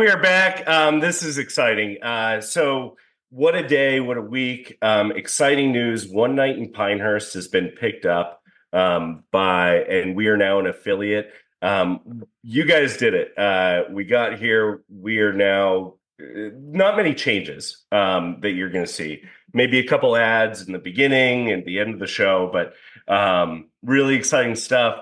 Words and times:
We 0.00 0.08
are 0.08 0.18
back. 0.18 0.66
Um, 0.66 1.00
this 1.00 1.22
is 1.22 1.36
exciting. 1.36 1.98
Uh, 2.02 2.40
so, 2.40 2.96
what 3.28 3.54
a 3.54 3.68
day, 3.68 4.00
what 4.00 4.16
a 4.16 4.22
week. 4.22 4.78
Um, 4.80 5.12
exciting 5.12 5.72
news. 5.72 6.08
One 6.08 6.34
Night 6.34 6.56
in 6.56 6.72
Pinehurst 6.72 7.34
has 7.34 7.48
been 7.48 7.68
picked 7.68 8.06
up 8.06 8.42
um, 8.72 9.24
by, 9.30 9.74
and 9.74 10.16
we 10.16 10.28
are 10.28 10.38
now 10.38 10.58
an 10.58 10.66
affiliate. 10.66 11.30
Um, 11.60 12.24
you 12.42 12.64
guys 12.64 12.96
did 12.96 13.12
it. 13.12 13.38
Uh, 13.38 13.82
we 13.90 14.06
got 14.06 14.38
here. 14.38 14.80
We 14.88 15.18
are 15.18 15.34
now 15.34 15.96
uh, 16.18 16.48
not 16.54 16.96
many 16.96 17.14
changes 17.14 17.84
um, 17.92 18.38
that 18.40 18.52
you're 18.52 18.70
going 18.70 18.86
to 18.86 18.90
see. 18.90 19.24
Maybe 19.52 19.80
a 19.80 19.86
couple 19.86 20.16
ads 20.16 20.62
in 20.62 20.72
the 20.72 20.78
beginning 20.78 21.52
and 21.52 21.62
the 21.66 21.78
end 21.78 21.92
of 21.92 22.00
the 22.00 22.06
show, 22.06 22.48
but 22.50 22.72
um, 23.06 23.68
really 23.82 24.14
exciting 24.14 24.54
stuff 24.54 24.96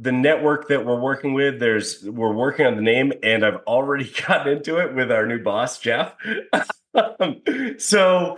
the 0.00 0.12
network 0.12 0.68
that 0.68 0.84
we're 0.84 1.00
working 1.00 1.34
with 1.34 1.58
there's 1.58 2.04
we're 2.04 2.32
working 2.32 2.66
on 2.66 2.76
the 2.76 2.82
name 2.82 3.12
and 3.22 3.44
i've 3.44 3.60
already 3.66 4.10
gotten 4.26 4.56
into 4.56 4.78
it 4.78 4.94
with 4.94 5.10
our 5.10 5.26
new 5.26 5.42
boss 5.42 5.78
jeff 5.78 6.14
so 7.78 8.36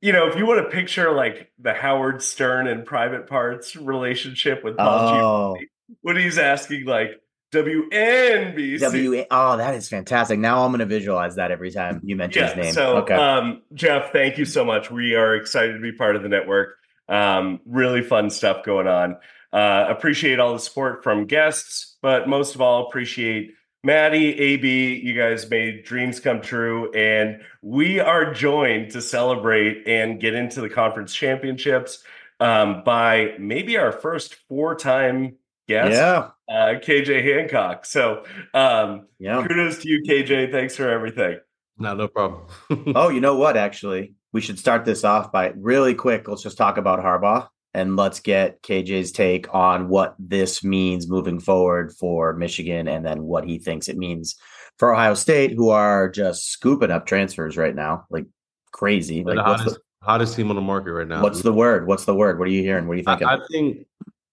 you 0.00 0.12
know 0.12 0.28
if 0.28 0.36
you 0.36 0.46
want 0.46 0.64
to 0.64 0.70
picture 0.70 1.12
like 1.12 1.50
the 1.58 1.72
howard 1.72 2.22
stern 2.22 2.66
and 2.66 2.84
private 2.84 3.26
parts 3.26 3.76
relationship 3.76 4.62
with 4.62 4.76
paul 4.76 5.56
oh. 5.56 5.56
when 6.02 6.16
he's 6.16 6.38
asking 6.38 6.84
like 6.84 7.20
WNBC. 7.52 8.78
W. 8.78 9.24
Oh, 9.28 9.56
that 9.56 9.74
is 9.74 9.88
fantastic. 9.88 10.38
Now 10.38 10.62
I'm 10.62 10.70
going 10.70 10.78
to 10.78 10.86
visualize 10.86 11.34
that 11.34 11.50
every 11.50 11.72
time 11.72 12.00
you 12.04 12.14
mention 12.14 12.42
yeah, 12.42 12.54
his 12.54 12.64
name. 12.64 12.72
So, 12.72 12.98
okay. 12.98 13.14
um, 13.14 13.62
Jeff, 13.74 14.12
thank 14.12 14.38
you 14.38 14.44
so 14.44 14.64
much. 14.64 14.88
We 14.88 15.16
are 15.16 15.34
excited 15.34 15.72
to 15.72 15.80
be 15.80 15.90
part 15.90 16.14
of 16.14 16.22
the 16.22 16.28
network. 16.28 16.76
Um, 17.08 17.58
really 17.66 18.02
fun 18.02 18.30
stuff 18.30 18.64
going 18.64 18.86
on. 18.86 19.16
Uh, 19.52 19.86
appreciate 19.88 20.38
all 20.38 20.52
the 20.52 20.60
support 20.60 21.02
from 21.02 21.26
guests, 21.26 21.96
but 22.02 22.28
most 22.28 22.54
of 22.54 22.60
all, 22.60 22.86
appreciate 22.86 23.52
Maddie, 23.82 24.38
AB. 24.38 25.00
You 25.02 25.14
guys 25.14 25.48
made 25.50 25.84
dreams 25.84 26.20
come 26.20 26.40
true, 26.40 26.92
and 26.92 27.40
we 27.62 27.98
are 27.98 28.32
joined 28.32 28.92
to 28.92 29.00
celebrate 29.00 29.88
and 29.88 30.20
get 30.20 30.34
into 30.34 30.60
the 30.60 30.68
conference 30.68 31.14
championships 31.14 32.04
um, 32.38 32.82
by 32.84 33.34
maybe 33.38 33.76
our 33.76 33.90
first 33.90 34.36
four-time 34.48 35.36
guest, 35.66 35.92
yeah, 35.92 36.30
uh, 36.48 36.78
KJ 36.78 37.24
Hancock. 37.24 37.84
So, 37.86 38.24
um, 38.54 39.08
yeah, 39.18 39.44
kudos 39.46 39.78
to 39.78 39.88
you, 39.88 40.02
KJ. 40.08 40.52
Thanks 40.52 40.76
for 40.76 40.88
everything. 40.88 41.40
No, 41.76 41.94
no 41.94 42.06
problem. 42.06 42.42
oh, 42.94 43.08
you 43.08 43.20
know 43.20 43.36
what? 43.36 43.56
Actually, 43.56 44.14
we 44.32 44.42
should 44.42 44.58
start 44.60 44.84
this 44.84 45.02
off 45.02 45.32
by 45.32 45.54
really 45.56 45.94
quick. 45.94 46.28
Let's 46.28 46.42
just 46.42 46.58
talk 46.58 46.76
about 46.76 47.00
Harbaugh 47.00 47.48
and 47.74 47.96
let's 47.96 48.20
get 48.20 48.62
KJ's 48.62 49.12
take 49.12 49.52
on 49.54 49.88
what 49.88 50.14
this 50.18 50.64
means 50.64 51.08
moving 51.08 51.38
forward 51.38 51.92
for 51.92 52.34
Michigan 52.34 52.88
and 52.88 53.04
then 53.04 53.22
what 53.22 53.44
he 53.44 53.58
thinks 53.58 53.88
it 53.88 53.96
means 53.96 54.36
for 54.78 54.94
Ohio 54.94 55.14
State, 55.14 55.52
who 55.52 55.70
are 55.70 56.08
just 56.08 56.48
scooping 56.48 56.90
up 56.90 57.06
transfers 57.06 57.56
right 57.56 57.74
now, 57.74 58.04
like 58.10 58.26
crazy. 58.72 59.22
Like, 59.22 59.36
the 59.36 59.42
hottest, 59.42 59.76
the, 59.76 59.80
hottest 60.02 60.36
team 60.36 60.50
on 60.50 60.56
the 60.56 60.62
market 60.62 60.92
right 60.92 61.06
now. 61.06 61.22
What's 61.22 61.42
the 61.42 61.52
word? 61.52 61.86
What's 61.86 62.06
the 62.06 62.14
word? 62.14 62.38
What 62.38 62.48
are 62.48 62.52
you 62.52 62.62
hearing? 62.62 62.88
What 62.88 62.94
are 62.94 62.98
you 62.98 63.04
thinking? 63.04 63.26
I, 63.26 63.34
I 63.34 63.40
think 63.50 63.86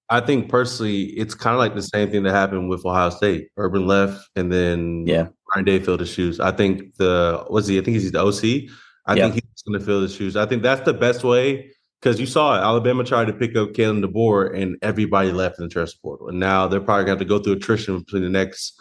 I 0.10 0.22
think 0.22 0.50
personally, 0.50 1.04
it's 1.04 1.36
kind 1.36 1.54
of 1.54 1.60
like 1.60 1.76
the 1.76 1.82
same 1.82 2.10
thing 2.10 2.24
that 2.24 2.32
happened 2.32 2.70
with 2.70 2.86
Ohio 2.86 3.10
State. 3.10 3.50
Urban 3.58 3.86
left, 3.86 4.30
and 4.36 4.52
then 4.52 5.06
yeah, 5.06 5.28
Ryan 5.54 5.66
Day 5.66 5.80
filled 5.80 6.00
his 6.00 6.10
shoes. 6.10 6.40
I 6.40 6.52
think 6.52 6.96
the 6.96 7.44
what's 7.50 7.68
he? 7.68 7.78
I 7.78 7.82
think 7.82 7.96
he's 7.96 8.12
the 8.12 8.24
OC. 8.24 8.72
I 9.06 9.16
think 9.16 9.36
he's 9.36 9.64
going 9.66 9.80
to 9.80 9.86
fill 9.86 10.02
his 10.02 10.14
shoes. 10.14 10.36
I 10.36 10.46
think 10.46 10.64
that's 10.64 10.82
the 10.82 10.94
best 10.94 11.23
way 11.23 11.72
because 12.02 12.20
you 12.20 12.26
saw 12.26 12.56
it. 12.56 12.64
Alabama 12.64 13.04
tried 13.04 13.26
to 13.26 13.34
pick 13.34 13.56
up 13.56 13.70
Kalen 13.70 14.04
DeBoer, 14.04 14.56
and 14.56 14.78
everybody 14.82 15.32
left 15.32 15.60
in 15.60 15.66
the 15.66 15.70
transfer 15.70 16.00
portal. 16.02 16.30
And 16.30 16.40
now 16.40 16.68
they're 16.68 16.80
probably 16.80 17.06
going 17.06 17.18
to 17.18 17.22
have 17.24 17.28
to 17.28 17.38
go 17.38 17.40
through 17.40 17.54
attrition 17.54 18.00
between 18.00 18.24
the 18.24 18.30
next 18.30 18.80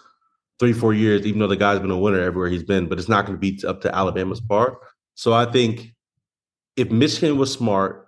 three, 0.59 0.72
four 0.72 0.94
years, 0.94 1.27
even 1.27 1.41
though 1.41 1.47
the 1.47 1.56
guy's 1.56 1.81
been 1.81 1.91
a 1.91 1.99
winner 1.99 2.21
everywhere 2.21 2.49
he's 2.49 2.65
been. 2.65 2.88
But 2.88 2.99
it's 2.99 3.09
not 3.09 3.27
going 3.27 3.38
to 3.38 3.41
be 3.41 3.66
up 3.66 3.81
to 3.82 3.94
Alabama's 3.94 4.41
par. 4.41 4.78
So 5.15 5.32
I 5.32 5.47
think 5.47 5.94
if 6.77 6.91
Michigan 6.91 7.38
was 7.38 7.53
smart, 7.53 8.06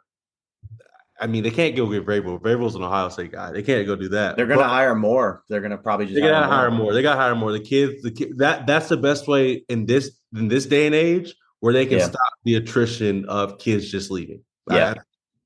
I 1.20 1.26
mean, 1.26 1.42
they 1.42 1.50
can't 1.50 1.74
go 1.74 1.86
get 1.86 2.06
Vrabel. 2.06 2.40
Vrabel's 2.40 2.76
an 2.76 2.82
Ohio 2.82 3.08
State 3.08 3.32
guy. 3.32 3.50
They 3.50 3.62
can't 3.62 3.86
go 3.86 3.96
do 3.96 4.08
that. 4.10 4.36
They're 4.36 4.46
going 4.46 4.60
to 4.60 4.68
hire 4.68 4.94
more. 4.94 5.42
They're 5.48 5.60
going 5.60 5.72
to 5.72 5.78
probably 5.78 6.06
just. 6.06 6.14
They 6.14 6.20
got 6.20 6.42
to 6.42 6.46
hire 6.46 6.70
more. 6.70 6.92
They 6.92 7.02
got 7.02 7.14
to 7.14 7.20
hire 7.20 7.34
more. 7.34 7.50
The 7.50 7.60
kids, 7.60 8.02
the 8.02 8.12
kid, 8.12 8.38
that 8.38 8.66
that's 8.66 8.88
the 8.88 8.96
best 8.96 9.26
way 9.26 9.64
in 9.68 9.86
this 9.86 10.12
in 10.36 10.46
this 10.48 10.66
day 10.66 10.86
and 10.86 10.94
age 10.94 11.34
where 11.60 11.72
they 11.72 11.86
can 11.86 11.98
yeah. 11.98 12.06
stop 12.06 12.32
the 12.44 12.54
attrition 12.54 13.24
of 13.24 13.58
kids 13.58 13.90
just 13.90 14.12
leaving. 14.12 14.42
Yeah. 14.70 14.94
I, 14.96 15.00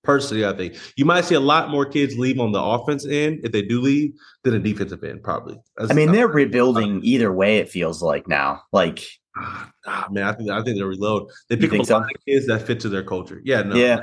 personally, 0.05 0.45
I 0.45 0.53
think 0.53 0.77
you 0.97 1.05
might 1.05 1.25
see 1.25 1.35
a 1.35 1.41
lot 1.41 1.71
more 1.71 1.87
kids 1.87 2.19
leave 2.19 2.41
on 2.41 2.53
the 2.53 2.61
offense 2.61 3.07
end 3.07 3.41
if 3.45 3.53
they 3.53 3.63
do 3.63 3.81
leave 3.81 4.15
than 4.45 4.55
the 4.55 4.59
defensive 4.59 5.03
end, 5.05 5.23
probably. 5.23 5.59
That's, 5.77 5.91
I 5.91 5.95
mean, 5.95 6.13
they're 6.13 6.29
rebuilding 6.29 7.01
either 7.03 7.33
way. 7.33 7.59
It 7.59 7.69
feels 7.69 8.03
like 8.03 8.29
now, 8.29 8.63
like. 8.73 9.05
Ah, 9.35 10.09
man, 10.11 10.25
I 10.25 10.33
think 10.35 10.51
I 10.51 10.63
think 10.63 10.77
they 10.77 10.83
reload. 10.83 11.27
They 11.49 11.57
pick 11.57 11.73
up 11.73 11.81
a 11.81 11.85
so? 11.87 11.97
lot 11.97 12.03
of 12.03 12.25
kids 12.29 12.47
that 12.49 12.67
fit 12.67 12.81
to 12.81 12.91
their 12.91 13.03
culture. 13.03 13.41
Yeah, 13.43 13.63
no, 13.63 13.77
yeah, 13.77 14.01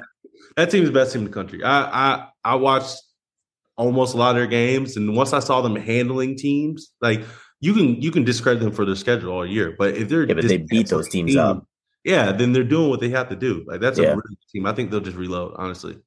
that 0.58 0.72
team's 0.72 0.88
the 0.88 0.91
best 0.91 1.13
team 1.13 1.22
in 1.22 1.28
the 1.28 1.31
country. 1.31 1.63
I 1.63 1.84
I 1.84 2.28
I 2.44 2.56
watched 2.56 2.97
almost 3.78 4.16
a 4.16 4.18
lot 4.18 4.31
of 4.31 4.38
their 4.38 4.47
games, 4.47 4.97
and 4.97 5.16
once 5.16 5.31
I 5.31 5.38
saw 5.38 5.62
them 5.62 5.75
handling 5.75 6.35
teams, 6.35 6.91
like 7.00 7.24
you 7.59 7.75
can 7.75 8.02
you 8.02 8.09
can 8.09 8.24
discredit 8.24 8.63
them 8.63 8.72
for 8.72 8.85
their 8.85 8.96
schedule 8.96 9.31
all 9.31 9.46
year, 9.46 9.75
but 9.78 9.96
if 9.96 10.09
they're 10.09 10.28
yeah, 10.28 10.34
but 10.34 10.47
they 10.47 10.58
beat 10.58 10.88
those 10.88 11.08
teams 11.09 11.34
team, 11.34 11.40
up 11.40 11.63
yeah, 12.03 12.31
then 12.31 12.53
they're 12.53 12.63
doing 12.63 12.89
what 12.89 12.99
they 12.99 13.09
have 13.09 13.29
to 13.29 13.35
do. 13.35 13.63
Like 13.67 13.81
that's 13.81 13.99
yeah. 13.99 14.05
a 14.05 14.09
really 14.09 14.21
good 14.29 14.49
team. 14.51 14.65
I 14.65 14.73
think 14.73 14.91
they'll 14.91 14.99
just 14.99 15.17
reload. 15.17 15.53
Honestly. 15.57 15.97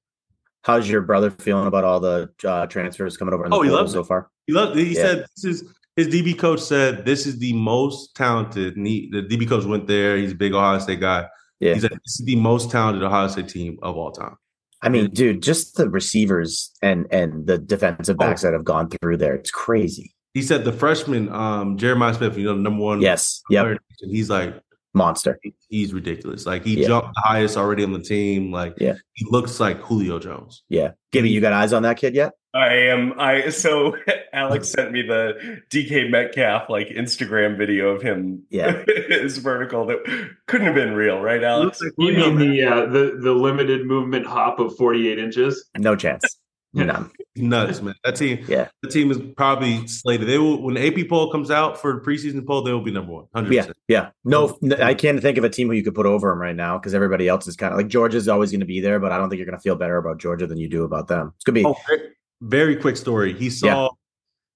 How's 0.65 0.89
your 0.89 1.01
brother 1.01 1.31
feeling 1.31 1.67
about 1.67 1.83
all 1.83 1.99
the 1.99 2.31
uh, 2.45 2.67
transfers 2.67 3.17
coming 3.17 3.35
over? 3.35 3.45
In 3.45 3.51
the 3.51 3.57
oh, 3.57 3.63
he 3.63 3.71
loves 3.71 3.93
so 3.93 4.05
far. 4.05 4.31
He 4.47 4.53
loved. 4.53 4.79
He 4.79 4.95
yeah. 4.95 5.03
said 5.03 5.27
this 5.35 5.45
is 5.45 5.75
his 5.97 6.09
DB 6.09 6.39
coach 6.39 6.61
said 6.61 7.05
this 7.05 7.27
is 7.27 7.39
the 7.39 7.53
most 7.53 8.15
talented. 8.15 8.77
He, 8.77 9.11
the 9.11 9.23
DB 9.23 9.49
coach 9.49 9.65
went 9.65 9.87
there. 9.87 10.17
He's 10.17 10.33
a 10.33 10.37
big 10.37 10.55
Ohio 10.55 10.79
State 10.79 11.01
guy. 11.01 11.27
Yeah. 11.61 11.75
He 11.75 11.81
said 11.81 11.91
this 11.91 12.21
is 12.21 12.27
the 12.27 12.37
most 12.37 12.71
talented 12.71 13.03
Ohio 13.03 13.29
State 13.29 13.49
team 13.49 13.79
of 13.83 13.97
all 13.97 14.13
time. 14.13 14.37
I 14.85 14.89
mean, 14.89 15.11
dude, 15.11 15.43
just 15.43 15.77
the 15.77 15.89
receivers 15.89 16.73
and 16.81 17.07
and 17.11 17.47
the 17.47 17.59
defensive 17.59 18.17
backs 18.17 18.43
oh. 18.43 18.49
that 18.49 18.53
have 18.53 18.65
gone 18.65 18.89
through 18.89 19.17
there, 19.19 19.35
it's 19.35 19.51
crazy. 19.51 20.15
He 20.35 20.43
said 20.43 20.65
the 20.65 20.73
freshman, 20.73 21.29
um, 21.29 21.77
Jeremiah 21.77 22.15
Smith, 22.15 22.39
you 22.39 22.45
know, 22.45 22.55
the 22.55 22.61
number 22.61 22.83
one. 22.83 23.01
Yes. 23.01 23.43
Yep. 23.51 23.79
He's 24.01 24.31
like, 24.31 24.55
monster. 24.95 25.39
He's 25.69 25.93
ridiculous. 25.93 26.47
Like 26.47 26.65
he 26.65 26.81
yeah. 26.81 26.87
jumped 26.87 27.15
the 27.15 27.21
highest 27.23 27.57
already 27.57 27.85
on 27.85 27.93
the 27.93 28.03
team. 28.03 28.53
Like 28.53 28.75
yeah, 28.79 28.95
he 29.15 29.27
looks 29.31 29.61
like 29.61 29.81
Julio 29.81 30.19
Jones. 30.19 30.63
Yeah, 30.69 30.93
Gibby, 31.11 31.31
you 31.31 31.41
got 31.41 31.53
eyes 31.53 31.73
on 31.73 31.83
that 31.83 31.97
kid 31.97 32.15
yet? 32.15 32.33
I 32.55 32.75
am. 32.75 33.19
I 33.19 33.49
so 33.49 33.97
Alex 34.33 34.71
sent 34.71 34.93
me 34.93 35.03
the 35.03 35.63
DK 35.71 36.11
Metcalf 36.11 36.69
like 36.69 36.89
Instagram 36.89 37.57
video 37.57 37.89
of 37.89 38.03
him. 38.03 38.45
Yeah, 38.51 38.83
his 39.09 39.39
vertical 39.39 39.87
that 39.87 40.05
couldn't 40.47 40.67
have 40.67 40.75
been 40.75 40.95
real, 40.95 41.21
right, 41.21 41.43
Alex? 41.43 41.81
You 41.99 42.13
mean 42.13 42.37
the 42.37 42.63
uh, 42.63 42.87
the 42.87 43.19
the 43.21 43.33
limited 43.33 43.87
movement 43.87 44.27
hop 44.27 44.59
of 44.59 44.77
forty 44.77 45.09
eight 45.09 45.19
inches? 45.19 45.65
No 45.79 45.97
chance. 45.97 46.39
None. 46.75 47.11
Nuts, 47.37 47.83
man. 47.83 47.95
That 48.05 48.17
team, 48.17 48.45
yeah. 48.49 48.69
The 48.83 48.89
team 48.89 49.11
is 49.11 49.19
probably 49.37 49.87
slated. 49.87 50.27
They 50.27 50.39
will 50.39 50.63
when 50.63 50.75
the 50.75 50.87
AP 50.87 51.09
poll 51.09 51.31
comes 51.31 51.51
out 51.51 51.81
for 51.81 51.95
the 51.95 52.01
preseason 52.01 52.47
poll, 52.47 52.63
they 52.63 52.73
will 52.73 52.83
be 52.83 52.91
number 52.91 53.13
one. 53.13 53.27
100%. 53.35 53.53
Yeah, 53.53 53.67
yeah. 53.89 54.11
No, 54.25 54.59
I 54.81 54.95
can't 54.95 55.21
think 55.21 55.39
of 55.39 55.45
a 55.45 55.51
team 55.51 55.69
who 55.69 55.75
you 55.75 55.85
could 55.85 55.95
put 55.95 56.07
over 56.07 56.31
them 56.31 56.39
right 56.39 56.57
now 56.57 56.79
because 56.79 56.95
everybody 56.95 57.29
else 57.29 57.47
is 57.47 57.57
kind 57.57 57.73
of 57.73 57.79
like 57.79 57.89
Georgia's 57.89 58.29
always 58.29 58.51
going 58.51 58.61
to 58.61 58.67
be 58.67 58.81
there, 58.81 59.01
but 59.01 59.13
I 59.13 59.19
don't 59.19 59.29
think 59.29 59.39
you're 59.39 59.47
going 59.47 59.59
to 59.59 59.63
feel 59.63 59.77
better 59.77 59.97
about 59.97 60.19
Georgia 60.19 60.47
than 60.47 60.59
you 60.59 60.69
do 60.69 60.85
about 60.85 61.09
them. 61.09 61.33
It's 61.37 61.45
gonna 61.45 61.55
be. 61.55 61.65
Oh, 61.65 61.77
very, 61.87 62.09
very, 62.41 62.77
quick 62.77 62.97
story. 62.97 63.35
He 63.35 63.51
saw 63.51 63.83
yeah. 63.83 63.89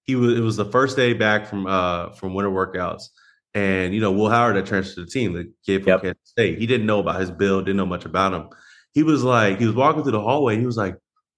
he 0.05 0.17
was. 0.17 0.39
It 0.39 0.43
was 0.43 0.57
the 0.57 0.67
first 0.67 0.97
day 0.97 1.13
back 1.13 1.47
from 1.47 1.67
uh 1.67 2.11
from 2.11 2.35
winter 2.35 2.51
workouts, 2.51 3.09
and 3.55 3.95
you 3.95 4.01
know 4.01 4.13
Will 4.13 4.31
Howard 4.31 4.57
that 4.57 4.67
transferred 4.67 4.95
to 4.95 5.05
the 5.05 5.11
team, 5.11 5.33
the 5.33 5.53
kid 5.65 5.83
from 5.83 5.89
yep. 5.89 6.03
Kansas 6.03 6.21
State. 6.25 6.59
He 6.59 6.67
didn't 6.67 6.87
know 6.87 7.01
about 7.01 7.21
his 7.21 7.31
build, 7.31 7.67
didn't 7.67 7.77
know 7.77 7.87
much 7.87 8.07
about 8.07 8.33
him. 8.33 8.49
He 8.93 9.03
was 9.03 9.23
like, 9.23 9.59
he 9.59 9.67
was 9.67 9.75
walking 9.75 10.03
through 10.03 10.13
the 10.13 10.23
hallway. 10.23 10.59
He 10.59 10.65
was 10.65 10.79
like 10.79 10.97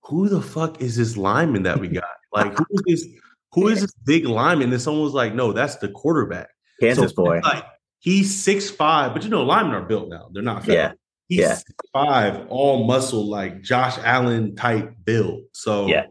who 0.08 0.28
the 0.28 0.40
fuck 0.40 0.80
is 0.80 0.96
this 0.96 1.16
lineman 1.16 1.62
that 1.64 1.78
we 1.78 1.88
got? 1.88 2.04
Like, 2.32 2.56
who 2.56 2.64
is 2.86 3.04
this? 3.04 3.20
Who 3.52 3.68
is 3.68 3.80
this 3.80 3.94
big 4.04 4.26
lineman? 4.26 4.72
And 4.72 4.80
someone 4.80 5.04
was 5.04 5.14
like, 5.14 5.34
no, 5.34 5.52
that's 5.52 5.76
the 5.76 5.88
quarterback. 5.88 6.48
Kansas 6.80 7.12
so, 7.12 7.24
boy. 7.24 7.40
Like, 7.42 7.64
he's 7.98 8.34
six 8.34 8.70
five, 8.70 9.14
but 9.14 9.24
you 9.24 9.30
know, 9.30 9.42
linemen 9.42 9.74
are 9.74 9.86
built 9.86 10.08
now. 10.08 10.28
They're 10.32 10.42
not. 10.42 10.66
Yeah. 10.66 10.92
He's 11.28 11.40
yeah. 11.40 11.58
five, 11.92 12.46
all 12.48 12.84
muscle, 12.84 13.28
like 13.28 13.62
Josh 13.62 13.98
Allen 13.98 14.56
type 14.56 14.94
build. 15.04 15.42
So 15.52 15.86
yeah. 15.86 16.06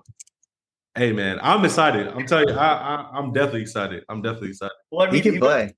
Hey 0.96 1.12
man, 1.12 1.40
I'm 1.42 1.64
excited. 1.64 2.08
I'm 2.08 2.26
telling 2.26 2.50
you, 2.50 2.56
I, 2.56 3.08
I 3.14 3.20
am 3.20 3.32
definitely 3.32 3.62
excited. 3.62 4.04
I'm 4.10 4.22
definitely 4.22 4.50
excited. 4.50 4.74
Well, 4.92 5.08
I 5.08 5.12
mean, 5.12 5.16
he 5.16 5.22
can 5.22 5.36
even, 5.36 5.42
play. 5.42 5.76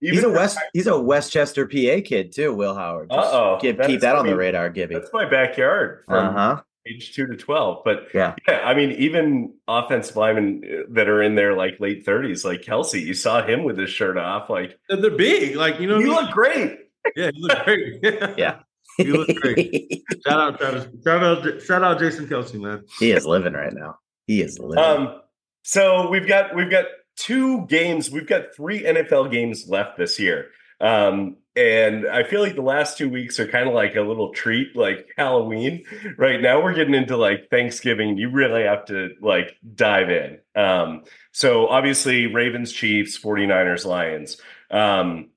Even 0.00 0.14
he's 0.14 0.24
a 0.24 0.30
West. 0.30 0.58
He's 0.72 0.86
a 0.86 0.98
West 0.98 1.32
Chester, 1.32 1.66
PA 1.66 2.00
kid 2.04 2.32
too. 2.32 2.54
Will 2.54 2.74
Howard. 2.74 3.10
Uh 3.10 3.30
oh. 3.30 3.58
Keep, 3.60 3.82
keep 3.82 4.00
that 4.00 4.16
on 4.16 4.26
the 4.26 4.36
radar, 4.36 4.70
Gibby. 4.70 4.94
That's 4.94 5.12
my 5.12 5.28
backyard. 5.28 6.04
Uh 6.08 6.32
huh 6.32 6.62
age 6.86 7.14
two 7.14 7.26
to 7.26 7.36
12. 7.36 7.82
But 7.84 8.08
yeah, 8.14 8.34
yeah, 8.48 8.60
I 8.64 8.74
mean, 8.74 8.92
even 8.92 9.54
offensive 9.68 10.16
linemen 10.16 10.86
that 10.90 11.08
are 11.08 11.22
in 11.22 11.34
their 11.34 11.54
like 11.56 11.80
late 11.80 12.04
30s, 12.04 12.44
like 12.44 12.62
Kelce, 12.62 13.00
you 13.00 13.14
saw 13.14 13.44
him 13.44 13.64
with 13.64 13.78
his 13.78 13.90
shirt 13.90 14.16
off. 14.16 14.50
Like 14.50 14.78
they're 14.88 15.10
big. 15.10 15.56
Like, 15.56 15.80
you 15.80 15.86
know, 15.86 15.98
you 15.98 16.14
look 16.14 16.30
great. 16.30 16.78
Yeah, 17.16 17.30
you 17.34 17.46
look 17.46 17.64
great. 17.64 18.00
yeah. 18.36 18.60
You 18.98 19.24
look 19.24 19.36
great. 19.40 20.04
shout 20.26 20.40
out 20.40 20.58
Travis. 20.58 20.86
Shout 21.04 21.22
out, 21.22 21.62
shout 21.62 21.82
out 21.82 21.98
Jason 21.98 22.26
Kelce, 22.26 22.54
man. 22.54 22.84
He 22.98 23.10
is 23.10 23.26
living 23.26 23.54
right 23.54 23.72
now. 23.72 23.98
He 24.26 24.40
is 24.40 24.58
living. 24.58 24.78
Um, 24.78 25.20
so 25.62 26.08
we've 26.10 26.28
got 26.28 26.54
we've 26.54 26.70
got 26.70 26.86
two 27.16 27.66
games. 27.66 28.10
We've 28.10 28.26
got 28.26 28.54
three 28.54 28.82
NFL 28.82 29.32
games 29.32 29.68
left 29.68 29.98
this 29.98 30.18
year. 30.18 30.48
Um, 30.80 31.36
and 31.56 32.06
I 32.08 32.24
feel 32.24 32.40
like 32.40 32.56
the 32.56 32.62
last 32.62 32.98
two 32.98 33.08
weeks 33.08 33.38
are 33.38 33.46
kind 33.46 33.68
of 33.68 33.74
like 33.74 33.94
a 33.94 34.00
little 34.00 34.30
treat, 34.30 34.74
like 34.74 35.12
Halloween. 35.16 35.84
Right 36.18 36.40
now, 36.40 36.62
we're 36.62 36.74
getting 36.74 36.94
into 36.94 37.16
like 37.16 37.48
Thanksgiving. 37.48 38.18
You 38.18 38.30
really 38.30 38.64
have 38.64 38.84
to 38.86 39.10
like 39.20 39.56
dive 39.74 40.10
in. 40.10 40.38
Um, 40.56 41.04
so, 41.32 41.68
obviously, 41.68 42.26
Ravens, 42.26 42.72
Chiefs, 42.72 43.18
49ers, 43.18 43.84
Lions. 43.84 44.40
Um, 44.70 45.30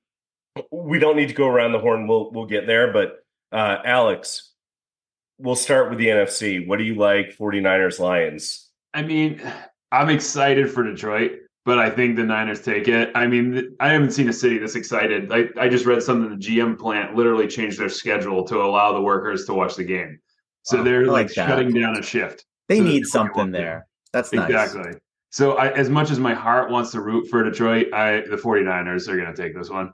we 0.72 0.98
don't 0.98 1.16
need 1.16 1.28
to 1.28 1.34
go 1.34 1.46
around 1.46 1.72
the 1.72 1.78
horn. 1.78 2.08
We'll 2.08 2.32
we'll 2.32 2.46
get 2.46 2.66
there. 2.66 2.92
But 2.92 3.24
uh, 3.52 3.78
Alex, 3.84 4.50
we'll 5.38 5.54
start 5.54 5.88
with 5.90 6.00
the 6.00 6.08
NFC. 6.08 6.66
What 6.66 6.78
do 6.78 6.84
you 6.84 6.96
like, 6.96 7.36
49ers, 7.36 8.00
Lions? 8.00 8.68
I 8.92 9.02
mean, 9.02 9.40
I'm 9.92 10.08
excited 10.08 10.70
for 10.72 10.82
Detroit 10.82 11.42
but 11.68 11.78
I 11.78 11.90
think 11.90 12.16
the 12.16 12.24
Niners 12.24 12.62
take 12.62 12.88
it. 12.88 13.10
I 13.14 13.26
mean, 13.26 13.76
I 13.78 13.92
haven't 13.92 14.12
seen 14.12 14.26
a 14.30 14.32
city 14.32 14.56
this 14.56 14.74
excited. 14.74 15.30
I, 15.30 15.48
I 15.60 15.68
just 15.68 15.84
read 15.84 16.02
something 16.02 16.30
the 16.30 16.42
GM 16.42 16.78
plant 16.78 17.14
literally 17.14 17.46
changed 17.46 17.78
their 17.78 17.90
schedule 17.90 18.42
to 18.44 18.62
allow 18.62 18.94
the 18.94 19.02
workers 19.02 19.44
to 19.44 19.52
watch 19.52 19.76
the 19.76 19.84
game. 19.84 20.18
So 20.62 20.78
wow, 20.78 20.84
they're 20.84 21.04
like, 21.04 21.26
like 21.26 21.30
shutting 21.30 21.74
down 21.74 21.98
a 21.98 22.02
shift. 22.02 22.46
They 22.68 22.78
so 22.78 22.84
need 22.84 23.04
something 23.04 23.50
there. 23.50 23.86
That's 24.14 24.32
nice. 24.32 24.48
Exactly. 24.48 24.92
So 25.28 25.58
I, 25.58 25.68
as 25.72 25.90
much 25.90 26.10
as 26.10 26.18
my 26.18 26.32
heart 26.32 26.70
wants 26.70 26.90
to 26.92 27.02
root 27.02 27.28
for 27.28 27.44
Detroit, 27.44 27.92
I 27.92 28.22
the 28.30 28.38
49ers 28.38 29.06
are 29.06 29.16
going 29.16 29.30
to 29.34 29.42
take 29.42 29.54
this 29.54 29.68
one. 29.68 29.92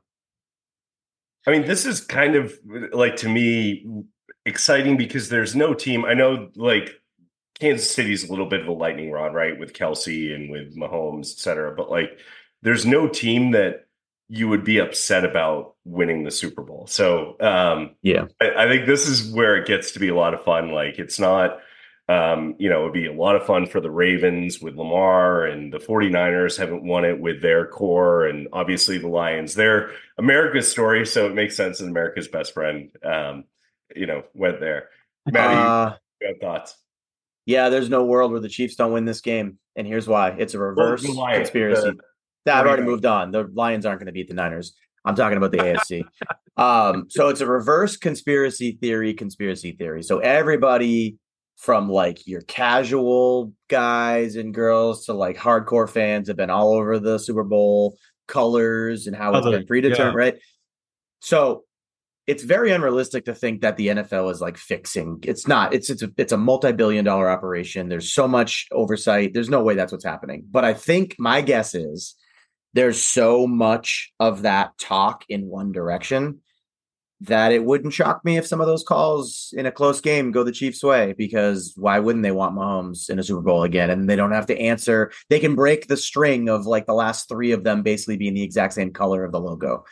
I 1.45 1.51
mean, 1.51 1.67
this 1.67 1.87
is 1.87 2.01
kind 2.01 2.37
of 2.37 2.57
like 2.93 3.17
to 3.17 3.29
me 3.29 3.85
exciting 4.47 4.97
because 4.97 5.29
there's 5.29 5.57
no 5.57 5.75
team. 5.75 6.05
I 6.05 6.15
know 6.15 6.51
like 6.55 6.93
Kansas 7.59 7.91
City's 7.91 8.25
a 8.25 8.31
little 8.31 8.49
bit 8.49 8.61
of 8.61 8.67
a 8.67 8.73
lightning 8.73 9.11
rod, 9.11 9.35
right, 9.35 9.59
with 9.59 9.73
Kelce 9.73 10.35
and 10.35 10.51
with 10.51 10.77
Mahomes, 10.77 11.33
et 11.33 11.39
cetera. 11.39 11.75
But 11.75 11.91
like, 11.91 12.19
there's 12.63 12.85
no 12.85 13.09
team 13.09 13.53
that 13.53 13.87
you 14.29 14.49
would 14.49 14.65
be 14.65 14.79
upset 14.79 15.25
about 15.25 15.75
winning 15.85 16.25
the 16.25 16.31
Super 16.31 16.63
Bowl. 16.63 16.87
So, 16.87 17.37
um, 17.41 17.95
yeah, 18.03 18.27
I, 18.41 18.65
I, 18.65 18.69
think 18.69 18.87
this 18.87 19.07
is 19.07 19.31
where 19.33 19.57
it 19.57 19.67
gets 19.67 19.93
to 19.93 19.99
be 19.99 20.09
a 20.09 20.15
lot 20.15 20.35
of 20.35 20.43
fun. 20.45 20.73
Like, 20.73 20.99
it's 20.99 21.21
not, 21.21 21.59
um, 22.09 22.55
you 22.59 22.71
know, 22.71 22.81
it'd 22.81 22.95
be 22.95 23.07
a 23.07 23.13
lot 23.13 23.37
of 23.37 23.47
fun 23.47 23.67
for 23.67 23.81
the 23.81 23.91
Ravens 23.91 24.61
with 24.61 24.77
Lamar 24.77 25.45
and 25.45 25.73
the 25.73 25.79
49ers 25.79 26.57
haven't 26.57 26.85
won 26.85 27.05
it 27.05 27.21
with 27.21 27.43
their 27.43 27.67
core. 27.67 28.27
And 28.27 28.49
obviously 28.53 28.99
the 28.99 29.09
Lions, 29.09 29.55
they're 29.55 29.91
America's 30.19 30.71
story. 30.71 31.07
So 31.07 31.27
it 31.27 31.35
makes 31.35 31.57
sense 31.57 31.79
that 31.79 31.87
America's 31.87 32.29
best 32.29 32.55
friend, 32.55 32.91
um, 33.05 33.45
you 33.95 34.07
know, 34.07 34.25
went 34.33 34.59
there. 34.59 34.89
Maddie, 35.27 35.55
uh, 35.55 35.97
you 36.21 36.29
have 36.29 36.41
thoughts? 36.41 36.77
Yeah, 37.47 37.69
there's 37.69 37.91
no 37.91 38.05
world 38.05 38.33
where 38.33 38.41
the 38.41 38.49
Chiefs 38.49 38.77
don't 38.77 38.93
win 38.93 39.05
this 39.05 39.21
game, 39.21 39.59
and 39.77 39.87
here's 39.87 40.09
why: 40.09 40.31
it's 40.31 40.55
a 40.55 40.59
reverse 40.59 41.07
well, 41.07 41.27
conspiracy. 41.33 41.93
The, 42.45 42.55
I've 42.55 42.67
already 42.67 42.83
moved 42.83 43.07
on. 43.07 43.31
The 43.31 43.51
Lions 43.55 43.87
aren't 43.87 44.01
going 44.01 44.07
to 44.07 44.13
beat 44.13 44.29
the 44.29 44.35
Niners. 44.35 44.75
I'm 45.05 45.15
talking 45.15 45.37
about 45.37 45.53
the 45.53 45.59
AFC. 45.59 46.05
Um, 46.57 47.07
so 47.09 47.31
it's 47.31 47.41
a 47.41 47.47
reverse 47.47 47.97
conspiracy 47.97 48.79
theory, 48.81 49.13
conspiracy 49.13 49.73
theory. 49.73 50.05
So 50.05 50.21
everybody 50.21 51.19
from 51.57 51.89
like 51.91 52.27
your 52.27 52.43
casual 52.43 53.53
guys 53.69 54.37
and 54.37 54.55
girls 54.55 55.07
to 55.07 55.15
like 55.15 55.37
hardcore 55.37 55.89
fans 55.89 56.29
have 56.29 56.37
been 56.37 56.51
all 56.51 56.75
over 56.75 56.99
the 56.99 57.19
Super 57.19 57.43
Bowl 57.43 57.97
colors 58.29 59.07
and 59.07 59.17
how 59.17 59.35
it's 59.35 59.49
been 59.49 59.67
predetermined, 59.67 60.15
yeah. 60.15 60.25
right? 60.25 60.35
So 61.21 61.65
it's 62.27 62.43
very 62.43 62.73
unrealistic 62.73 63.27
to 63.27 63.35
think 63.35 63.61
that 63.61 63.77
the 63.77 63.89
NFL 63.89 64.31
is 64.31 64.41
like 64.41 64.57
fixing. 64.57 65.19
It's 65.23 65.47
not. 65.47 65.75
It's 65.75 65.91
it's 65.91 66.03
a, 66.03 66.11
it's 66.17 66.33
a 66.33 66.39
multi-billion 66.39 67.05
dollar 67.05 67.29
operation. 67.29 67.89
There's 67.89 68.11
so 68.11 68.27
much 68.27 68.67
oversight. 68.73 69.35
There's 69.35 69.51
no 69.51 69.63
way 69.63 69.75
that's 69.75 69.93
what's 69.93 70.05
happening. 70.05 70.45
But 70.51 70.65
I 70.65 70.75
think 70.75 71.17
my 71.19 71.43
guess 71.43 71.75
is 71.75 72.15
there's 72.73 73.03
so 73.03 73.47
much 73.47 74.13
of 74.19 74.43
that 74.43 74.77
talk 74.79 75.25
in 75.29 75.47
one 75.47 75.73
direction 75.73 76.41
that 77.21 77.53
it 77.53 77.65
wouldn't 77.65 77.95
shock 77.95 78.25
me 78.25 78.37
if 78.37 78.47
some 78.47 78.61
of 78.61 78.67
those 78.67 78.83
calls 78.83 79.55
in 79.57 79.67
a 79.67 79.73
close 79.73 80.01
game 80.01 80.31
go 80.31 80.43
the 80.43 80.53
Chiefs' 80.53 80.83
way 80.83 81.15
because 81.17 81.73
why 81.77 81.99
wouldn't 81.99 82.23
they 82.23 82.33
want 82.33 82.57
Mahomes 82.57 83.09
in 83.09 83.19
a 83.19 83.23
Super 83.23 83.41
Bowl 83.41 83.63
again? 83.63 83.89
And 83.89 84.11
they 84.11 84.17
don't 84.17 84.33
have 84.33 84.47
to 84.47 84.59
answer. 84.59 85.13
They 85.31 85.41
can 85.41 85.55
break 85.55 85.87
the 85.87 85.97
string 85.97 86.49
of 86.49 86.67
like 86.67 86.87
the 86.87 86.95
last 86.95 87.29
three 87.29 87.53
of 87.53 87.65
them 87.65 87.83
basically 87.83 88.17
being 88.17 88.35
the 88.35 88.43
exact 88.43 88.75
same 88.75 88.93
color 88.93 89.25
of 89.25 89.33
the 89.33 89.41
logo. 89.41 89.85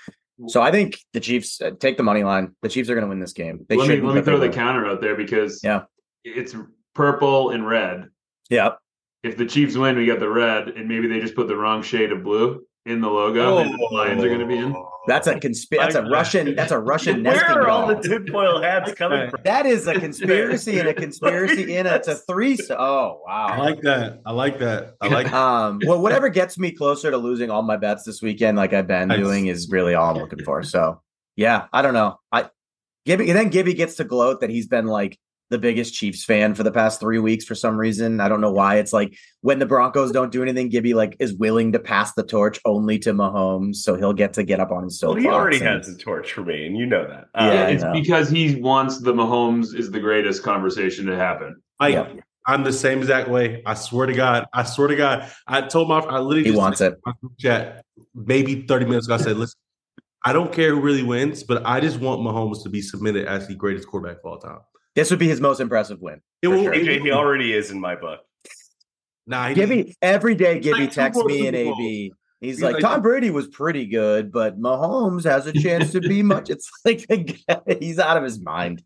So 0.49 0.61
I 0.63 0.71
think 0.71 0.99
the 1.13 1.21
Chiefs 1.21 1.61
uh, 1.61 1.73
take 1.79 1.97
the 1.97 2.03
money 2.03 2.25
line. 2.25 2.55
The 2.63 2.69
Chiefs 2.69 2.89
are 2.89 2.95
going 2.95 3.05
to 3.05 3.09
win 3.09 3.21
this 3.21 3.33
game. 3.33 3.65
They 3.69 3.77
let 3.77 3.89
me 3.89 4.01
let 4.01 4.15
me 4.15 4.23
throw 4.23 4.39
the 4.39 4.49
counter 4.49 4.87
out 4.87 5.01
there 5.01 5.17
because 5.17 5.61
yeah, 5.63 5.83
it's 6.25 6.55
purple 6.95 7.51
and 7.51 7.67
red. 7.67 8.09
Yeah. 8.51 8.73
If 9.23 9.37
the 9.37 9.47
Chiefs 9.47 9.77
win, 9.77 9.97
we 9.97 10.07
got 10.07 10.19
the 10.19 10.29
red, 10.29 10.69
and 10.69 10.89
maybe 10.89 11.07
they 11.07 11.21
just 11.21 11.37
put 11.37 11.47
the 11.47 11.57
wrong 11.57 11.83
shade 11.83 12.11
of 12.11 12.25
blue 12.25 12.65
in 12.87 13.01
the 13.01 13.09
logo. 13.09 13.59
Oh, 13.59 13.65
the 13.65 13.89
Lions 13.93 14.23
are 14.25 14.29
going 14.29 14.41
to 14.41 14.47
be 14.47 14.59
in. 14.59 14.75
That's 15.07 15.27
a 15.27 15.39
conspiracy. 15.39 15.93
That's 15.93 15.95
a 15.95 16.09
Russian. 16.09 16.55
That's 16.57 16.73
a 16.73 16.79
Russian. 16.79 17.25
Where 17.25 17.45
are 17.45 17.69
all 17.69 17.87
the 17.87 17.97
tinfoil 17.97 18.63
hats 18.63 18.95
coming 18.95 19.31
from? 19.31 19.41
That 19.45 19.67
is 19.67 19.87
a 19.87 19.99
conspiracy 19.99 20.79
and 20.79 20.89
a 20.89 20.95
conspiracy 21.07 21.77
in 21.77 21.87
It's 21.87 22.09
a 22.09 22.15
three. 22.15 22.59
Oh 22.71 23.21
wow! 23.27 23.47
I 23.47 23.59
like 23.59 23.81
that. 23.83 24.21
I 24.25 24.33
like 24.33 24.59
that. 24.61 24.95
I 25.01 25.09
like. 25.09 25.33
um. 25.33 25.81
Well, 25.85 26.01
whatever 26.01 26.29
gets 26.29 26.59
me 26.59 26.71
closer 26.71 27.11
to 27.11 27.17
losing 27.17 27.51
all 27.51 27.63
my 27.63 27.77
bets 27.77 28.05
this 28.05 28.23
weekend, 28.23 28.57
like 28.57 28.73
I've 28.73 28.87
been 28.87 29.09
nice. 29.09 29.19
doing, 29.19 29.47
is 29.47 29.71
really 29.71 29.95
all 29.95 30.15
I'm 30.15 30.21
looking 30.21 30.45
for. 30.45 30.63
So 30.63 31.01
yeah, 31.37 31.67
I 31.73 31.83
don't 31.83 31.95
know. 31.95 32.19
I 32.31 32.51
Gibby. 33.05 33.33
Then 33.33 33.49
Gibby 33.51 33.75
gets 33.75 33.97
to 33.97 34.05
gloat 34.05 34.41
that 34.41 34.51
he's 34.51 34.69
been 34.69 34.87
like 34.87 35.19
the 35.53 35.59
biggest 35.59 35.95
Chiefs 35.95 36.25
fan 36.25 36.55
for 36.55 36.65
the 36.65 36.73
past 36.73 36.99
three 36.99 37.21
weeks 37.21 37.45
for 37.45 37.55
some 37.55 37.77
reason. 37.77 38.21
I 38.21 38.29
don't 38.29 38.41
know 38.41 38.51
why. 38.51 38.79
It's 38.79 38.93
like 38.93 39.17
when 39.43 39.61
the 39.61 39.67
Broncos 39.67 40.11
don't 40.11 40.33
do 40.33 40.43
anything, 40.43 40.71
Gibby 40.71 40.95
like 40.95 41.15
is 41.21 41.35
willing 41.35 41.73
to 41.73 41.79
pass 41.79 42.15
the 42.15 42.25
torch 42.25 42.59
only 42.65 42.99
to 43.01 43.13
Mahomes, 43.13 43.77
so 43.77 43.95
he'll 43.95 44.15
get 44.15 44.33
to 44.35 44.43
get 44.43 44.59
up 44.59 44.73
on 44.73 44.85
his 44.85 44.99
soapbox. 44.99 45.25
Well, 45.25 45.35
he 45.35 45.39
already 45.39 45.59
and, 45.59 45.67
has 45.67 45.87
the 45.87 46.03
torch 46.03 46.33
for 46.33 46.43
me, 46.43 46.67
and 46.67 46.77
you 46.77 46.87
know 46.87 47.07
that. 47.07 47.29
Uh, 47.35 47.53
yeah, 47.53 47.69
it's 47.69 47.85
because 47.93 48.29
he 48.29 48.61
wants 48.61 49.01
the 49.01 49.13
Mahomes 49.13 49.75
is 49.79 49.91
the 49.91 50.01
greatest 50.01 50.43
conversation 50.43 51.07
to 51.07 51.17
happen. 51.17 51.63
I, 51.79 51.89
yeah. 51.89 52.13
I'm 52.47 52.65
the 52.65 52.73
same 52.73 52.99
exact 52.99 53.29
way. 53.29 53.63
I 53.65 53.75
swear 53.75 54.07
to 54.07 54.15
God. 54.15 54.47
I 54.53 54.65
swear 54.65 54.89
to 54.89 54.97
God. 54.97 55.31
I 55.47 55.61
told 55.61 55.89
my 55.89 55.99
I 56.01 56.19
literally 56.19 56.51
he 56.51 56.57
wants 56.57 56.81
it. 56.81 56.99
Chat 57.39 57.85
maybe 58.15 58.63
30 58.67 58.87
minutes 58.87 59.07
ago. 59.07 59.15
I 59.15 59.19
said, 59.19 59.37
listen, 59.37 59.59
I 60.25 60.33
don't 60.33 60.53
care 60.53 60.75
who 60.75 60.81
really 60.81 61.03
wins, 61.03 61.43
but 61.45 61.65
I 61.65 61.81
just 61.81 62.01
want 62.01 62.21
Mahomes 62.21 62.63
to 62.63 62.69
be 62.69 62.81
submitted 62.81 63.27
as 63.27 63.49
the 63.49 63.55
greatest 63.55 63.87
quarterback 63.89 64.19
of 64.19 64.25
all 64.25 64.39
time. 64.39 64.61
This 64.95 65.11
would 65.11 65.19
be 65.19 65.29
his 65.29 65.41
most 65.41 65.61
impressive 65.61 66.01
win. 66.01 66.21
It 66.43 66.49
will, 66.49 66.63
sure. 66.63 66.75
AJ, 66.75 67.03
he 67.03 67.11
already 67.11 67.53
is 67.53 67.71
in 67.71 67.81
my 67.81 67.97
book. 67.97 68.21
Nah, 69.27 69.49
he, 69.49 69.55
Gibby 69.55 69.97
every 70.03 70.35
day. 70.35 70.59
Gibby 70.61 70.81
like 70.81 70.93
texts 70.93 71.25
me 71.25 71.47
and 71.47 71.57
AB. 71.57 72.13
He's, 72.41 72.57
He's 72.57 72.63
like, 72.63 72.75
like, 72.75 72.83
Tom 72.83 73.03
Brady 73.03 73.31
was 73.31 73.47
pretty 73.47 73.87
good, 73.87 74.33
but 74.33 74.61
Mahomes 74.61 75.23
has 75.23 75.47
a 75.47 75.53
chance 75.53 75.93
to 75.93 76.01
be 76.01 76.23
much. 76.23 76.51
It's 76.51 76.69
like 76.85 77.07
he's 77.81 78.01
out 78.01 78.17
of 78.17 78.25
his 78.25 78.41
mind. 78.41 78.83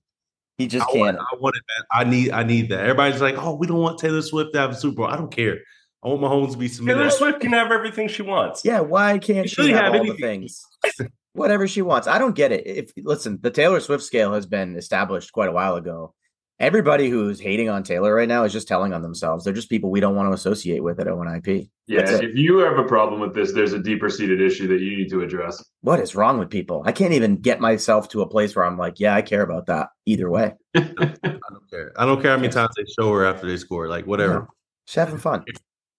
He 0.58 0.66
just 0.66 0.86
I 0.88 0.92
can't. 0.92 1.16
Want, 1.16 1.18
I 1.18 1.36
want 1.36 1.56
it, 1.56 1.62
man. 1.68 1.86
I 1.90 2.04
need. 2.04 2.30
I 2.32 2.42
need 2.42 2.68
that. 2.68 2.80
Everybody's 2.80 3.20
like, 3.20 3.36
oh, 3.38 3.54
we 3.54 3.66
don't 3.66 3.80
want 3.80 3.98
Taylor 3.98 4.22
Swift 4.22 4.52
to 4.52 4.60
have 4.60 4.70
a 4.70 4.75
Super 4.75 4.96
Bowl. 4.96 5.06
I 5.06 5.16
don't 5.16 5.34
care. 5.34 5.58
I 6.04 6.08
want 6.08 6.20
Mahomes 6.20 6.52
to 6.52 6.58
be 6.58 6.68
submitted. 6.68 6.98
Taylor 6.98 7.10
Swift 7.10 7.40
can 7.40 7.52
have 7.52 7.72
everything 7.72 8.08
she 8.08 8.22
wants. 8.22 8.64
Yeah, 8.64 8.80
why 8.80 9.18
can't 9.18 9.48
she, 9.48 9.62
she 9.62 9.70
have, 9.70 9.84
have 9.84 9.94
all 9.94 10.00
anything. 10.00 10.16
the 10.16 10.26
things? 10.26 10.62
Whatever 11.37 11.69
she 11.69 11.83
wants. 11.83 12.09
I 12.09 12.19
don't 12.19 12.35
get 12.35 12.52
it. 12.52 12.66
If 12.66 12.93
listen, 12.97 13.38
the 13.43 13.50
Taylor 13.50 13.81
Swift 13.81 14.05
scale 14.05 14.33
has 14.35 14.47
been 14.47 14.76
established 14.76 15.33
quite 15.33 15.49
a 15.49 15.52
while 15.52 15.76
ago 15.76 16.14
everybody 16.59 17.11
who's 17.11 17.40
hating 17.40 17.69
on 17.69 17.83
Taylor 17.83 18.14
right 18.14 18.28
now 18.28 18.45
is 18.45 18.52
just 18.52 18.69
telling 18.69 18.93
on 18.93 19.02
themselves. 19.02 19.45
They're 19.45 19.52
just 19.52 19.69
people 19.69 19.90
we 19.90 20.00
don't 20.00 20.14
want 20.14 20.28
to 20.28 20.33
associate 20.33 20.83
with 20.83 20.99
at 21.00 21.07
ONIP. 21.07 21.69
Yeah, 21.87 22.00
if 22.00 22.35
you 22.35 22.59
have 22.59 22.78
a 22.78 22.85
problem 22.85 23.21
with 23.21 23.35
this, 23.35 23.52
there's 23.52 23.73
a 23.73 23.78
deeper 23.78 24.09
seated 24.09 24.40
issue 24.40 24.66
that 24.69 24.81
you 24.81 24.97
need 24.97 25.11
to 25.11 25.23
address. 25.23 25.62
What 25.83 26.00
is 26.00 26.14
wrong 26.14 26.38
with 26.38 26.50
people? 26.50 26.83
I 26.85 26.93
can't 26.93 27.12
even 27.12 27.37
get 27.37 27.61
myself 27.61 28.09
to 28.11 28.23
a 28.23 28.28
place 28.28 28.57
where 28.57 28.64
I'm 28.64 28.78
like, 28.78 28.99
yeah, 28.99 29.14
I 29.14 29.23
care 29.23 29.43
about 29.43 29.66
that 29.66 29.88
either 30.05 30.31
way. 30.31 30.55
I 30.76 30.81
don't 30.83 31.71
care. 31.71 31.93
I 31.97 32.07
don't 32.07 32.21
care 32.21 32.33
how 32.33 32.38
many 32.38 32.49
times 32.49 32.75
they 32.76 32.85
show 32.99 33.12
her 33.12 33.25
after 33.25 33.47
they 33.47 33.57
score. 33.57 33.88
Like 33.88 34.07
whatever. 34.07 34.35
No, 34.35 34.49
just 34.87 34.97
having 34.97 35.19
fun. 35.19 35.45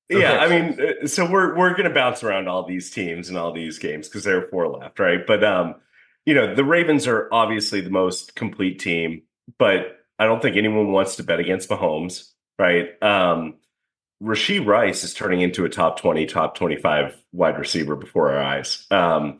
Yeah, 0.09 0.37
I 0.39 0.47
mean, 0.47 0.79
uh, 0.79 1.07
so 1.07 1.29
we're 1.29 1.55
we're 1.57 1.75
gonna 1.75 1.93
bounce 1.93 2.23
around 2.23 2.47
all 2.47 2.63
these 2.65 2.89
teams 2.91 3.29
and 3.29 3.37
all 3.37 3.51
these 3.51 3.77
games 3.77 4.07
because 4.07 4.23
there 4.23 4.37
are 4.37 4.47
four 4.49 4.67
left, 4.67 4.99
right? 4.99 5.25
But 5.25 5.43
um, 5.43 5.75
you 6.25 6.33
know, 6.33 6.55
the 6.55 6.63
Ravens 6.63 7.07
are 7.07 7.27
obviously 7.31 7.81
the 7.81 7.89
most 7.89 8.35
complete 8.35 8.79
team, 8.79 9.23
but 9.57 9.97
I 10.19 10.25
don't 10.25 10.41
think 10.41 10.55
anyone 10.55 10.91
wants 10.91 11.17
to 11.17 11.23
bet 11.23 11.39
against 11.39 11.69
Mahomes, 11.69 12.31
right? 12.57 13.01
Um, 13.03 13.55
Rashee 14.21 14.65
Rice 14.65 15.03
is 15.03 15.13
turning 15.13 15.41
into 15.41 15.65
a 15.65 15.69
top 15.69 15.99
20, 15.99 16.25
top 16.25 16.55
25 16.55 17.15
wide 17.33 17.59
receiver 17.59 17.95
before 17.95 18.31
our 18.31 18.43
eyes. 18.43 18.85
Um, 18.89 19.39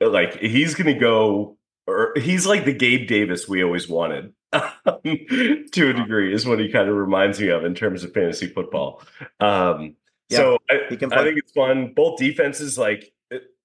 like 0.00 0.38
he's 0.40 0.74
going 0.74 0.92
to 0.92 0.98
go, 0.98 1.56
or 1.86 2.12
he's 2.16 2.46
like 2.46 2.64
the 2.64 2.72
Gabe 2.72 3.06
Davis 3.06 3.48
we 3.48 3.62
always 3.62 3.88
wanted 3.88 4.32
to 4.52 5.90
a 5.90 5.92
degree, 5.92 6.34
is 6.34 6.46
what 6.46 6.58
he 6.58 6.68
kind 6.70 6.88
of 6.88 6.96
reminds 6.96 7.40
me 7.40 7.48
of 7.48 7.64
in 7.64 7.74
terms 7.74 8.02
of 8.02 8.12
fantasy 8.12 8.48
football. 8.48 9.02
Um, 9.38 9.94
yeah, 10.28 10.38
so 10.38 10.58
I, 10.70 10.74
I 10.74 10.88
think 10.88 11.38
it's 11.38 11.52
fun. 11.52 11.92
Both 11.94 12.18
defenses, 12.18 12.78
like 12.78 13.12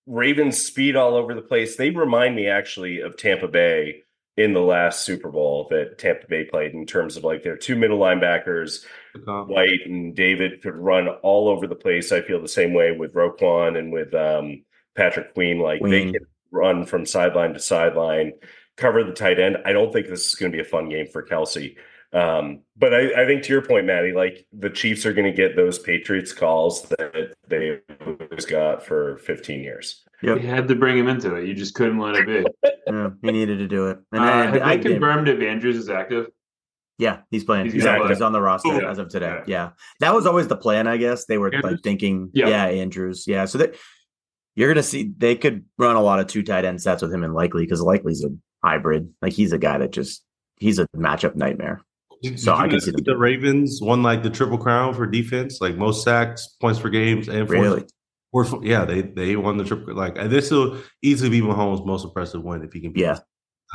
Ravens, 0.05 0.61
speed 0.61 0.95
all 0.95 1.15
over 1.15 1.33
the 1.33 1.41
place. 1.41 1.75
They 1.75 1.89
remind 1.89 2.35
me 2.35 2.47
actually 2.47 3.01
of 3.01 3.17
Tampa 3.17 3.47
Bay 3.47 4.03
in 4.37 4.53
the 4.53 4.61
last 4.61 5.01
Super 5.01 5.29
Bowl 5.29 5.67
that 5.69 5.97
Tampa 5.97 6.27
Bay 6.27 6.45
played 6.45 6.73
in 6.73 6.85
terms 6.85 7.17
of 7.17 7.23
like 7.23 7.43
their 7.43 7.57
two 7.57 7.75
middle 7.75 7.99
linebackers 7.99 8.85
White 9.25 9.85
and 9.85 10.15
David 10.15 10.61
could 10.61 10.75
run 10.75 11.07
all 11.07 11.49
over 11.49 11.67
the 11.67 11.75
place. 11.75 12.11
I 12.11 12.21
feel 12.21 12.41
the 12.41 12.47
same 12.47 12.73
way 12.73 12.91
with 12.91 13.13
Roquan 13.13 13.77
and 13.77 13.91
with 13.91 14.13
um, 14.13 14.63
Patrick 14.95 15.33
Queen. 15.33 15.59
Like 15.59 15.81
Queen. 15.81 15.91
they 15.91 16.19
can 16.19 16.27
run 16.51 16.85
from 16.85 17.05
sideline 17.05 17.53
to 17.53 17.59
sideline, 17.59 18.33
cover 18.77 19.03
the 19.03 19.13
tight 19.13 19.39
end. 19.39 19.57
I 19.65 19.73
don't 19.73 19.91
think 19.91 20.07
this 20.07 20.27
is 20.27 20.35
going 20.35 20.51
to 20.51 20.55
be 20.55 20.61
a 20.61 20.65
fun 20.65 20.89
game 20.89 21.07
for 21.07 21.23
Kelce. 21.23 21.75
Um, 22.13 22.63
but 22.75 22.93
I, 22.93 23.23
I, 23.23 23.25
think 23.25 23.43
to 23.43 23.53
your 23.53 23.61
point, 23.61 23.85
Maddie, 23.85 24.11
like 24.11 24.45
the 24.51 24.69
Chiefs 24.69 25.05
are 25.05 25.13
going 25.13 25.25
to 25.25 25.31
get 25.31 25.55
those 25.55 25.79
Patriots 25.79 26.33
calls 26.33 26.83
that 26.83 27.35
they 27.47 27.79
always 28.05 28.45
got 28.45 28.85
for 28.85 29.17
15 29.19 29.61
years. 29.61 30.03
Yep. 30.21 30.41
You 30.41 30.47
had 30.47 30.67
to 30.67 30.75
bring 30.75 30.97
him 30.97 31.07
into 31.07 31.35
it. 31.35 31.47
You 31.47 31.53
just 31.53 31.73
couldn't 31.73 31.99
let 31.99 32.15
it 32.15 32.27
be. 32.27 32.69
yeah, 32.87 33.09
he 33.21 33.31
needed 33.31 33.59
to 33.59 33.67
do 33.67 33.87
it. 33.87 33.99
And 34.11 34.21
uh, 34.21 34.25
I, 34.25 34.45
have 34.45 34.61
I, 34.61 34.75
they 34.75 34.83
confirmed 34.83 35.29
if 35.29 35.41
Andrews 35.41 35.77
is 35.77 35.89
active? 35.89 36.27
Yeah, 36.97 37.19
he's 37.31 37.43
playing. 37.43 37.65
He's, 37.65 37.73
he's, 37.73 37.83
he's 37.83 38.21
on 38.21 38.33
the 38.33 38.41
roster 38.41 38.69
oh, 38.69 38.87
as 38.87 38.99
of 38.99 39.09
today. 39.09 39.39
Yeah. 39.39 39.43
yeah. 39.47 39.69
that 40.01 40.13
was 40.13 40.25
always 40.25 40.47
the 40.47 40.57
plan. 40.57 40.87
I 40.87 40.97
guess 40.97 41.25
they 41.25 41.37
were 41.37 41.47
Andrews? 41.47 41.63
like 41.63 41.81
thinking, 41.81 42.29
yeah. 42.33 42.47
yeah, 42.47 42.65
Andrews. 42.65 43.25
Yeah, 43.25 43.45
so 43.45 43.57
that 43.57 43.75
you're 44.55 44.69
gonna 44.69 44.83
see 44.83 45.11
they 45.17 45.35
could 45.35 45.65
run 45.77 45.95
a 45.95 46.01
lot 46.01 46.19
of 46.19 46.27
two 46.27 46.43
tight 46.43 46.65
end 46.65 46.81
sets 46.81 47.01
with 47.01 47.11
him 47.11 47.23
and 47.23 47.33
likely 47.33 47.63
because 47.63 47.81
likely's 47.81 48.23
a 48.23 48.29
hybrid. 48.63 49.11
Like 49.21 49.33
he's 49.33 49.53
a 49.53 49.57
guy 49.57 49.77
that 49.79 49.91
just 49.91 50.23
he's 50.59 50.77
a 50.77 50.87
matchup 50.95 51.35
nightmare. 51.35 51.81
So 52.35 52.53
I 52.53 52.67
can 52.67 52.79
see 52.79 52.91
the 52.91 53.17
Ravens 53.17 53.79
won 53.81 54.03
like 54.03 54.21
the 54.21 54.29
triple 54.29 54.57
crown 54.57 54.93
for 54.93 55.07
defense, 55.07 55.59
like 55.59 55.75
most 55.75 56.03
sacks, 56.03 56.47
points 56.61 56.79
for 56.79 56.89
games, 56.89 57.27
and 57.27 57.49
really. 57.49 57.85
Four, 58.31 58.45
yeah, 58.63 58.85
they 58.85 59.01
they 59.01 59.35
won 59.35 59.57
the 59.57 59.63
triple. 59.63 59.95
Like 59.95 60.15
this 60.15 60.51
will 60.51 60.77
easily 61.01 61.29
be 61.29 61.41
Mahomes' 61.41 61.85
most 61.85 62.05
impressive 62.05 62.43
win 62.43 62.63
if 62.63 62.71
he 62.71 62.79
can. 62.79 62.93
Yeah, 62.95 63.19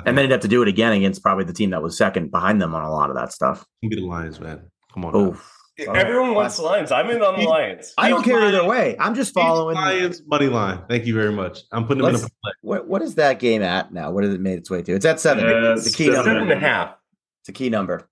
and 0.05 0.17
then 0.17 0.25
he'd 0.25 0.31
have 0.31 0.41
to 0.41 0.49
do 0.49 0.63
it 0.63 0.69
again 0.69 0.93
against 0.93 1.23
probably 1.23 1.45
the 1.45 1.53
team 1.53 1.71
that 1.71 1.83
was 1.83 1.99
second 1.99 2.31
behind 2.31 2.63
them 2.63 2.75
on 2.75 2.83
a 2.83 2.91
lot 2.91 3.11
of 3.11 3.17
that 3.17 3.33
stuff. 3.33 3.67
Can 3.83 3.91
be 3.91 3.97
the 3.97 4.07
Lions, 4.07 4.39
man. 4.41 4.63
Come 4.95 5.05
on. 5.05 5.13
Oh, 5.15 5.43
everyone 5.93 6.35
wants 6.35 6.57
the 6.57 6.63
Lions. 6.63 6.93
I'm 6.93 7.11
in 7.11 7.21
on 7.21 7.39
the 7.39 7.47
Lions. 7.47 7.93
I 7.99 8.09
don't 8.09 8.23
care 8.23 8.41
either 8.45 8.65
way. 8.65 8.97
I'm 8.99 9.15
just 9.15 9.35
following 9.35 9.75
Lions 9.75 10.23
money 10.25 10.47
line. 10.47 10.85
Thank 10.89 11.05
you 11.05 11.15
very 11.15 11.33
much. 11.33 11.63
I'm 11.73 11.87
putting 11.87 12.05
them 12.05 12.13
Let's, 12.13 12.23
in 12.23 12.29
a 12.29 12.43
play. 12.43 12.53
What 12.63 12.89
what 12.89 13.03
is 13.03 13.17
that 13.17 13.41
game 13.41 13.63
at 13.63 13.93
now? 13.93 14.13
What 14.13 14.23
has 14.23 14.33
it 14.33 14.41
made 14.41 14.59
its 14.59 14.71
way 14.71 14.83
to? 14.83 14.95
It's 14.95 15.05
at 15.05 15.19
seven. 15.19 15.45
Uh, 15.45 15.73
it's 15.73 15.93
a 15.93 15.93
key 15.93 16.07
seven 16.07 16.35
number. 16.35 16.53
and 16.55 16.65
a 16.65 16.67
half. 16.67 16.95
It's 17.43 17.49
a 17.49 17.53
key 17.53 17.69
number 17.69 18.09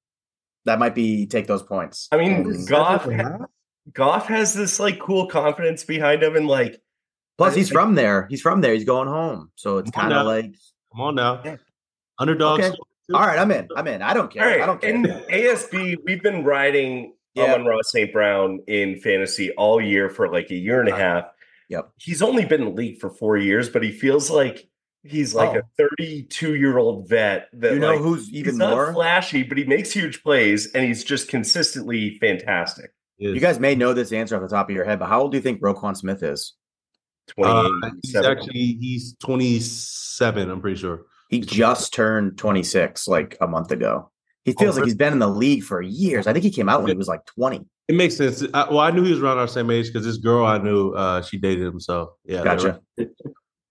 that 0.65 0.79
might 0.79 0.95
be 0.95 1.27
take 1.27 1.47
those 1.47 1.63
points. 1.63 2.09
I 2.13 2.17
mean, 2.17 2.65
Goff, 2.67 3.07
Goff 3.93 4.27
has 4.27 4.55
this 4.55 4.81
like 4.81 4.99
cool 4.99 5.27
confidence 5.27 5.85
behind 5.85 6.23
him, 6.23 6.37
and 6.37 6.47
like, 6.47 6.81
plus 7.39 7.55
he's 7.55 7.71
from 7.71 7.95
there. 7.95 8.27
He's 8.31 8.41
from 8.41 8.61
there. 8.61 8.73
He's 8.73 8.85
going 8.85 9.09
home, 9.09 9.51
so 9.57 9.79
it's 9.79 9.91
kind 9.91 10.13
of 10.13 10.27
like, 10.27 10.55
come 10.93 11.01
on 11.01 11.15
now, 11.15 11.41
yeah. 11.45 11.57
underdogs. 12.19 12.65
Okay. 12.65 12.77
All 13.13 13.21
right, 13.21 13.39
I'm 13.39 13.51
in. 13.51 13.69
I'm 13.77 13.87
in. 13.87 14.01
I 14.01 14.15
don't 14.15 14.33
care. 14.33 14.63
I 14.63 14.67
don't 14.67 14.81
care. 14.81 14.91
In 14.91 15.03
ASB, 15.03 15.99
we've 16.05 16.23
been 16.23 16.43
riding 16.43 17.15
yeah. 17.35 17.55
Amon-Ra 17.55 17.79
St. 17.83 18.13
Brown 18.13 18.61
in 18.67 18.99
fantasy 19.01 19.51
all 19.53 19.81
year 19.81 20.09
for 20.09 20.33
like 20.33 20.51
a 20.51 20.55
year 20.55 20.81
and 20.81 20.89
a 20.89 20.95
uh, 20.95 20.99
half. 20.99 21.25
Yep. 21.69 21.91
He's 21.99 22.23
only 22.23 22.45
been 22.45 22.63
in 22.63 22.69
the 22.69 22.75
league 22.75 23.01
for 23.01 23.11
four 23.11 23.37
years, 23.37 23.69
but 23.69 23.83
he 23.83 23.91
feels 23.91 24.31
like 24.31 24.69
He's 25.05 25.35
like 25.35 25.55
oh. 25.55 25.61
a 25.61 25.63
32 25.77 26.55
year 26.55 26.79
old 26.79 27.09
vet 27.09 27.49
that 27.53 27.75
you 27.75 27.79
know 27.79 27.93
like, 27.93 28.01
who's 28.01 28.33
even 28.33 28.59
more 28.59 28.93
flashy, 28.93 29.43
but 29.43 29.59
he 29.59 29.65
makes 29.65 29.93
huge 29.93 30.23
plays 30.23 30.73
and 30.73 30.85
he's 30.85 31.05
just 31.05 31.29
consistently 31.29 32.19
fantastic. 32.19 32.91
You 33.19 33.39
guys 33.39 33.61
may 33.61 33.75
know 33.75 33.95
this 33.95 34.13
answer 34.13 34.35
off 34.35 34.43
the 34.43 34.49
top 34.49 34.69
of 34.69 34.75
your 34.75 34.85
head, 34.85 34.99
but 34.99 35.09
how 35.09 35.23
old 35.23 35.31
do 35.31 35.39
you 35.39 35.43
think 35.43 35.61
Roquan 35.61 35.97
Smith 35.97 36.23
is? 36.23 36.55
Uh, 37.43 37.71
he's 38.03 38.17
actually 38.17 38.77
he's 38.81 39.15
27. 39.19 40.51
I'm 40.51 40.61
pretty 40.61 40.79
sure 40.79 41.03
he 41.29 41.41
just 41.41 41.93
turned 41.93 42.39
26 42.39 43.09
like 43.09 43.37
a 43.41 43.47
month 43.47 43.71
ago. 43.71 44.11
He 44.45 44.53
feels 44.53 44.77
oh, 44.77 44.81
like 44.81 44.87
he's 44.87 44.95
been 44.95 45.13
in 45.13 45.19
the 45.19 45.29
league 45.29 45.63
for 45.63 45.81
years. 45.81 46.27
I 46.27 46.33
think 46.33 46.45
he 46.45 46.51
came 46.51 46.69
out 46.69 46.83
when 46.83 46.91
he 46.91 46.97
was 46.97 47.09
like 47.09 47.25
20. 47.27 47.65
It 47.89 47.95
makes 47.95 48.17
sense. 48.17 48.45
I, 48.53 48.69
well, 48.69 48.81
I 48.81 48.91
knew 48.91 49.03
he 49.03 49.11
was 49.11 49.21
around 49.21 49.39
our 49.39 49.49
same 49.49 49.71
age 49.71 49.87
because 49.87 50.05
this 50.05 50.19
girl 50.19 50.45
I 50.45 50.59
knew, 50.59 50.91
uh, 50.91 51.23
she 51.23 51.39
dated 51.39 51.67
him. 51.67 51.81
So 51.81 52.15
yeah, 52.25 52.45
gotcha. 52.45 52.81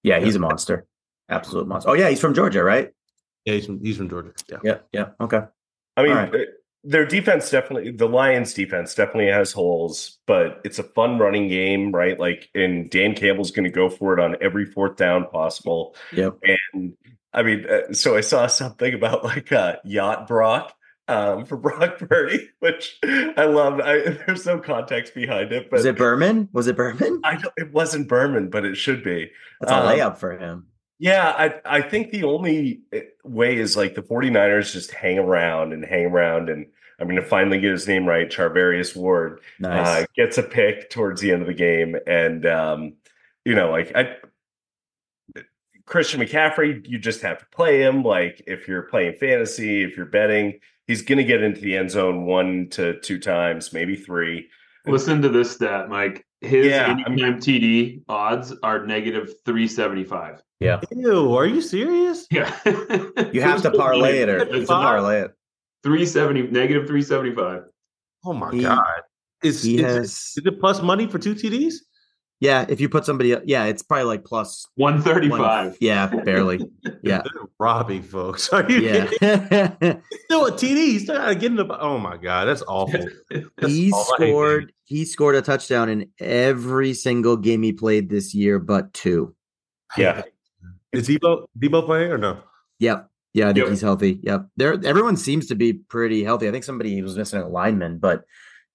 yeah, 0.03 0.19
he's 0.19 0.35
a 0.35 0.39
monster. 0.39 0.85
Absolute 1.29 1.67
monster. 1.67 1.89
Oh 1.89 1.93
yeah, 1.93 2.09
he's 2.09 2.19
from 2.19 2.33
Georgia, 2.33 2.63
right? 2.63 2.91
Yeah, 3.45 3.55
he's 3.55 3.65
from, 3.65 3.83
he's 3.83 3.97
from 3.97 4.09
Georgia. 4.09 4.33
Yeah. 4.49 4.57
Yeah. 4.63 4.77
Yeah. 4.91 5.05
Okay. 5.19 5.41
I 5.95 6.03
mean, 6.03 6.13
right. 6.13 6.31
their 6.83 7.05
defense 7.05 7.49
definitely, 7.49 7.91
the 7.91 8.07
Lions 8.07 8.53
defense 8.53 8.95
definitely 8.95 9.31
has 9.31 9.51
holes, 9.51 10.17
but 10.25 10.61
it's 10.63 10.79
a 10.79 10.83
fun 10.83 11.19
running 11.19 11.47
game, 11.49 11.91
right? 11.91 12.19
Like, 12.19 12.49
and 12.55 12.89
Dan 12.89 13.15
Campbell's 13.15 13.51
going 13.51 13.65
to 13.65 13.69
go 13.69 13.89
for 13.89 14.17
it 14.17 14.19
on 14.19 14.37
every 14.41 14.65
fourth 14.65 14.95
down 14.95 15.27
possible. 15.27 15.95
Yep. 16.13 16.39
And 16.73 16.93
I 17.33 17.43
mean, 17.43 17.65
uh, 17.69 17.93
so 17.93 18.15
I 18.15 18.21
saw 18.21 18.47
something 18.47 18.93
about 18.93 19.23
like 19.23 19.51
uh, 19.51 19.77
yacht 19.83 20.27
Brock 20.27 20.73
um, 21.07 21.45
for 21.45 21.57
Brock 21.57 21.97
Purdy, 21.97 22.49
which 22.59 22.97
I 23.03 23.45
love. 23.45 23.79
I, 23.79 23.99
there's 24.25 24.45
no 24.45 24.59
context 24.59 25.13
behind 25.13 25.51
it, 25.51 25.69
but 25.69 25.77
was 25.77 25.85
it 25.85 25.97
Berman? 25.97 26.49
Was 26.53 26.67
it 26.67 26.75
Berman? 26.75 27.21
I 27.23 27.41
it 27.57 27.71
wasn't 27.73 28.07
Berman, 28.07 28.49
but 28.49 28.65
it 28.65 28.75
should 28.75 29.03
be. 29.03 29.31
That's 29.59 29.71
a 29.71 29.77
um, 29.77 29.85
layup 29.85 30.17
for 30.17 30.37
him. 30.37 30.67
Yeah, 30.99 31.29
I 31.29 31.77
I 31.77 31.81
think 31.81 32.11
the 32.11 32.23
only 32.23 32.81
eh, 32.91 33.01
way 33.23 33.57
is 33.57 33.75
like 33.75 33.95
the 33.95 34.01
49ers 34.01 34.71
just 34.71 34.91
hang 34.91 35.19
around 35.19 35.73
and 35.73 35.83
hang 35.83 36.05
around 36.05 36.49
and 36.49 36.67
I'm 36.99 37.07
going 37.07 37.21
to 37.21 37.27
finally 37.27 37.59
get 37.59 37.71
his 37.71 37.87
name 37.87 38.07
right. 38.07 38.29
Charvarius 38.29 38.95
Ward 38.95 39.41
nice. 39.59 40.03
uh, 40.03 40.05
gets 40.15 40.37
a 40.37 40.43
pick 40.43 40.89
towards 40.89 41.21
the 41.21 41.31
end 41.31 41.41
of 41.41 41.47
the 41.47 41.53
game, 41.53 41.97
and 42.07 42.45
um, 42.45 42.93
you 43.43 43.55
know, 43.55 43.71
like 43.71 43.91
I, 43.95 44.15
Christian 45.85 46.21
McCaffrey, 46.21 46.87
you 46.87 46.97
just 46.97 47.21
have 47.21 47.39
to 47.39 47.45
play 47.47 47.81
him. 47.81 48.03
Like 48.03 48.41
if 48.47 48.67
you're 48.67 48.83
playing 48.83 49.15
fantasy, 49.15 49.83
if 49.83 49.97
you're 49.97 50.05
betting, 50.05 50.59
he's 50.87 51.01
going 51.01 51.17
to 51.17 51.23
get 51.23 51.41
into 51.41 51.61
the 51.61 51.75
end 51.75 51.91
zone 51.91 52.25
one 52.25 52.69
to 52.71 52.99
two 53.01 53.19
times, 53.19 53.73
maybe 53.73 53.95
three. 53.95 54.47
Listen 54.85 55.21
to 55.21 55.29
this 55.29 55.51
stat, 55.51 55.89
Mike. 55.89 56.25
His 56.43 56.67
yeah, 56.67 56.89
anytime 56.89 57.39
TD 57.39 58.03
odds 58.09 58.53
are 58.63 58.85
negative 58.85 59.33
375. 59.45 60.41
Yeah. 60.59 60.81
Ew, 60.91 61.33
are 61.33 61.45
you 61.45 61.61
serious? 61.61 62.27
Yeah. 62.29 62.53
you 63.31 63.41
have 63.41 63.61
to 63.61 63.71
parlay 63.77 64.19
it 64.19 64.29
or 64.29 64.39
you 64.39 64.59
have 64.59 64.61
to 64.61 64.65
parlay 64.65 65.21
it. 65.21 65.31
370 65.83 66.51
negative 66.51 66.85
375. 66.87 67.63
Oh 68.25 68.33
my 68.33 68.51
he, 68.51 68.61
god. 68.61 68.83
Is, 69.41 69.65
is, 69.65 69.81
has, 69.81 70.09
is 70.37 70.41
it 70.45 70.59
plus 70.59 70.81
money 70.81 71.07
for 71.07 71.17
two 71.17 71.33
TDs? 71.33 71.75
Yeah, 72.39 72.65
if 72.67 72.81
you 72.81 72.89
put 72.89 73.05
somebody, 73.05 73.35
yeah, 73.45 73.65
it's 73.65 73.81
probably 73.81 74.05
like 74.05 74.25
plus 74.25 74.67
135. 74.75 75.77
yeah, 75.81 76.07
barely. 76.07 76.59
Yeah, 77.01 77.21
robbing 77.59 78.01
folks. 78.01 78.47
Are 78.53 78.69
you? 78.69 78.79
Yeah, 78.79 79.07
still 79.09 80.45
a 80.45 80.51
TD. 80.53 80.75
He's 80.75 81.03
still 81.03 81.17
gotta 81.17 81.35
get 81.35 81.51
in 81.51 81.57
the. 81.57 81.65
Oh 81.79 81.97
my 81.97 82.15
god, 82.15 82.45
that's 82.45 82.63
awful. 82.65 83.05
That's 83.29 83.73
he 83.73 83.91
scored. 83.91 84.71
He 84.85 85.03
scored 85.03 85.35
a 85.35 85.41
touchdown 85.41 85.89
in 85.89 86.09
every 86.19 86.93
single 86.93 87.35
game 87.35 87.61
he 87.61 87.73
played 87.73 88.09
this 88.09 88.33
year, 88.33 88.57
but 88.57 88.93
two. 88.93 89.35
Yeah, 89.97 90.21
is 90.93 91.09
Deebo 91.09 91.47
Deebo 91.59 91.85
playing 91.85 92.11
or 92.11 92.17
no? 92.17 92.39
Yep. 92.79 93.09
Yeah, 93.33 93.45
I 93.45 93.47
think 93.47 93.63
yep. 93.65 93.69
he's 93.69 93.81
healthy. 93.81 94.19
Yep. 94.23 94.47
There, 94.57 94.85
everyone 94.85 95.17
seems 95.17 95.47
to 95.47 95.55
be 95.55 95.73
pretty 95.73 96.23
healthy. 96.23 96.47
I 96.47 96.51
think 96.51 96.63
somebody 96.63 97.01
was 97.01 97.17
missing 97.17 97.41
a 97.41 97.47
lineman, 97.47 97.97
but 97.97 98.25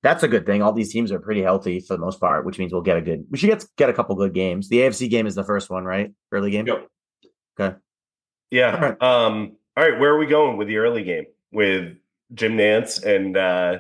that's 0.02 0.22
a 0.22 0.28
good 0.28 0.46
thing. 0.46 0.62
All 0.62 0.72
these 0.72 0.92
teams 0.92 1.10
are 1.10 1.18
pretty 1.18 1.42
healthy 1.42 1.80
for 1.80 1.94
the 1.94 2.00
most 2.00 2.20
part, 2.20 2.44
which 2.44 2.58
means 2.58 2.72
we'll 2.72 2.82
get 2.82 2.96
a 2.96 3.00
good. 3.00 3.26
We 3.30 3.38
should 3.38 3.50
get 3.50 3.64
get 3.76 3.90
a 3.90 3.92
couple 3.92 4.14
good 4.16 4.34
games. 4.34 4.68
The 4.68 4.78
AFC 4.78 5.10
game 5.10 5.26
is 5.26 5.34
the 5.34 5.44
first 5.44 5.70
one, 5.70 5.84
right? 5.84 6.12
Early 6.30 6.50
game. 6.50 6.66
Yep. 6.66 6.88
Okay. 7.58 7.76
Yeah. 8.50 8.74
All 8.74 8.80
right. 8.80 9.02
Um. 9.02 9.56
All 9.76 9.88
right. 9.88 9.98
Where 9.98 10.12
are 10.12 10.18
we 10.18 10.26
going 10.26 10.56
with 10.56 10.68
the 10.68 10.78
early 10.78 11.02
game 11.02 11.26
with 11.52 11.96
Jim 12.34 12.56
Nantz 12.56 13.02
and 13.02 13.36
uh 13.36 13.78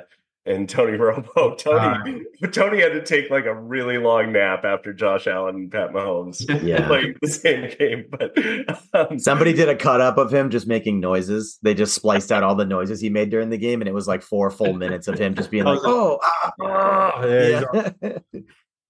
and 0.48 0.68
Tony 0.68 0.96
Romo. 0.96 1.58
Tony 1.58 2.24
uh, 2.42 2.46
Tony 2.48 2.80
had 2.80 2.92
to 2.92 3.04
take 3.04 3.30
like 3.30 3.44
a 3.44 3.54
really 3.54 3.98
long 3.98 4.32
nap 4.32 4.64
after 4.64 4.92
Josh 4.92 5.26
Allen 5.26 5.56
and 5.56 5.70
Pat 5.70 5.90
Mahomes 5.90 6.42
yeah. 6.62 6.86
playing 6.86 7.14
the 7.20 7.28
same 7.28 7.70
game. 7.78 8.06
But 8.10 9.10
um, 9.10 9.18
somebody 9.18 9.52
did 9.52 9.68
a 9.68 9.76
cut 9.76 10.00
up 10.00 10.16
of 10.18 10.32
him 10.32 10.50
just 10.50 10.66
making 10.66 11.00
noises. 11.00 11.58
They 11.62 11.74
just 11.74 11.94
spliced 11.94 12.32
out 12.32 12.42
all 12.42 12.54
the 12.54 12.64
noises 12.64 13.00
he 13.00 13.10
made 13.10 13.30
during 13.30 13.50
the 13.50 13.58
game, 13.58 13.80
and 13.80 13.88
it 13.88 13.94
was 13.94 14.08
like 14.08 14.22
four 14.22 14.50
full 14.50 14.72
minutes 14.72 15.08
of 15.08 15.18
him 15.18 15.34
just 15.34 15.50
being 15.50 15.64
like, 15.64 15.80
"Oh, 15.82 16.18
ah, 16.22 16.52
ah. 16.62 17.24
yeah." 17.24 18.18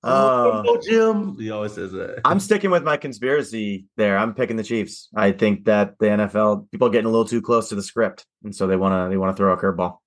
Oh, 0.05 0.63
oh, 0.67 0.81
Jim. 0.81 1.37
He 1.39 1.51
always 1.51 1.73
says 1.73 1.93
that. 1.93 2.21
I'm 2.25 2.41
sticking 2.41 2.71
with 2.71 2.85
my 2.85 2.97
conspiracy 2.97 3.87
there. 3.97 4.17
I'm 4.17 4.35
picking 4.35 4.57
the 4.57 4.63
Chiefs. 4.63 5.09
I 5.17 5.33
think 5.33 5.65
that 5.65 5.99
the 5.99 6.07
NFL 6.07 6.71
people 6.71 6.87
are 6.87 6.91
getting 6.91 7.07
a 7.07 7.11
little 7.11 7.25
too 7.27 7.43
close 7.43 7.69
to 7.71 7.75
the 7.75 7.83
script, 7.83 8.25
and 8.45 8.55
so 8.55 8.67
they 8.67 8.77
want 8.77 8.93
to 8.93 9.11
they 9.11 9.17
want 9.17 9.37
to 9.37 9.41
throw 9.41 9.53
a 9.53 9.57
curveball. 9.57 9.99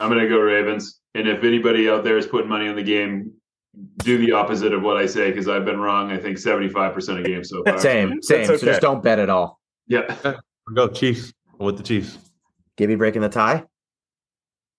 I'm 0.00 0.10
going 0.10 0.22
to 0.22 0.28
go 0.28 0.38
Ravens. 0.38 1.00
And 1.14 1.26
if 1.28 1.42
anybody 1.44 1.88
out 1.88 2.04
there 2.04 2.18
is 2.18 2.26
putting 2.26 2.48
money 2.48 2.68
on 2.68 2.76
the 2.76 2.82
game, 2.82 3.32
do 3.98 4.18
the 4.18 4.32
opposite 4.32 4.72
of 4.72 4.82
what 4.82 4.96
I 4.96 5.06
say 5.06 5.30
because 5.30 5.48
I've 5.48 5.64
been 5.64 5.80
wrong. 5.80 6.10
I 6.10 6.18
think 6.18 6.38
75% 6.38 7.18
of 7.18 7.24
games 7.24 7.48
so 7.48 7.62
far. 7.64 7.78
Same, 7.78 8.22
same. 8.22 8.44
Okay. 8.44 8.58
So 8.58 8.66
just 8.66 8.80
don't 8.80 9.02
bet 9.02 9.18
at 9.18 9.30
all. 9.30 9.60
Yeah. 9.86 10.34
Go 10.74 10.88
Chiefs 10.88 11.32
with 11.58 11.76
the 11.76 11.82
Chiefs. 11.82 12.18
Gibby 12.76 12.96
breaking 12.96 13.22
the 13.22 13.28
tie. 13.28 13.64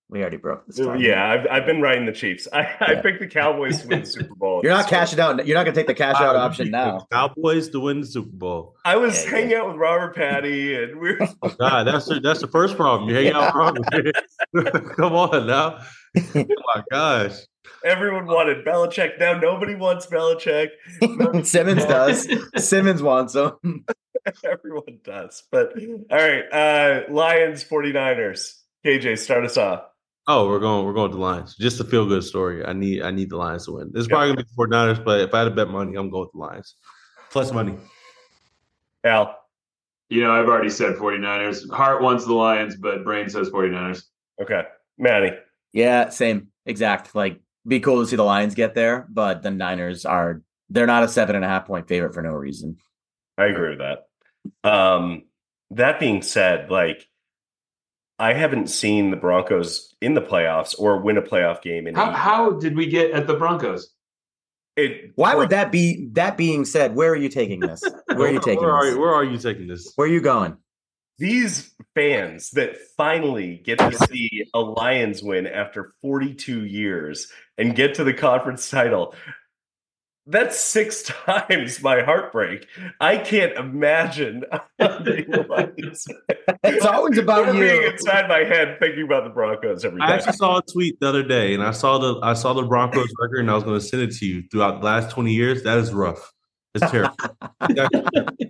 We 0.09 0.21
already 0.21 0.37
broke 0.37 0.65
this. 0.65 0.77
Time. 0.77 1.01
Yeah, 1.01 1.29
I've, 1.29 1.47
I've 1.51 1.65
been 1.65 1.81
riding 1.81 2.05
the 2.05 2.13
Chiefs. 2.13 2.47
I, 2.53 2.61
yeah. 2.61 2.77
I 2.79 2.95
picked 2.95 3.19
the 3.19 3.27
Cowboys 3.27 3.81
to 3.81 3.87
win 3.89 3.99
the 4.01 4.05
Super 4.05 4.35
Bowl. 4.35 4.61
You're 4.63 4.71
not 4.71 4.87
cashing 4.87 5.19
out. 5.19 5.45
You're 5.45 5.57
not 5.57 5.63
going 5.63 5.75
to 5.75 5.79
take 5.79 5.87
the 5.87 5.93
cash 5.93 6.15
out 6.15 6.35
option 6.35 6.71
now. 6.71 7.07
Cowboys 7.11 7.69
to 7.69 7.81
win 7.81 8.01
the 8.01 8.07
Super 8.07 8.29
Bowl. 8.31 8.75
I 8.85 8.95
was 8.95 9.23
yeah, 9.25 9.31
hanging 9.31 9.51
yeah. 9.51 9.57
out 9.59 9.67
with 9.67 9.77
Robert 9.77 10.15
Patty, 10.15 10.75
and 10.75 10.99
we 10.99 11.11
are 11.11 11.29
oh, 11.41 11.49
God, 11.59 11.87
that's 11.87 12.05
the, 12.05 12.21
that's 12.21 12.39
the 12.39 12.47
first 12.47 12.77
problem. 12.77 13.09
You 13.09 13.15
hang 13.15 13.33
out 13.33 13.53
with 13.53 13.83
Robert. 14.53 14.95
Come 14.95 15.13
on 15.13 15.47
now. 15.47 15.81
Oh 16.17 16.45
my 16.75 16.83
gosh. 16.89 17.35
Everyone 17.83 18.25
wanted 18.25 18.65
Belichick. 18.65 19.19
Now 19.19 19.37
nobody 19.37 19.75
wants 19.75 20.07
Belichick. 20.07 20.69
Simmons 21.45 21.85
does. 21.85 22.27
Simmons 22.55 23.03
wants 23.03 23.35
him. 23.35 23.85
Everyone 24.43 24.99
does. 25.03 25.43
But 25.51 25.73
all 26.09 26.17
right. 26.17 26.43
Uh 26.51 27.01
Lions 27.11 27.63
49ers. 27.63 28.53
KJ, 28.85 29.19
start 29.19 29.45
us 29.45 29.57
off. 29.57 29.83
Oh, 30.29 30.47
we're 30.49 30.59
going. 30.59 30.85
We're 30.85 30.93
going 30.93 31.11
to 31.11 31.15
the 31.15 31.23
Lions. 31.23 31.55
Just 31.55 31.79
a 31.79 31.85
feel 31.85 32.05
good 32.05 32.23
story. 32.23 32.65
I 32.65 32.73
need. 32.73 33.01
I 33.01 33.11
need 33.11 33.29
the 33.29 33.37
Lions 33.37 33.65
to 33.65 33.73
win. 33.73 33.91
This 33.93 34.01
is 34.01 34.07
probably 34.07 34.29
gonna 34.29 34.43
be 34.43 34.43
the 34.43 34.67
49ers, 34.67 35.03
but 35.03 35.21
if 35.21 35.33
I 35.33 35.39
had 35.39 35.45
to 35.45 35.51
bet 35.51 35.69
money, 35.69 35.95
I'm 35.95 36.09
going 36.09 36.23
with 36.23 36.31
the 36.33 36.39
Lions. 36.39 36.75
Plus 37.31 37.53
money. 37.53 37.75
Al. 39.05 39.37
You 40.09 40.21
know, 40.21 40.31
I've 40.31 40.47
already 40.47 40.69
said 40.69 40.95
49ers. 40.95 41.69
Heart 41.69 42.01
wants 42.01 42.25
the 42.25 42.33
Lions, 42.33 42.75
but 42.77 43.03
brain 43.03 43.29
says 43.29 43.49
49ers. 43.49 44.03
Okay. 44.41 44.63
Manny. 44.97 45.31
Yeah, 45.73 46.09
same. 46.09 46.47
Exact. 46.65 47.13
Like, 47.13 47.41
be 47.67 47.79
cool 47.79 48.01
to 48.01 48.07
see 48.07 48.15
the 48.15 48.23
Lions 48.23 48.55
get 48.55 48.73
there, 48.73 49.05
but 49.09 49.43
the 49.43 49.51
Niners 49.51 50.05
are 50.05 50.41
they're 50.69 50.87
not 50.87 51.03
a 51.03 51.07
seven 51.07 51.35
and 51.35 51.45
a 51.45 51.47
half 51.47 51.65
point 51.65 51.87
favorite 51.87 52.13
for 52.13 52.21
no 52.21 52.31
reason. 52.31 52.77
I 53.37 53.45
agree 53.45 53.75
with 53.75 53.79
that. 53.79 54.69
Um, 54.69 55.23
that 55.71 55.99
being 55.99 56.21
said, 56.21 56.69
like 56.69 57.07
I 58.19 58.33
haven't 58.33 58.69
seen 58.69 59.11
the 59.11 59.17
Broncos 59.17 59.93
in 60.01 60.13
the 60.13 60.21
playoffs 60.21 60.75
or 60.77 60.99
win 60.99 61.17
a 61.17 61.21
playoff 61.21 61.61
game. 61.61 61.87
In 61.87 61.95
how, 61.95 62.11
how 62.11 62.51
did 62.51 62.75
we 62.75 62.87
get 62.87 63.11
at 63.11 63.27
the 63.27 63.35
Broncos? 63.35 63.93
It, 64.75 65.11
Why 65.15 65.35
would 65.35 65.49
that 65.49 65.71
be? 65.71 66.09
That 66.13 66.37
being 66.37 66.65
said, 66.65 66.95
where 66.95 67.11
are 67.11 67.15
you 67.15 67.29
taking 67.29 67.59
this? 67.59 67.81
Where 68.07 68.29
are 68.29 68.31
you 68.31 68.39
taking 68.39 68.63
where 68.63 68.73
this? 68.81 68.91
Are 68.91 68.95
you, 68.95 68.99
where 68.99 69.13
are 69.13 69.23
you 69.23 69.37
taking 69.37 69.67
this? 69.67 69.91
Where 69.95 70.07
are 70.07 70.11
you 70.11 70.21
going? 70.21 70.57
These 71.19 71.73
fans 71.93 72.51
that 72.51 72.77
finally 72.95 73.61
get 73.63 73.79
to 73.79 73.91
see 74.07 74.45
a 74.53 74.59
Lions 74.59 75.21
win 75.21 75.45
after 75.45 75.93
42 76.01 76.65
years 76.65 77.31
and 77.57 77.75
get 77.75 77.95
to 77.95 78.03
the 78.03 78.13
conference 78.13 78.69
title 78.69 79.15
that's 80.27 80.59
six 80.59 81.03
times 81.03 81.81
my 81.81 82.01
heartbreak. 82.01 82.67
I 82.99 83.17
can't 83.17 83.53
imagine. 83.53 84.43
it's 84.79 86.85
always 86.85 87.17
about 87.17 87.53
you 87.53 87.59
being 87.59 87.83
inside 87.83 88.27
my 88.27 88.39
head 88.39 88.77
thinking 88.79 89.03
about 89.03 89.23
the 89.23 89.29
Broncos 89.29 89.85
every 89.85 89.99
day. 89.99 90.05
I 90.05 90.15
actually 90.15 90.33
saw 90.33 90.57
a 90.57 90.61
tweet 90.61 90.99
the 90.99 91.07
other 91.07 91.23
day, 91.23 91.53
and 91.53 91.63
I 91.63 91.71
saw 91.71 91.97
the 91.97 92.19
I 92.21 92.33
saw 92.33 92.53
the 92.53 92.63
Broncos 92.63 93.09
record, 93.19 93.39
and 93.39 93.49
I 93.49 93.55
was 93.55 93.63
going 93.63 93.79
to 93.79 93.85
send 93.85 94.03
it 94.03 94.15
to 94.17 94.25
you. 94.25 94.43
Throughout 94.51 94.81
the 94.81 94.85
last 94.85 95.11
twenty 95.11 95.33
years, 95.33 95.63
that 95.63 95.77
is 95.77 95.93
rough. 95.93 96.31
It's 96.75 96.91
terrible. 96.91 97.15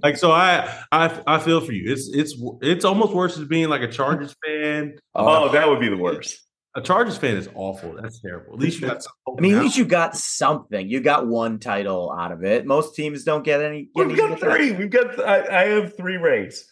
like 0.04 0.18
so, 0.18 0.32
I 0.32 0.84
I 0.92 1.22
I 1.28 1.40
feel 1.40 1.62
for 1.62 1.72
you. 1.72 1.92
It's 1.92 2.10
it's 2.14 2.36
it's 2.62 2.86
almost 2.86 3.14
worse 3.14 3.38
as 3.38 3.46
being 3.46 3.70
like 3.70 3.82
a 3.82 3.88
Chargers 3.88 4.36
fan. 4.46 4.96
Oh, 5.16 5.50
that 5.50 5.70
would 5.70 5.80
be 5.80 5.90
the 5.90 5.98
worst. 5.98 6.42
A 6.78 6.82
Chargers 6.82 7.18
fan 7.18 7.36
is 7.36 7.50
awful. 7.56 7.96
That's 8.00 8.22
terrible. 8.22 8.54
At 8.54 8.60
least 8.60 8.80
you 8.80 8.88
got. 8.88 9.04
I 9.28 9.42
mean, 9.42 9.56
at 9.56 9.64
least 9.64 9.78
you 9.78 9.86
got 9.86 10.16
something. 10.16 10.88
You 10.88 11.00
got 11.00 11.26
one 11.26 11.58
title 11.58 12.12
out 12.12 12.32
of 12.32 12.44
it. 12.44 12.68
Most 12.68 12.96
teams 12.96 13.24
don't 13.24 13.44
get 13.44 13.64
any. 13.64 13.90
We've 13.96 14.16
got 14.16 14.40
three. 14.40 14.74
We've 14.74 14.92
got. 14.92 15.20
I, 15.20 15.64
I, 15.64 15.68
have 15.70 15.98
three 15.98 16.18
rings. 16.18 16.72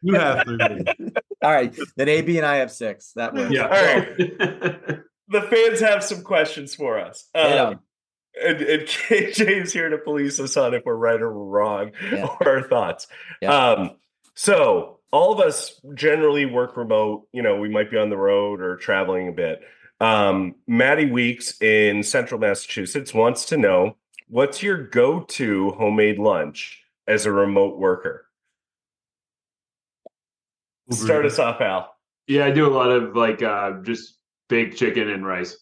you 0.00 0.14
have 0.14 0.44
three 0.44 0.58
rings. 0.58 0.84
All 1.42 1.50
right, 1.50 1.76
then 1.96 2.08
AB 2.08 2.38
and 2.38 2.46
I 2.46 2.58
have 2.58 2.70
six. 2.70 3.10
That 3.16 3.34
works. 3.34 3.50
Yeah. 3.52 3.64
All 3.64 3.70
right. 3.70 4.16
the 5.28 5.42
fans 5.42 5.80
have 5.80 6.04
some 6.04 6.22
questions 6.22 6.76
for 6.76 7.00
us. 7.00 7.28
Um, 7.34 7.80
and, 8.40 8.60
and, 8.60 8.82
KJ 8.86 9.62
is 9.62 9.72
here 9.72 9.88
to 9.88 9.98
police 9.98 10.38
us 10.38 10.56
on 10.56 10.72
if 10.72 10.84
we're 10.84 10.94
right 10.94 11.20
or 11.20 11.32
wrong 11.32 11.90
yeah. 12.12 12.26
or 12.40 12.48
our 12.48 12.62
thoughts. 12.62 13.08
Yeah. 13.42 13.70
Um, 13.70 13.90
so 14.36 15.00
all 15.14 15.32
of 15.32 15.38
us 15.38 15.80
generally 15.94 16.44
work 16.44 16.76
remote. 16.76 17.28
You 17.32 17.42
know, 17.42 17.56
we 17.56 17.68
might 17.68 17.88
be 17.88 17.96
on 17.96 18.10
the 18.10 18.16
road 18.16 18.60
or 18.60 18.76
traveling 18.76 19.28
a 19.28 19.32
bit. 19.32 19.60
Um, 20.00 20.56
Maddie 20.66 21.10
Weeks 21.10 21.60
in 21.62 22.02
central 22.02 22.40
Massachusetts 22.40 23.14
wants 23.14 23.44
to 23.46 23.56
know 23.56 23.96
what's 24.28 24.60
your 24.60 24.88
go 24.88 25.20
to 25.20 25.70
homemade 25.70 26.18
lunch 26.18 26.82
as 27.06 27.26
a 27.26 27.32
remote 27.32 27.78
worker? 27.78 28.26
Start 30.90 31.24
us 31.24 31.38
off, 31.38 31.60
Al. 31.60 31.94
Yeah, 32.26 32.46
I 32.46 32.50
do 32.50 32.66
a 32.66 32.74
lot 32.74 32.90
of 32.90 33.14
like 33.14 33.40
uh, 33.40 33.82
just 33.82 34.18
baked 34.48 34.76
chicken 34.76 35.08
and 35.08 35.24
rice. 35.24 35.56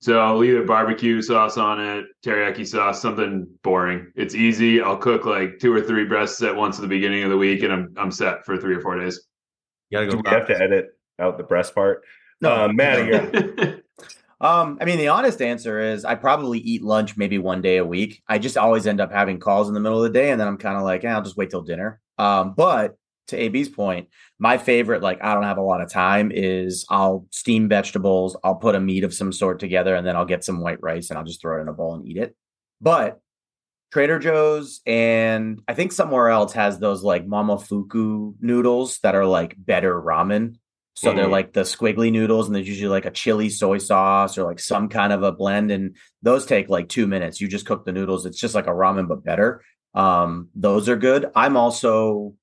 So 0.00 0.20
I'll 0.20 0.36
leave 0.36 0.54
either 0.54 0.64
barbecue 0.64 1.20
sauce 1.20 1.56
on 1.56 1.80
it, 1.80 2.06
teriyaki 2.24 2.66
sauce, 2.66 3.02
something 3.02 3.48
boring. 3.64 4.12
It's 4.14 4.34
easy. 4.34 4.80
I'll 4.80 4.96
cook 4.96 5.24
like 5.24 5.58
two 5.58 5.72
or 5.72 5.80
three 5.80 6.04
breasts 6.04 6.40
at 6.42 6.54
once 6.54 6.76
at 6.76 6.82
the 6.82 6.88
beginning 6.88 7.24
of 7.24 7.30
the 7.30 7.36
week, 7.36 7.62
and 7.64 7.72
I'm 7.72 7.92
I'm 7.96 8.12
set 8.12 8.44
for 8.44 8.56
three 8.56 8.76
or 8.76 8.80
four 8.80 8.98
days. 8.98 9.20
You 9.90 9.98
gotta 9.98 10.06
go. 10.06 10.12
Do 10.12 10.22
we 10.24 10.30
have 10.30 10.46
to 10.46 10.60
edit 10.60 10.90
out 11.18 11.36
the 11.36 11.44
breast 11.44 11.74
part? 11.74 12.04
No, 12.40 12.64
uh, 12.64 12.68
Maddie. 12.68 13.12
um, 14.40 14.78
I 14.80 14.84
mean, 14.84 14.98
the 14.98 15.08
honest 15.08 15.42
answer 15.42 15.80
is 15.80 16.04
I 16.04 16.14
probably 16.14 16.60
eat 16.60 16.82
lunch 16.82 17.16
maybe 17.16 17.38
one 17.38 17.60
day 17.60 17.78
a 17.78 17.84
week. 17.84 18.22
I 18.28 18.38
just 18.38 18.56
always 18.56 18.86
end 18.86 19.00
up 19.00 19.10
having 19.10 19.40
calls 19.40 19.66
in 19.66 19.74
the 19.74 19.80
middle 19.80 20.04
of 20.04 20.12
the 20.12 20.16
day, 20.16 20.30
and 20.30 20.40
then 20.40 20.46
I'm 20.46 20.58
kind 20.58 20.76
of 20.76 20.84
like, 20.84 21.04
eh, 21.04 21.08
I'll 21.08 21.22
just 21.22 21.36
wait 21.36 21.50
till 21.50 21.62
dinner. 21.62 22.00
Um, 22.18 22.54
but 22.54 22.96
to 23.28 23.36
AB's 23.36 23.68
point, 23.68 24.08
my 24.38 24.58
favorite, 24.58 25.02
like 25.02 25.22
I 25.22 25.34
don't 25.34 25.44
have 25.44 25.58
a 25.58 25.62
lot 25.62 25.80
of 25.80 25.90
time, 25.90 26.30
is 26.32 26.84
I'll 26.90 27.26
steam 27.30 27.68
vegetables, 27.68 28.36
I'll 28.42 28.56
put 28.56 28.74
a 28.74 28.80
meat 28.80 29.04
of 29.04 29.14
some 29.14 29.32
sort 29.32 29.60
together, 29.60 29.94
and 29.94 30.06
then 30.06 30.16
I'll 30.16 30.24
get 30.24 30.44
some 30.44 30.60
white 30.60 30.82
rice 30.82 31.10
and 31.10 31.18
I'll 31.18 31.24
just 31.24 31.40
throw 31.40 31.58
it 31.58 31.62
in 31.62 31.68
a 31.68 31.72
bowl 31.72 31.94
and 31.94 32.06
eat 32.06 32.16
it. 32.16 32.34
But 32.80 33.20
Trader 33.92 34.18
Joe's 34.18 34.80
and 34.86 35.62
I 35.66 35.74
think 35.74 35.92
somewhere 35.92 36.28
else 36.28 36.52
has 36.52 36.78
those 36.78 37.02
like 37.02 37.26
Momofuku 37.26 38.34
noodles 38.40 38.98
that 39.02 39.14
are 39.14 39.24
like 39.24 39.54
better 39.56 40.00
ramen. 40.00 40.56
So 40.94 41.12
mm. 41.12 41.16
they're 41.16 41.28
like 41.28 41.52
the 41.52 41.60
squiggly 41.60 42.10
noodles, 42.10 42.46
and 42.46 42.56
there's 42.56 42.68
usually 42.68 42.90
like 42.90 43.06
a 43.06 43.10
chili 43.10 43.48
soy 43.50 43.78
sauce 43.78 44.36
or 44.36 44.44
like 44.44 44.58
some 44.58 44.88
kind 44.88 45.12
of 45.12 45.22
a 45.22 45.32
blend. 45.32 45.70
And 45.70 45.96
those 46.22 46.44
take 46.44 46.68
like 46.68 46.88
two 46.88 47.06
minutes. 47.06 47.40
You 47.40 47.48
just 47.48 47.66
cook 47.66 47.84
the 47.84 47.92
noodles. 47.92 48.26
It's 48.26 48.40
just 48.40 48.54
like 48.54 48.66
a 48.66 48.70
ramen, 48.70 49.08
but 49.08 49.24
better. 49.24 49.62
Um, 49.94 50.48
those 50.54 50.88
are 50.88 50.96
good. 50.96 51.30
I'm 51.34 51.56
also 51.56 52.34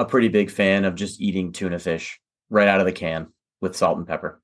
a 0.00 0.04
pretty 0.06 0.28
big 0.28 0.50
fan 0.50 0.86
of 0.86 0.94
just 0.94 1.20
eating 1.20 1.52
tuna 1.52 1.78
fish 1.78 2.18
right 2.48 2.66
out 2.66 2.80
of 2.80 2.86
the 2.86 2.92
can 2.92 3.28
with 3.60 3.76
salt 3.76 3.98
and 3.98 4.06
pepper. 4.06 4.40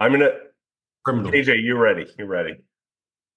I'm 0.00 0.12
gonna 0.12 0.30
criminal. 1.04 1.30
AJ, 1.30 1.62
you 1.62 1.76
ready? 1.76 2.06
You 2.18 2.24
ready? 2.24 2.56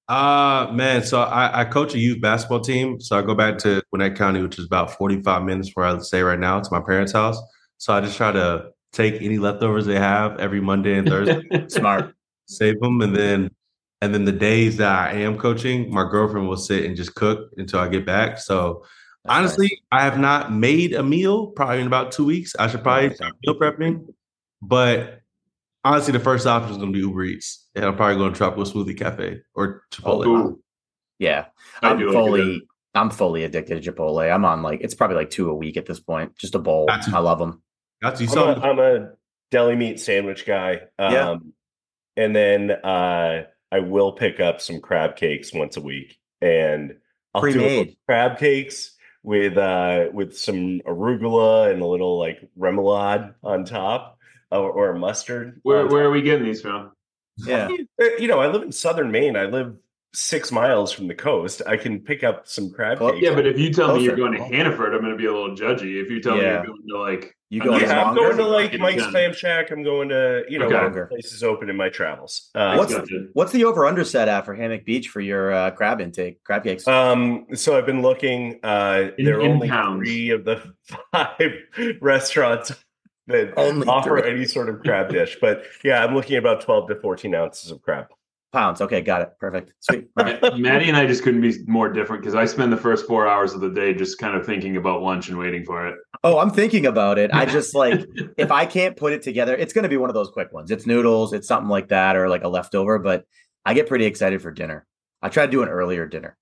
Uh 0.08 0.70
man, 0.72 1.04
so 1.04 1.22
I, 1.22 1.62
I, 1.62 1.66
coach 1.66 1.94
a 1.94 2.00
youth 2.00 2.22
basketball 2.22 2.62
team. 2.62 3.02
So 3.02 3.18
I 3.18 3.22
go 3.22 3.36
back 3.36 3.58
to 3.60 3.82
Gwinnett 3.90 4.16
County, 4.16 4.42
which 4.42 4.58
is 4.58 4.66
about 4.66 4.96
45 4.98 5.44
minutes 5.44 5.72
where 5.74 5.88
I 5.88 5.98
stay 5.98 6.22
right 6.22 6.40
now. 6.40 6.58
It's 6.60 6.72
my 6.72 6.80
parents' 6.80 7.12
house. 7.12 7.38
So 7.78 7.92
I 7.92 8.02
just 8.02 8.16
try 8.16 8.32
to 8.32 8.70
take 8.94 9.16
any 9.16 9.40
leftovers 9.40 9.86
they 9.86 10.00
have 10.00 10.40
every 10.40 10.62
Monday 10.62 10.98
and 10.98 11.08
Thursday. 11.08 11.42
Smart. 11.68 12.16
Save 12.46 12.80
them 12.80 13.02
and 13.02 13.16
then 13.16 13.50
and 14.02 14.14
then 14.14 14.24
the 14.24 14.32
days 14.32 14.78
that 14.78 15.10
I 15.10 15.14
am 15.14 15.38
coaching, 15.38 15.94
my 15.94 16.04
girlfriend 16.10 16.48
will 16.48 16.56
sit 16.56 16.86
and 16.86 16.96
just 16.96 17.16
cook 17.16 17.50
until 17.58 17.80
I 17.80 17.90
get 17.90 18.06
back. 18.06 18.38
So 18.38 18.86
that's 19.26 19.38
Honestly, 19.38 19.68
nice. 19.68 20.02
I 20.02 20.04
have 20.04 20.20
not 20.20 20.54
made 20.54 20.94
a 20.94 21.04
meal 21.04 21.48
probably 21.48 21.82
in 21.82 21.88
about 21.88 22.12
two 22.12 22.26
weeks. 22.26 22.56
I 22.58 22.68
should 22.68 22.84
probably 22.84 23.16
start 23.16 23.34
meal 23.44 23.56
prepping. 23.56 24.14
But 24.62 25.22
honestly, 25.84 26.12
the 26.12 26.20
first 26.20 26.46
option 26.46 26.72
is 26.72 26.78
going 26.78 26.94
to 26.94 26.94
be 26.94 27.00
Uber 27.00 27.24
Eats. 27.24 27.68
And 27.76 27.86
I'm 27.86 27.96
probably 27.96 28.18
going 28.18 28.34
to 28.34 28.38
Tropical 28.38 28.66
Smoothie 28.66 28.98
Cafe 28.98 29.42
or 29.56 29.84
Chipotle. 29.92 30.28
Oh, 30.28 30.60
yeah. 31.18 31.46
I'm 31.82 32.00
fully 32.00 32.62
I'm 32.94 33.10
fully 33.10 33.44
addicted 33.44 33.82
to 33.82 33.92
Chipotle. 33.92 34.34
I'm 34.34 34.46
on 34.46 34.62
like 34.62 34.82
it's 34.82 34.94
probably 34.94 35.18
like 35.18 35.30
two 35.30 35.50
a 35.50 35.56
week 35.56 35.76
at 35.78 35.86
this 35.86 36.00
point. 36.00 36.38
Just 36.38 36.56
a 36.56 36.60
bowl. 36.60 36.88
I 36.90 37.20
love 37.20 37.40
them. 37.40 37.62
Got 38.02 38.22
you. 38.22 38.28
I'm, 38.30 38.38
a, 38.38 38.62
I'm 38.62 38.80
a 38.80 39.10
deli 39.52 39.76
meat 39.76 40.00
sandwich 40.00 40.46
guy. 40.46 40.82
Um, 41.00 41.14
yeah. 41.14 41.38
And 42.18 42.36
then 42.36 42.72
uh, 42.72 43.44
I 43.72 43.80
will 43.80 44.14
pick 44.14 44.40
up 44.40 44.62
some 44.62 44.80
crab 44.80 45.16
cakes 45.18 45.54
once 45.54 45.76
a 45.76 45.82
week, 45.82 46.18
and 46.42 46.96
I'll 47.34 47.42
Pre-made. 47.42 47.88
do 47.90 47.96
crab 48.08 48.38
cakes 48.38 48.95
with 49.26 49.58
uh 49.58 50.06
with 50.14 50.38
some 50.38 50.80
arugula 50.82 51.72
and 51.72 51.82
a 51.82 51.86
little 51.86 52.20
like 52.20 52.48
remoulade 52.58 53.34
on 53.44 53.66
top 53.66 54.20
or, 54.52 54.70
or 54.70 54.94
mustard. 54.94 55.60
Where 55.64 55.88
where 55.88 56.06
are 56.06 56.12
we 56.12 56.22
getting 56.22 56.46
these 56.46 56.62
from? 56.62 56.92
Yeah, 57.38 57.70
you 58.20 58.28
know, 58.28 58.40
I 58.40 58.48
live 58.48 58.62
in 58.62 58.72
southern 58.72 59.12
Maine. 59.12 59.36
I 59.36 59.46
live 59.46 59.76
six 60.16 60.52
miles 60.52 60.92
from 60.92 61.08
the 61.08 61.16
coast. 61.16 61.62
I 61.68 61.78
can 61.78 62.00
pick 62.00 62.24
up 62.24 62.48
some 62.48 62.72
crab 62.72 63.00
cakes. 63.00 63.18
Yeah, 63.22 63.36
but 63.36 63.46
if 63.46 63.60
you 63.60 63.72
tell 63.72 63.96
me 63.96 64.04
you're 64.04 64.16
going 64.16 64.34
to 64.34 64.44
Hannaford, 64.44 64.94
I'm 64.94 65.02
going 65.02 65.12
to 65.12 65.18
be 65.18 65.26
a 65.26 65.34
little 65.34 65.56
judgy. 65.56 66.02
If 66.02 66.10
you 66.10 66.22
tell 66.22 66.38
yeah. 66.38 66.42
me 66.42 66.50
you're 66.50 66.66
going 66.66 66.88
to 66.88 66.98
like 67.00 67.38
you 67.50 67.62
going 67.62 67.82
yeah, 67.82 68.04
I'm 68.04 68.16
going 68.16 68.38
to 68.38 68.46
like 68.46 68.80
Mike's 68.80 69.06
Clam 69.08 69.34
Shack. 69.34 69.72
I'm 69.72 69.84
going 69.84 70.10
to 70.10 70.44
you 70.50 70.58
know 70.58 70.68
okay. 70.68 71.08
places 71.10 71.44
open 71.44 71.70
in 71.70 71.76
my 71.76 71.90
travels. 71.90 72.50
Uh, 72.56 72.76
what's 72.76 72.96
what's 73.34 73.52
the 73.52 73.66
over 73.66 73.86
under 73.86 74.04
set 74.04 74.28
at 74.28 74.46
for 74.46 74.56
Hammock 74.56 74.86
Beach 74.86 75.10
for 75.10 75.22
your 75.22 75.52
uh, 75.52 75.72
crab 75.72 76.02
intake 76.02 76.44
crab 76.44 76.64
cakes? 76.64 76.88
Um, 76.88 77.48
so 77.54 77.78
I've 77.78 77.86
been 77.86 78.02
looking. 78.02 78.60
Uh, 78.64 79.10
in, 79.18 79.26
there 79.26 79.40
are 79.40 79.42
only 79.42 79.70
pounds. 79.70 80.00
three 80.00 80.32
of 80.32 80.46
the 80.46 80.62
five 81.12 81.54
restaurants 82.02 82.72
that 83.28 83.54
Only 83.58 83.88
offer 83.88 84.20
three. 84.20 84.32
any 84.32 84.46
sort 84.46 84.70
of 84.70 84.82
crab 84.82 85.10
dish. 85.10 85.38
But 85.42 85.64
yeah, 85.84 86.04
I'm 86.04 86.14
looking 86.14 86.36
at 86.36 86.40
about 86.40 86.62
12 86.62 86.90
to 86.90 86.96
14 86.96 87.34
ounces 87.34 87.72
of 87.72 87.82
crab. 87.82 88.08
Pounds. 88.54 88.80
Okay, 88.80 89.02
got 89.02 89.22
it. 89.22 89.30
Perfect. 89.40 89.74
Sweet. 89.82 90.08
Right. 90.16 90.42
Maddie 90.58 90.88
and 90.88 90.96
I 90.96 91.06
just 91.06 91.24
couldn't 91.24 91.42
be 91.42 91.54
more 91.68 91.92
different 91.92 92.22
because 92.22 92.36
I 92.36 92.46
spend 92.46 92.72
the 92.72 92.78
first 92.78 93.06
four 93.06 93.28
hours 93.28 93.54
of 93.54 93.60
the 93.60 93.70
day 93.70 93.94
just 93.94 94.18
kind 94.18 94.36
of 94.36 94.46
thinking 94.46 94.78
about 94.78 95.02
lunch 95.02 95.28
and 95.28 95.38
waiting 95.38 95.66
for 95.66 95.86
it. 95.88 95.96
Oh, 96.24 96.38
I'm 96.40 96.50
thinking 96.52 96.86
about 96.86 97.18
it. 97.18 97.32
I 97.34 97.46
just 97.46 97.76
like 97.76 98.06
if 98.38 98.52
I 98.52 98.66
can't 98.66 98.96
put 98.96 99.12
it 99.12 99.22
together, 99.24 99.56
it's 99.56 99.74
going 99.74 99.84
to 99.84 99.90
be 99.90 99.98
one 99.98 100.10
of 100.10 100.14
those 100.14 100.30
quick 100.30 100.54
ones. 100.54 100.72
It's 100.72 100.86
noodles, 100.86 101.34
it's 101.34 101.48
something 101.48 101.70
like 101.70 101.90
that, 101.90 102.16
or 102.16 102.30
like 102.30 102.44
a 102.44 102.48
leftover. 102.48 102.98
But 102.98 103.26
I 103.66 103.74
get 103.74 103.88
pretty 103.88 104.06
excited 104.06 104.42
for 104.42 104.52
dinner. 104.52 104.86
I 105.22 105.30
try 105.30 105.46
to 105.46 105.52
do 105.52 105.62
an 105.64 105.70
earlier 105.70 106.06
dinner. 106.08 106.38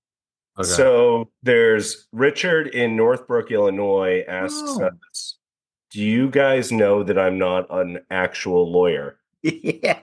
Okay. 0.56 0.68
So 0.68 1.30
there's 1.42 2.06
Richard 2.12 2.68
in 2.68 2.94
Northbrook, 2.94 3.50
Illinois 3.50 4.22
asks 4.28 4.62
Oh. 4.78 4.90
us, 5.10 5.36
Do 5.90 6.00
you 6.00 6.30
guys 6.30 6.70
know 6.70 7.02
that 7.02 7.18
I'm 7.18 7.38
not 7.38 7.66
an 7.70 8.00
actual 8.08 8.70
lawyer? 8.70 9.18
yeah. 9.42 10.00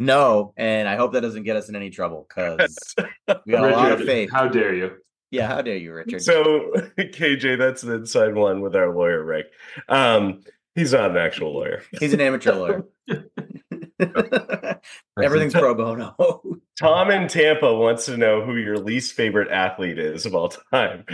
No, 0.00 0.54
and 0.56 0.88
I 0.88 0.96
hope 0.96 1.12
that 1.12 1.20
doesn't 1.20 1.42
get 1.42 1.56
us 1.56 1.68
in 1.68 1.76
any 1.76 1.90
trouble 1.90 2.26
because 2.26 2.94
we 3.44 3.52
got 3.52 3.70
a 3.70 3.76
lot 3.76 3.92
of 3.92 4.00
faith. 4.00 4.30
How 4.32 4.48
dare 4.48 4.74
you? 4.74 4.92
Yeah, 5.30 5.46
how 5.46 5.60
dare 5.60 5.76
you, 5.76 5.92
Richard? 5.92 6.22
So 6.22 6.72
KJ, 6.98 7.58
that's 7.58 7.82
an 7.82 7.92
inside 7.92 8.34
one 8.34 8.62
with 8.62 8.74
our 8.74 8.94
lawyer, 8.94 9.22
Rick. 9.22 9.48
Um, 9.90 10.40
he's 10.74 10.94
not 10.94 11.10
an 11.10 11.18
actual 11.18 11.52
lawyer. 11.52 11.82
He's 12.00 12.14
an 12.14 12.22
amateur 12.22 12.54
lawyer. 12.54 12.84
Everything's 15.22 15.52
pro 15.52 15.74
bono. 15.74 16.16
Tom 16.78 17.10
in 17.10 17.28
Tampa 17.28 17.74
wants 17.74 18.06
to 18.06 18.16
know 18.16 18.42
who 18.42 18.56
your 18.56 18.78
least 18.78 19.12
favorite 19.12 19.50
athlete 19.50 19.98
is 19.98 20.24
of 20.24 20.34
all 20.34 20.48
time. 20.48 21.04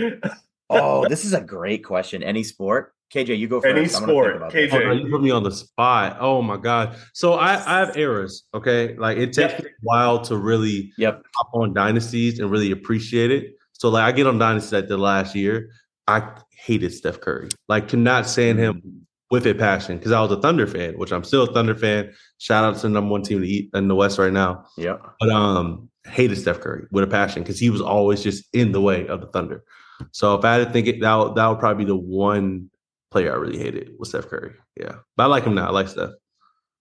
oh, 0.71 1.09
this 1.09 1.25
is 1.25 1.35
a 1.35 1.41
great 1.41 1.83
question. 1.83 2.23
Any 2.23 2.45
sport? 2.45 2.95
KJ, 3.13 3.39
you 3.39 3.47
go 3.49 3.61
first. 3.61 3.71
Any 3.77 3.85
I'm 3.95 4.07
gonna 4.07 4.51
think 4.51 4.51
sport. 4.51 4.53
KJ. 4.53 4.73
Oh, 4.73 4.79
no, 4.87 4.93
you 4.93 5.11
put 5.11 5.23
me 5.23 5.31
on 5.31 5.43
the 5.43 5.51
spot. 5.53 6.17
Oh 6.21 6.43
my 6.43 6.57
god. 6.57 6.97
So 7.15 7.35
I, 7.35 7.53
I 7.55 7.79
have 7.79 7.97
errors. 7.97 8.45
Okay, 8.53 8.97
like 8.97 9.17
it 9.17 9.33
takes 9.33 9.53
Yep. 9.55 9.63
me 9.63 9.69
a 9.71 9.73
while 9.83 10.21
to 10.23 10.37
really 10.37 10.93
Yep. 10.99 11.23
hop 11.37 11.51
on 11.55 11.73
dynasties 11.73 12.39
and 12.41 12.51
really 12.51 12.73
appreciate 12.73 13.31
it. 13.31 13.55
So 13.73 13.89
like 13.91 14.03
I 14.05 14.13
get 14.13 14.27
on 14.27 14.39
dynasty 14.39 14.77
at 14.77 14.89
the 14.89 14.97
last 14.97 15.35
year. 15.35 15.71
I 16.09 16.23
hated 16.51 16.93
Steph 16.93 17.21
Curry. 17.21 17.49
Like 17.69 17.89
could 17.89 17.99
not 18.01 18.27
stand 18.29 18.59
him 18.59 19.07
with 19.31 19.45
a 19.47 19.55
passion 19.55 19.99
because 19.99 20.13
I 20.13 20.21
was 20.21 20.31
a 20.31 20.41
Thunder 20.41 20.67
fan, 20.69 20.95
which 20.99 21.13
I'm 21.13 21.25
still 21.25 21.43
a 21.43 21.53
Thunder 21.53 21.75
fan. 21.75 22.13
Shout 22.39 22.65
out 22.65 22.77
to 22.77 22.83
the 22.83 22.89
number 22.91 23.11
one 23.11 23.23
team 23.23 23.41
to 23.41 23.47
eat 23.49 23.71
in 23.75 23.89
the 23.89 23.95
West 23.97 24.19
right 24.19 24.33
now. 24.33 24.65
Yeah, 24.77 24.99
But 25.19 25.31
um, 25.31 25.89
hated 26.07 26.37
Steph 26.39 26.61
Curry 26.61 26.87
with 26.93 27.03
a 27.03 27.09
passion 27.09 27.43
because 27.43 27.59
he 27.59 27.71
was 27.71 27.81
always 27.81 28.23
just 28.23 28.45
in 28.53 28.71
the 28.71 28.81
way 28.81 29.07
of 29.09 29.21
the 29.21 29.27
Thunder. 29.29 29.65
So 30.13 30.35
if 30.37 30.45
I 30.45 30.55
had 30.55 30.67
to 30.67 30.73
think 30.73 30.87
it, 30.87 31.01
that 31.01 31.35
that 31.35 31.47
would 31.49 31.59
probably 31.59 31.85
be 31.85 31.89
the 31.89 31.97
one 31.97 32.71
player 33.11 33.33
I 33.33 33.37
really 33.37 33.59
hated 33.59 33.91
was 33.99 34.09
Steph 34.11 34.29
Curry. 34.29 34.53
Yeah, 34.81 34.97
but 35.17 35.25
I 35.25 35.27
like 35.27 35.45
him 35.45 35.55
now. 35.55 35.69
I 35.69 35.71
like 35.71 35.89
Steph. 35.89 36.11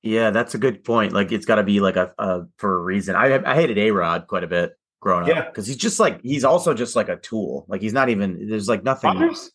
Yeah, 0.03 0.29
that's 0.29 0.53
a 0.53 0.57
good 0.59 0.83
point. 0.83 1.13
Like 1.13 1.31
it's 1.31 1.45
got 1.45 1.55
to 1.55 1.63
be 1.63 1.79
like 1.79 1.95
a, 1.95 2.13
a 2.19 2.41
for 2.57 2.75
a 2.75 2.83
reason. 2.83 3.15
I 3.15 3.41
I 3.49 3.55
hated 3.55 3.77
A 3.77 3.91
Rod 3.91 4.27
quite 4.27 4.43
a 4.43 4.47
bit 4.47 4.73
growing 5.01 5.27
Yeah. 5.27 5.39
up 5.39 5.51
because 5.53 5.65
he's 5.67 5.77
just 5.77 5.99
like 5.99 6.21
he's 6.21 6.43
also 6.43 6.73
just 6.73 6.95
like 6.95 7.09
a 7.09 7.15
tool. 7.17 7.65
Like 7.67 7.81
he's 7.81 7.93
not 7.93 8.09
even 8.09 8.47
there's 8.49 8.67
like 8.69 8.83
nothing. 8.83 9.11
Rodgers? 9.17 9.51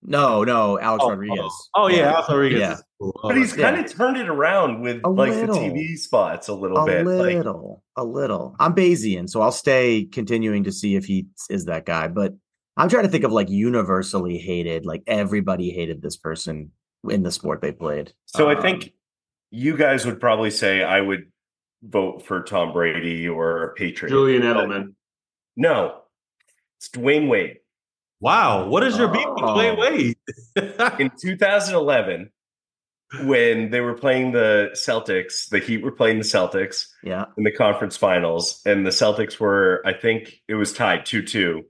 No, 0.00 0.44
no, 0.44 0.78
Alex 0.78 1.02
Oh, 1.04 1.10
Rodriguez. 1.10 1.38
Oh, 1.40 1.82
oh, 1.82 1.86
yeah, 1.88 2.12
Alex 2.12 2.28
Rodriguez. 2.28 2.60
Yeah. 2.60 2.76
cool. 3.00 3.18
But 3.20 3.36
he's 3.36 3.52
kind 3.52 3.84
of 3.84 3.92
turned 3.92 4.16
it 4.16 4.28
around 4.28 4.80
with 4.80 5.00
A 5.02 5.08
like 5.10 5.32
little. 5.32 5.56
the 5.56 5.60
TV 5.60 5.96
spots 5.96 6.46
a 6.46 6.54
little 6.54 6.76
a 6.78 6.86
bit. 6.86 7.04
Like, 7.04 7.34
little, 7.34 7.82
a 7.96 8.04
little. 8.04 8.54
I'm 8.60 8.74
Bayesian, 8.76 9.28
so 9.28 9.40
I'll 9.40 9.50
stay 9.50 10.04
continuing 10.04 10.62
to 10.64 10.70
see 10.72 10.94
if 10.94 11.04
he 11.06 11.26
is 11.50 11.64
that 11.64 11.84
guy. 11.84 12.06
But 12.06 12.34
I'm 12.78 12.88
trying 12.88 13.04
to 13.04 13.08
think 13.10 13.24
of 13.24 13.32
like 13.32 13.48
universally 13.50 14.38
hated, 14.38 14.86
like 14.86 15.02
everybody 15.06 15.70
hated 15.70 16.00
this 16.02 16.16
person 16.16 16.70
in 17.08 17.22
the 17.22 17.30
sport 17.32 17.60
they 17.60 17.72
played. 17.72 18.12
so 18.26 18.48
I 18.48 18.54
Um, 18.54 18.62
think 18.62 18.92
you 19.50 19.76
guys 19.76 20.04
would 20.06 20.20
probably 20.20 20.50
say 20.50 20.82
I 20.82 21.00
would 21.00 21.30
vote 21.82 22.24
for 22.26 22.42
Tom 22.42 22.72
Brady 22.72 23.28
or 23.28 23.64
a 23.64 23.74
Patriot. 23.74 24.10
Julian 24.10 24.42
Edelman. 24.42 24.94
No, 25.56 26.02
it's 26.78 26.88
Dwyane 26.90 27.28
Wade. 27.28 27.58
Wow, 28.20 28.68
what 28.68 28.82
is 28.82 28.98
your 28.98 29.08
beef 29.08 29.26
with 29.28 29.44
Oh. 29.44 29.54
Dwyane 29.56 29.78
Wade? 29.78 30.16
in 31.00 31.10
2011 31.22 32.30
when 33.22 33.70
they 33.70 33.80
were 33.80 33.94
playing 33.94 34.32
the 34.32 34.70
Celtics, 34.74 35.48
the 35.48 35.60
Heat 35.60 35.82
were 35.82 35.92
playing 35.92 36.18
the 36.18 36.24
Celtics 36.24 36.86
yeah, 37.02 37.24
in 37.38 37.44
the 37.44 37.52
conference 37.52 37.96
finals, 37.96 38.60
and 38.66 38.84
the 38.84 38.90
Celtics 38.90 39.40
were, 39.40 39.80
I 39.86 39.94
think 39.94 40.34
it 40.48 40.54
was 40.56 40.72
tied 40.72 41.06
2 41.06 41.22
2. 41.22 41.62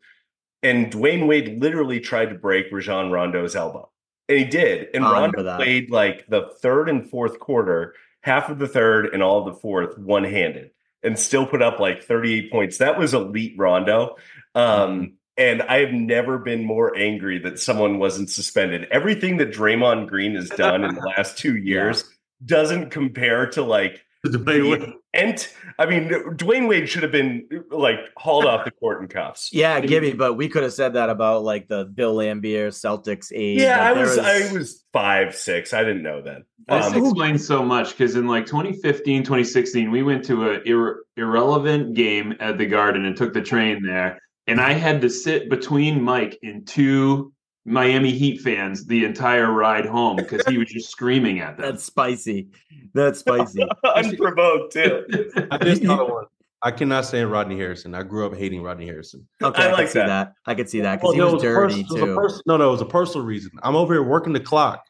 And 0.63 0.93
Dwyane 0.93 1.27
Wade 1.27 1.61
literally 1.61 2.01
tried 2.01 2.31
to 2.31 2.35
break 2.35 2.73
Rajon 2.73 3.11
Rondo's 3.11 3.55
elbow. 3.55 3.91
And 4.29 4.39
he 4.39 4.45
did. 4.45 4.89
And 4.93 5.05
Rondo 5.05 5.57
played 5.57 5.91
like 5.91 6.27
the 6.29 6.51
third 6.61 6.89
and 6.89 7.09
fourth 7.09 7.39
quarter, 7.39 7.95
half 8.23 8.51
of 8.51 8.59
the 8.59 8.69
third 8.69 9.07
and 9.15 9.23
all 9.23 9.39
of 9.39 9.55
the 9.55 9.61
fourth, 9.61 9.97
one 9.97 10.25
handed, 10.25 10.71
and 11.03 11.19
still 11.19 11.47
put 11.47 11.63
up 11.63 11.81
like 11.81 12.03
38 12.03 12.51
points. 12.51 12.79
That 12.79 12.99
was 12.99 13.15
elite 13.15 13.55
Rondo. 13.57 14.17
Um, 14.55 15.15
and 15.39 15.63
I 15.63 15.79
have 15.79 15.93
never 15.93 16.39
been 16.39 16.65
more 16.65 16.97
angry 16.97 17.39
that 17.39 17.61
someone 17.61 17.99
wasn't 17.99 18.29
suspended. 18.29 18.89
Everything 18.91 19.37
that 19.39 19.53
Draymond 19.53 20.09
Green 20.09 20.35
has 20.35 20.49
done 20.57 20.85
in 20.85 20.95
the 20.95 21.13
last 21.17 21.39
two 21.39 21.57
years 21.57 22.05
doesn't 22.45 22.91
compare 22.91 23.47
to 23.51 23.63
like 23.63 24.05
Dwyane 24.27 24.71
Wade. 24.71 24.93
and 25.15 25.49
I 25.79 25.87
mean 25.87 26.09
Dwyane 26.09 26.69
Wade 26.69 26.89
should 26.89 27.03
have 27.05 27.13
been 27.13 27.49
like 27.71 28.01
hauled 28.17 28.47
off 28.47 28.65
the 28.65 28.71
court 28.73 29.01
in 29.01 29.09
cuffs. 29.09 29.51
yeah, 29.53 29.81
Gibby. 29.81 30.13
But 30.13 30.35
we 30.35 30.49
could 30.49 30.65
have 30.65 30.73
said 30.73 30.95
that 30.95 31.09
about 31.09 31.45
like 31.45 31.69
the 31.69 31.85
Bill 31.85 32.17
Laimbeer 32.17 32.69
Celtics 32.69 33.31
age. 33.33 33.61
Yeah, 33.61 33.79
Like, 33.79 33.91
I 33.91 33.95
there 33.95 34.03
was, 34.05 34.19
I 34.19 34.53
was 34.53 34.85
five, 34.93 35.35
six. 35.37 35.73
I 35.73 35.83
didn't 35.85 36.03
know 36.03 36.21
then. 36.21 36.45
This 36.69 36.87
Um, 36.87 36.95
explains 37.05 37.47
so 37.47 37.65
much 37.65 37.91
because 37.91 38.17
in 38.17 38.27
like 38.27 38.45
2015, 38.47 39.23
2016, 39.23 39.91
we 39.91 40.03
went 40.03 40.25
to 40.25 40.51
a 40.51 40.61
irre- 40.61 40.97
irrelevant 41.17 41.95
game 41.95 42.35
at 42.41 42.59
the 42.59 42.67
Garden 42.67 43.05
and 43.05 43.17
took 43.17 43.33
the 43.33 43.41
train 43.43 43.83
there, 43.83 44.19
and 44.47 44.61
I 44.61 44.73
had 44.73 45.01
to 45.03 45.09
sit 45.11 45.49
between 45.49 46.03
Mike 46.03 46.39
and 46.43 46.67
two 46.67 47.33
Miami 47.69 48.11
Heat 48.13 48.41
fans 48.41 48.87
the 48.87 49.05
entire 49.05 49.53
ride 49.53 49.87
home 49.87 50.17
because 50.17 50.45
he 50.47 50.59
was 50.59 50.69
just 50.69 50.91
screaming 50.91 51.41
at 51.41 51.57
them. 51.57 51.67
That's 51.71 51.85
spicy. 51.85 52.49
That's 52.95 53.21
spicy. 53.21 53.65
unprovoked 53.95 54.73
too. 54.73 55.05
I 55.51 55.59
just 55.59 55.83
thought 55.85 56.01
of 56.01 56.09
one. 56.09 56.25
I 56.63 56.73
cannot 56.73 57.05
stand 57.05 57.31
Rodney 57.31 57.57
Harrison. 57.57 57.95
I 57.95 58.03
grew 58.03 58.27
up 58.27 58.35
hating 58.35 58.63
Rodney 58.63 58.87
Harrison. 58.87 59.29
Okay, 59.43 59.63
I 59.63 59.69
I, 59.69 59.73
like 59.73 59.79
could 59.83 59.89
see 59.91 59.99
that. 60.01 60.07
that. 60.07 60.33
I 60.47 60.55
could 60.55 60.69
see 60.69 60.81
that 60.81 61.01
Well, 61.03 61.13
because 61.13 61.31
he 61.31 61.35
was 61.35 61.45
it 61.45 61.47
was 61.47 61.55
dirty 61.55 61.83
pers- 61.85 61.91
it 61.91 61.95
was 61.95 62.03
a 62.03 62.07
too. 62.07 62.15
pers- 62.17 62.43
no, 62.47 62.57
no, 62.57 62.69
it 62.69 62.73
was 62.73 62.81
a 62.81 62.87
personal 62.87 63.27
reason. 63.27 63.53
I'm 63.63 63.77
over 63.77 63.95
here 63.95 64.03
working 64.03 64.33
the 64.33 64.41
clock 64.41 64.83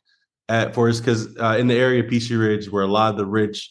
at 0.49 0.75
for 0.75 0.89
us 0.89 0.99
because 0.99 1.37
uh, 1.39 1.57
in 1.59 1.67
the 1.67 1.75
area 1.75 2.03
of 2.03 2.11
PC 2.11 2.39
Ridge, 2.41 2.71
where 2.71 2.85
a 2.85 2.89
lot 2.89 3.11
of 3.11 3.19
the 3.19 3.27
rich 3.27 3.71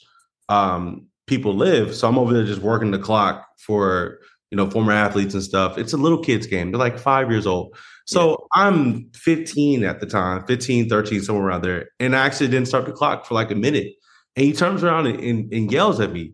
um, 0.49 1.07
people 1.25 1.55
live, 1.55 1.95
so 1.95 2.07
I'm 2.07 2.19
over 2.19 2.33
there 2.33 2.45
just 2.45 2.61
working 2.61 2.91
the 2.91 2.99
clock 2.99 3.47
for 3.57 4.19
you 4.51 4.57
know 4.57 4.69
former 4.69 4.91
athletes 4.91 5.33
and 5.33 5.41
stuff. 5.41 5.79
It's 5.79 5.93
a 5.93 5.97
little 5.97 6.19
kids 6.21 6.45
game. 6.45 6.71
They're 6.71 6.79
like 6.79 6.99
five 6.99 7.31
years 7.31 7.47
old. 7.47 7.75
So 8.07 8.47
I'm 8.53 9.09
15 9.13 9.83
at 9.83 9.99
the 9.99 10.05
time, 10.05 10.45
15, 10.45 10.87
13, 10.87 11.21
somewhere 11.21 11.47
around 11.47 11.63
there, 11.63 11.89
and 11.99 12.15
I 12.15 12.25
actually 12.25 12.47
didn't 12.47 12.69
start 12.69 12.85
the 12.85 12.93
clock 12.93 13.25
for 13.25 13.33
like 13.33 13.51
a 13.51 13.55
minute. 13.55 13.93
And 14.35 14.45
he 14.45 14.53
turns 14.53 14.83
around 14.83 15.07
and, 15.07 15.19
and, 15.19 15.53
and 15.53 15.71
yells 15.71 15.99
at 15.99 16.13
me. 16.13 16.33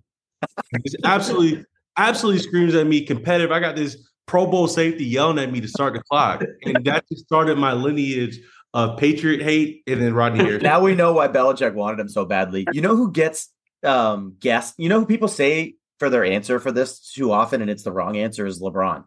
He's 0.83 0.95
absolutely, 1.03 1.65
absolutely 1.97 2.41
screams 2.43 2.75
at 2.75 2.86
me, 2.86 3.05
competitive. 3.05 3.51
I 3.51 3.59
got 3.59 3.75
this 3.75 3.97
Pro 4.27 4.45
Bowl 4.45 4.67
safety 4.67 5.05
yelling 5.05 5.39
at 5.39 5.51
me 5.51 5.62
to 5.62 5.67
start 5.67 5.93
the 5.93 6.03
clock. 6.03 6.43
And 6.63 6.86
that 6.86 7.05
just 7.09 7.25
started 7.25 7.57
my 7.57 7.73
lineage 7.73 8.39
of 8.73 8.97
Patriot 8.97 9.41
hate 9.41 9.83
and 9.88 10.01
then 10.01 10.13
Rodney 10.13 10.39
Harrison. 10.39 10.63
now 10.63 10.79
we 10.79 10.95
know 10.95 11.13
why 11.13 11.27
Belichick 11.27 11.73
wanted 11.73 11.99
him 11.99 12.09
so 12.09 12.25
badly. 12.25 12.65
You 12.71 12.81
know 12.81 12.95
who 12.95 13.12
gets 13.12 13.49
um 13.83 14.36
guessed? 14.39 14.75
You 14.77 14.89
know 14.89 14.99
who 14.99 15.05
people 15.05 15.27
say 15.27 15.75
for 15.99 16.09
their 16.09 16.25
answer 16.25 16.59
for 16.59 16.71
this 16.71 17.12
too 17.12 17.31
often, 17.31 17.62
and 17.62 17.69
it's 17.69 17.83
the 17.83 17.91
wrong 17.91 18.17
answer 18.17 18.45
is 18.45 18.62
LeBron. 18.62 19.05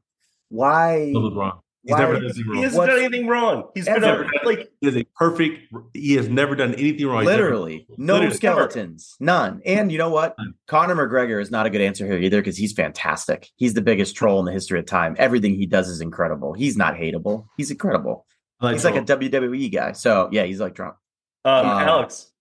Why? 0.48 1.12
LeBron. 1.14 1.60
He's 1.86 1.96
never 1.96 2.14
done 2.14 2.24
anything 2.24 2.44
He 2.54 2.62
hasn't 2.62 2.78
What's- 2.78 2.90
done 2.94 2.98
anything 3.04 3.26
wrong. 3.28 3.68
He's 3.74 3.84
been 3.86 4.02
Ever. 4.04 4.26
like 4.44 4.70
He 4.80 4.88
is 4.88 4.96
a 4.96 5.04
perfect. 5.16 5.72
He 5.94 6.14
has 6.14 6.28
never 6.28 6.54
done 6.56 6.74
anything 6.74 7.06
wrong. 7.06 7.24
Literally, 7.24 7.86
no 7.96 8.14
Literally. 8.14 8.34
skeletons, 8.36 9.14
none. 9.20 9.62
And 9.64 9.92
you 9.92 9.98
know 9.98 10.10
what? 10.10 10.34
None. 10.38 10.54
Conor 10.66 10.94
McGregor 10.96 11.40
is 11.40 11.50
not 11.50 11.64
a 11.66 11.70
good 11.70 11.80
answer 11.80 12.04
here 12.06 12.18
either 12.18 12.40
because 12.40 12.56
he's 12.56 12.72
fantastic. 12.72 13.48
He's 13.56 13.74
the 13.74 13.82
biggest 13.82 14.16
troll 14.16 14.40
in 14.40 14.46
the 14.46 14.52
history 14.52 14.78
of 14.80 14.86
time. 14.86 15.14
Everything 15.18 15.54
he 15.54 15.66
does 15.66 15.88
is 15.88 16.00
incredible. 16.00 16.52
He's 16.52 16.76
not 16.76 16.94
hateable. 16.94 17.46
He's 17.56 17.70
incredible. 17.70 18.26
Like, 18.60 18.72
He's 18.74 18.84
like 18.84 18.96
a 18.96 19.02
WWE 19.02 19.72
guy. 19.72 19.92
So 19.92 20.28
yeah, 20.32 20.42
he's 20.44 20.60
like 20.60 20.74
Trump. 20.74 20.96
um, 21.44 21.66
Uh, 21.66 21.80
Alex. 21.80 22.32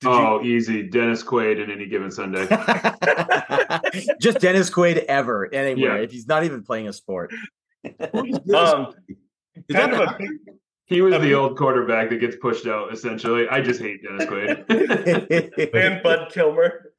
Did 0.00 0.08
oh, 0.10 0.42
easy. 0.42 0.82
Dennis 0.88 1.22
Quaid 1.22 1.62
in 1.62 1.70
any 1.70 1.86
given 1.86 2.10
Sunday. 2.10 2.44
Just 4.20 4.40
Dennis 4.40 4.68
Quaid 4.68 5.04
ever 5.04 5.52
anywhere 5.54 5.98
Yeah. 5.98 6.02
if 6.02 6.10
he's 6.10 6.26
not 6.26 6.42
even 6.44 6.62
playing 6.64 6.88
a 6.88 6.92
sport. 6.92 7.32
You 7.84 8.54
um 8.56 8.92
Is 9.08 9.76
kind 9.76 9.92
that 9.92 9.94
of 9.94 10.00
a 10.00 10.16
big 10.18 10.30
He 10.86 11.00
was 11.00 11.14
I 11.14 11.18
the 11.18 11.34
old 11.34 11.56
quarterback 11.56 12.10
that 12.10 12.16
gets 12.20 12.36
pushed 12.36 12.66
out. 12.66 12.92
Essentially, 12.92 13.48
I 13.48 13.60
just 13.60 13.80
hate 13.80 14.02
Dennis 14.02 14.26
Quaid. 14.26 15.70
and 15.74 16.02
Bud 16.02 16.30
Kilmer. 16.32 16.92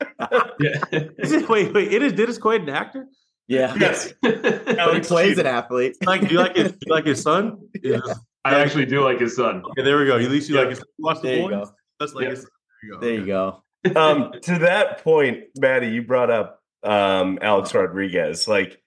yeah. 0.59 0.79
Is 1.19 1.31
it, 1.31 1.47
wait, 1.49 1.73
wait. 1.73 1.91
It 1.93 2.01
is 2.01 2.13
Dennis 2.13 2.39
Quaid 2.39 2.63
an 2.63 2.69
actor? 2.69 3.05
yeah. 3.47 3.75
Yes. 3.79 4.13
But 4.21 4.95
he 4.95 5.01
plays 5.01 5.35
Cheatham. 5.35 5.39
an 5.45 5.47
athlete. 5.47 5.97
Like, 6.05 6.21
do 6.21 6.27
you 6.27 6.39
like 6.39 6.55
his, 6.55 6.71
do 6.71 6.77
you 6.87 6.93
like 6.93 7.05
his 7.05 7.21
son? 7.21 7.57
Is, 7.83 8.01
I 8.45 8.59
actually 8.59 8.85
do 8.87 9.01
like 9.03 9.19
his 9.19 9.35
son. 9.35 9.63
Okay, 9.71 9.83
there 9.83 9.97
we 9.97 10.05
go. 10.05 10.17
At 10.17 10.29
least 10.31 10.49
you 10.49 10.55
Yeah. 10.55 10.61
like 10.61 10.69
his, 10.71 10.83
watch 10.99 11.21
the 11.21 11.27
There 11.27 11.37
you 11.37 11.49
go. 11.49 11.71
That's 11.99 12.13
like 12.13 12.23
Yeah. 12.25 12.29
his, 12.31 12.41
there 12.41 12.83
you 12.83 12.91
go. 12.93 12.99
There 12.99 13.13
you 13.13 13.25
go. 13.25 13.99
um, 13.99 14.31
to 14.41 14.59
that 14.59 15.03
point, 15.03 15.43
Maddie, 15.57 15.87
you 15.89 16.01
brought 16.03 16.29
up 16.31 16.59
um, 16.83 17.37
Alex 17.41 17.73
Rodriguez. 17.73 18.47
Like, 18.47 18.81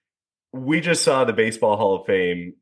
we 0.56 0.80
just 0.80 1.02
saw 1.02 1.24
the 1.24 1.32
Baseball 1.32 1.76
Hall 1.76 1.96
of 1.96 2.06
Fame, 2.06 2.54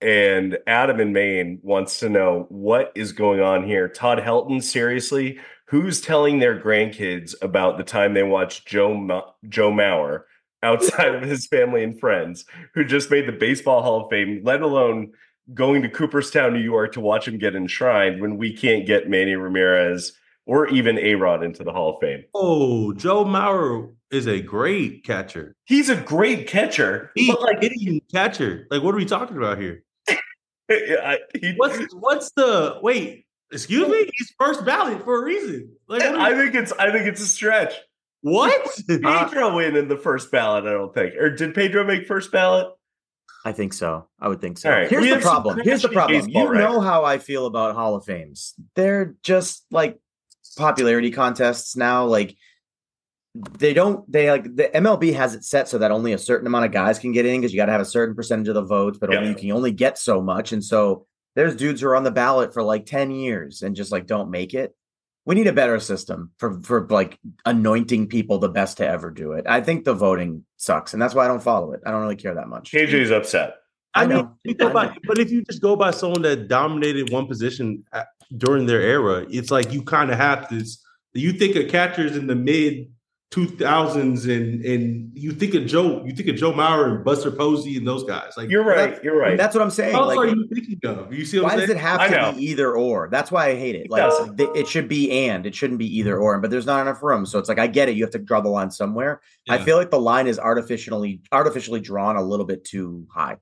and 0.00 0.58
Adam 0.66 1.00
in 1.00 1.12
Maine 1.12 1.58
wants 1.62 1.98
to 2.00 2.08
know 2.08 2.46
what 2.50 2.92
is 2.94 3.12
going 3.12 3.40
on 3.40 3.64
here. 3.64 3.88
Todd 3.88 4.18
Helton, 4.18 4.62
seriously, 4.62 5.40
who's 5.66 6.00
telling 6.00 6.38
their 6.38 6.58
grandkids 6.58 7.34
about 7.42 7.78
the 7.78 7.84
time 7.84 8.14
they 8.14 8.22
watched 8.22 8.66
Joe 8.66 9.34
Joe 9.48 9.72
Mauer 9.72 10.22
outside 10.62 11.14
of 11.14 11.22
his 11.22 11.46
family 11.46 11.84
and 11.84 11.98
friends, 11.98 12.44
who 12.74 12.84
just 12.84 13.10
made 13.10 13.26
the 13.26 13.32
Baseball 13.32 13.82
Hall 13.82 14.04
of 14.04 14.10
Fame, 14.10 14.40
let 14.44 14.62
alone 14.62 15.12
going 15.54 15.82
to 15.82 15.88
Cooperstown, 15.88 16.52
New 16.52 16.60
York, 16.60 16.92
to 16.92 17.00
watch 17.00 17.26
him 17.26 17.38
get 17.38 17.54
enshrined 17.56 18.20
when 18.20 18.36
we 18.36 18.52
can't 18.52 18.86
get 18.86 19.08
Manny 19.08 19.34
Ramirez 19.34 20.12
or 20.46 20.66
even 20.68 20.98
A 20.98 21.14
Rod 21.14 21.42
into 21.42 21.62
the 21.62 21.72
Hall 21.72 21.94
of 21.94 22.00
Fame. 22.00 22.24
Oh, 22.34 22.92
Joe 22.94 23.24
Mauer 23.24 23.92
is 24.10 24.26
a 24.26 24.40
great 24.40 25.04
catcher. 25.04 25.54
He's 25.64 25.88
a 25.88 25.96
great 25.96 26.46
catcher, 26.46 27.10
He's 27.14 27.28
but 27.28 27.40
like, 27.42 27.62
hitting 27.62 28.00
catcher. 28.12 28.66
Like, 28.70 28.82
what 28.82 28.94
are 28.94 28.98
we 28.98 29.04
talking 29.04 29.36
about 29.36 29.58
here? 29.58 29.84
I, 30.70 31.18
he, 31.40 31.54
What's 31.56 31.94
what's 31.94 32.30
the 32.32 32.78
wait? 32.82 33.26
Excuse 33.50 33.88
me. 33.88 34.10
He's 34.14 34.34
first 34.38 34.64
ballot 34.66 35.02
for 35.04 35.22
a 35.22 35.24
reason. 35.24 35.72
Like, 35.88 36.02
what? 36.02 36.16
I 36.16 36.34
think 36.36 36.54
it's 36.54 36.72
I 36.72 36.90
think 36.92 37.06
it's 37.06 37.20
a 37.22 37.26
stretch. 37.26 37.74
what? 38.20 38.68
Pedro 38.86 39.56
win 39.56 39.76
in 39.76 39.88
the 39.88 39.96
first 39.96 40.30
ballot, 40.30 40.66
I 40.66 40.72
don't 40.72 40.92
think. 40.92 41.14
Or 41.14 41.30
did 41.30 41.54
Pedro 41.54 41.84
make 41.84 42.06
first 42.06 42.30
ballot? 42.30 42.68
I 43.44 43.52
think 43.52 43.72
so. 43.72 44.06
I 44.20 44.28
would 44.28 44.40
think 44.42 44.58
so. 44.58 44.68
All 44.68 44.76
right, 44.76 44.90
Here's 44.90 45.04
the 45.04 45.10
have 45.10 45.22
some 45.22 45.30
problem. 45.42 45.60
Here's 45.64 45.82
the 45.82 45.88
problem. 45.88 46.20
baseball 46.20 46.54
You 46.54 46.54
know 46.54 46.80
how 46.80 47.04
I 47.04 47.18
feel 47.18 47.46
about 47.46 47.74
Hall 47.74 47.94
of 47.94 48.04
Fames. 48.04 48.54
They're 48.74 49.14
just 49.22 49.64
like 49.70 49.98
popularity 50.58 51.10
contests 51.10 51.76
now. 51.76 52.04
Like 52.04 52.36
they 53.34 53.74
don't 53.74 54.10
they 54.10 54.30
like 54.30 54.44
the 54.56 54.70
MLB 54.74 55.14
has 55.14 55.34
it 55.34 55.44
set 55.44 55.68
so 55.68 55.78
that 55.78 55.90
only 55.90 56.12
a 56.12 56.18
certain 56.18 56.46
amount 56.46 56.64
of 56.64 56.72
guys 56.72 56.98
can 56.98 57.12
get 57.12 57.26
in 57.26 57.40
because 57.40 57.52
you 57.52 57.56
got 57.56 57.66
to 57.66 57.72
have 57.72 57.80
a 57.80 57.86
certain 57.86 58.14
percentage 58.14 58.48
of 58.48 58.54
the 58.54 58.62
votes, 58.62 58.98
but 58.98 59.14
only 59.14 59.28
you 59.28 59.34
can 59.34 59.52
only 59.52 59.72
get 59.72 59.98
so 59.98 60.20
much. 60.20 60.52
And 60.52 60.64
so 60.64 61.06
there's 61.34 61.54
dudes 61.54 61.80
who 61.80 61.88
are 61.88 61.96
on 61.96 62.04
the 62.04 62.10
ballot 62.10 62.52
for 62.52 62.62
like 62.62 62.86
10 62.86 63.10
years 63.10 63.62
and 63.62 63.76
just 63.76 63.92
like 63.92 64.06
don't 64.06 64.30
make 64.30 64.54
it. 64.54 64.74
We 65.24 65.34
need 65.34 65.46
a 65.46 65.52
better 65.52 65.78
system 65.78 66.32
for 66.38 66.60
for 66.62 66.86
like 66.88 67.18
anointing 67.44 68.08
people 68.08 68.38
the 68.38 68.48
best 68.48 68.78
to 68.78 68.88
ever 68.88 69.10
do 69.10 69.32
it. 69.32 69.44
I 69.46 69.60
think 69.60 69.84
the 69.84 69.92
voting 69.92 70.44
sucks, 70.56 70.94
and 70.94 71.02
that's 71.02 71.14
why 71.14 71.26
I 71.26 71.28
don't 71.28 71.42
follow 71.42 71.72
it. 71.72 71.82
I 71.84 71.90
don't 71.90 72.00
really 72.00 72.16
care 72.16 72.34
that 72.34 72.48
much. 72.48 72.72
KJ's 72.72 73.10
upset. 73.10 73.56
I, 73.94 74.04
I 74.04 74.06
mean, 74.06 74.16
know. 74.16 74.36
you 74.44 74.54
go 74.54 74.70
I 74.70 74.72
by, 74.72 74.86
know. 74.86 74.94
but 75.06 75.18
if 75.18 75.30
you 75.30 75.42
just 75.42 75.60
go 75.60 75.76
by 75.76 75.90
someone 75.90 76.22
that 76.22 76.48
dominated 76.48 77.10
one 77.10 77.26
position 77.26 77.84
at, 77.92 78.08
during 78.38 78.64
their 78.64 78.80
era, 78.80 79.26
it's 79.28 79.50
like 79.50 79.70
you 79.70 79.82
kind 79.82 80.10
of 80.10 80.16
have 80.16 80.48
this. 80.48 80.82
You 81.12 81.32
think 81.32 81.56
of 81.56 81.68
catchers 81.68 82.16
in 82.16 82.26
the 82.26 82.34
mid 82.34 82.90
two 83.30 83.46
thousands, 83.46 84.24
and 84.26 84.64
and 84.64 85.10
you 85.14 85.32
think 85.32 85.54
of 85.54 85.66
Joe, 85.66 86.02
you 86.06 86.12
think 86.12 86.28
of 86.28 86.36
Joe 86.36 86.52
Mauer 86.52 86.94
and 86.96 87.04
Buster 87.04 87.30
Posey 87.30 87.76
and 87.76 87.86
those 87.86 88.02
guys. 88.04 88.32
Like, 88.36 88.48
You're 88.48 88.64
right. 88.64 88.98
You're 89.04 89.18
right. 89.18 89.36
That's 89.36 89.54
what 89.54 89.62
I'm 89.62 89.70
saying. 89.70 89.94
what 89.94 90.08
Like, 90.08 90.18
are 90.18 90.26
you 90.28 90.48
thinking 90.52 90.78
of? 90.84 91.12
You 91.12 91.24
see 91.26 91.38
what 91.38 91.44
why 91.44 91.52
I'm 91.52 91.58
does 91.58 91.66
saying? 91.68 91.78
it 91.78 91.82
have 91.82 92.00
I 92.00 92.08
to 92.08 92.16
know. 92.16 92.32
be 92.32 92.44
either 92.46 92.72
or? 92.74 93.08
That's 93.10 93.30
why 93.30 93.48
I 93.48 93.54
hate 93.56 93.74
it. 93.74 93.86
It 93.86 93.90
Like 93.90 94.02
does. 94.02 94.30
th- 94.36 94.48
it 94.54 94.66
should 94.66 94.88
be 94.88 95.10
and 95.28 95.44
it 95.44 95.54
shouldn't 95.54 95.78
be 95.78 95.98
either 95.98 96.18
or. 96.18 96.38
But 96.40 96.50
there's 96.50 96.64
not 96.66 96.80
enough 96.80 97.02
room, 97.02 97.26
so 97.26 97.38
it's 97.38 97.48
like 97.50 97.58
I 97.58 97.66
get 97.66 97.88
it. 97.90 97.96
You 97.96 98.04
have 98.04 98.12
to 98.12 98.18
draw 98.18 98.40
the 98.40 98.48
line 98.48 98.70
somewhere. 98.70 99.20
I 99.48 99.58
feel 99.58 99.76
like 99.76 99.90
the 99.90 100.00
line 100.00 100.26
is 100.26 100.38
artificially 100.38 101.20
artificially 101.30 101.80
drawn 101.80 102.16
a 102.16 102.22
little 102.22 102.46
bit 102.46 102.64
too 102.64 103.06
high. 103.10 103.36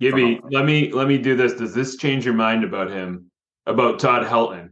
Gibby, 0.00 0.40
let 0.50 0.64
me 0.66 0.92
let 0.92 1.08
me 1.08 1.16
do 1.16 1.36
this. 1.36 1.54
Does 1.54 1.72
this 1.74 1.96
change 1.96 2.24
your 2.24 2.34
mind 2.34 2.64
about 2.64 2.90
him? 2.90 3.30
About 3.66 3.98
Todd 4.00 4.26
Helton? 4.26 4.70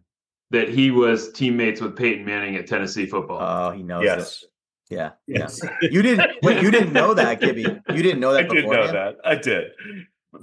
That 0.51 0.69
he 0.69 0.91
was 0.91 1.31
teammates 1.31 1.81
with 1.81 1.97
Peyton 1.97 2.25
Manning 2.25 2.57
at 2.57 2.67
Tennessee 2.67 3.07
football. 3.07 3.39
Oh, 3.41 3.71
he 3.71 3.85
knows 3.85 4.03
yes. 4.03 4.43
it. 4.43 4.49
Yeah. 4.91 5.11
Yes. 5.27 5.61
yeah. 5.63 5.71
You 5.91 6.03
didn't 6.03 6.31
wait, 6.43 6.63
you 6.63 6.71
didn't 6.71 6.93
know 6.93 7.15
that, 7.15 7.41
Gibby. 7.41 7.63
You 7.63 8.03
didn't 8.03 8.21
know 8.21 8.33
that. 8.33 8.41
I 8.41 8.43
that 8.49 8.55
did 8.55 8.67
know 8.67 8.93
that. 8.93 9.17
I 9.25 9.35
did. 9.37 9.71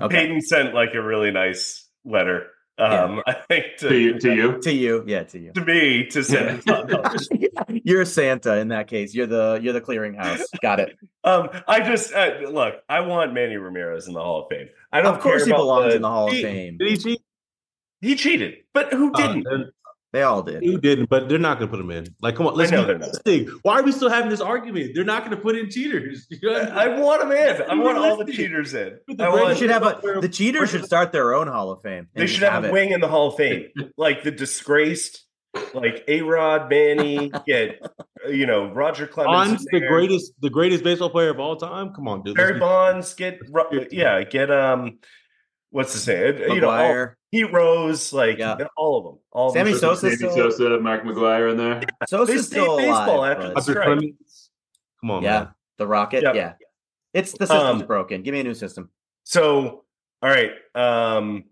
Okay. 0.01 0.15
Peyton 0.15 0.41
sent 0.41 0.73
like 0.73 0.93
a 0.95 1.01
really 1.01 1.31
nice 1.31 1.87
letter. 2.05 2.47
Um, 2.79 3.21
I 3.27 3.33
think 3.33 3.65
to, 3.79 3.89
to 3.89 3.97
you, 3.99 4.19
to 4.19 4.35
you. 4.35 4.61
To 4.61 4.71
you, 4.73 5.03
yeah, 5.07 5.23
to 5.23 5.39
you. 5.39 5.51
to 5.53 5.65
me 5.65 6.05
to 6.07 6.23
send. 6.23 6.63
You're 7.83 8.05
Santa 8.05 8.57
in 8.57 8.67
that 8.69 8.87
case. 8.87 9.13
You're 9.15 9.27
the 9.27 9.59
you're 9.61 9.73
the 9.73 9.81
clearinghouse. 9.81 10.41
Got 10.61 10.79
it. 10.81 10.97
um, 11.23 11.49
I 11.67 11.79
just 11.81 12.13
uh, 12.13 12.35
look. 12.49 12.75
I 12.87 12.99
want 13.01 13.33
Manny 13.33 13.57
Ramirez 13.57 14.07
in 14.07 14.13
the 14.13 14.21
Hall 14.21 14.43
of 14.43 14.49
Fame. 14.49 14.67
I 14.91 15.01
don't 15.01 15.15
Of 15.15 15.21
course, 15.21 15.43
care 15.43 15.53
he 15.55 15.57
belongs 15.59 15.89
the- 15.91 15.95
in 15.97 16.01
the 16.03 16.09
Hall 16.09 16.27
of 16.27 16.33
He- 16.33 16.43
Fame. 16.43 16.77
Did 16.77 16.89
he 16.89 16.97
cheat? 16.97 17.21
He 18.01 18.15
cheated, 18.15 18.57
but 18.73 18.93
who 18.93 19.11
Uh, 19.11 19.17
didn't? 19.17 19.47
then- 19.49 19.71
They 20.17 20.23
all 20.23 20.41
did. 20.41 20.63
Who 20.63 20.79
didn't? 20.79 21.11
But 21.11 21.29
they're 21.29 21.37
not 21.37 21.59
going 21.59 21.69
to 21.69 21.71
put 21.71 21.77
them 21.77 21.91
in. 21.91 22.07
Like, 22.23 22.35
come 22.35 22.47
on, 22.47 22.55
let's 22.55 22.71
know 22.71 22.81
be 22.81 22.87
they're 22.87 22.97
not. 22.97 23.23
realistic. 23.23 23.49
Why 23.61 23.77
are 23.79 23.83
we 23.83 23.91
still 23.91 24.09
having 24.09 24.31
this 24.31 24.41
argument? 24.41 24.93
They're 24.95 25.03
not 25.03 25.23
going 25.23 25.37
to 25.37 25.41
put 25.43 25.55
in 25.55 25.69
cheaters. 25.69 26.25
You 26.31 26.39
know 26.41 26.53
what 26.53 26.71
I 26.71 26.85
I 26.85 26.99
want 26.99 27.21
him 27.21 27.31
in. 27.33 27.61
I 27.69 27.75
want 27.75 27.99
all 27.99 28.17
the 28.17 28.31
cheaters 28.31 28.73
in. 28.73 28.97
The 29.07 29.13
I 29.13 29.15
great- 29.15 29.17
They 29.17 29.43
want, 29.43 29.57
should 29.59 29.69
have 29.69 29.83
a 29.83 30.19
the 30.19 30.27
cheaters 30.27 30.71
should 30.71 30.85
start 30.85 31.11
their 31.11 31.35
own 31.35 31.47
Hall 31.47 31.69
of 31.69 31.83
Fame. 31.83 32.07
they 32.15 32.25
should 32.25 32.41
have 32.41 32.65
a 32.65 32.71
wing 32.71 32.91
in 32.93 32.99
the 32.99 33.07
Hall 33.07 33.27
of 33.27 33.35
Fame, 33.35 33.67
like 33.97 34.23
the 34.23 34.31
disgraced, 34.31 35.23
like 35.75 36.03
A 36.07 36.21
Rod, 36.21 36.67
Manny, 36.67 37.31
get 37.45 37.79
you 38.27 38.47
know 38.47 38.73
Roger 38.73 39.05
Clemens, 39.05 39.49
Bonds, 39.49 39.65
the 39.71 39.81
greatest, 39.81 40.33
the 40.41 40.49
greatest 40.49 40.83
baseball 40.83 41.11
player 41.11 41.29
of 41.29 41.39
all 41.39 41.55
time. 41.57 41.93
Come 41.93 42.07
on, 42.07 42.23
dude. 42.23 42.35
Barry 42.35 42.57
Bonds, 42.59 43.13
get 43.13 43.39
yeah, 43.91 44.23
get 44.23 44.49
um, 44.49 44.97
what's 45.71 46.03
the 46.05 46.13
name? 46.13 46.51
You 46.55 46.61
know, 46.61 46.69
all, 46.69 46.77
McGwire. 46.79 47.13
Pete 47.31 47.51
Rose, 47.53 48.13
like 48.13 48.37
Yeah. 48.37 48.57
all 48.77 48.97
of 48.97 49.03
them, 49.03 49.19
all 49.31 49.49
Sammy 49.51 49.71
of 49.73 49.81
them. 49.81 49.95
Sosa 49.95 50.01
Sammy 50.01 50.15
still- 50.31 50.51
Sosa, 50.51 50.79
Mark 50.79 51.03
McGwire 51.03 51.51
in 51.51 51.57
there. 51.57 51.79
They 51.81 51.85
Sosa's 52.07 52.47
stayed 52.47 52.61
still 52.61 52.77
baseball 52.77 53.17
alive. 53.19 53.37
after 53.37 53.53
but- 53.53 53.65
the 53.65 53.73
Roger 53.73 53.99
strike. 54.01 54.13
Come 55.01 55.11
on, 55.11 55.23
yeah, 55.23 55.39
man. 55.39 55.47
the 55.77 55.87
Rocket. 55.87 56.23
Yep. 56.23 56.35
Yeah, 56.35 56.53
it's 57.13 57.31
the 57.33 57.45
system's 57.47 57.81
Um, 57.81 57.87
broken. 57.87 58.23
Give 58.23 58.33
me 58.33 58.39
a 58.39 58.43
new 58.43 58.53
system. 58.53 58.89
So, 59.23 59.83
all 60.21 60.29
right, 60.29 60.51
um, 60.73 61.43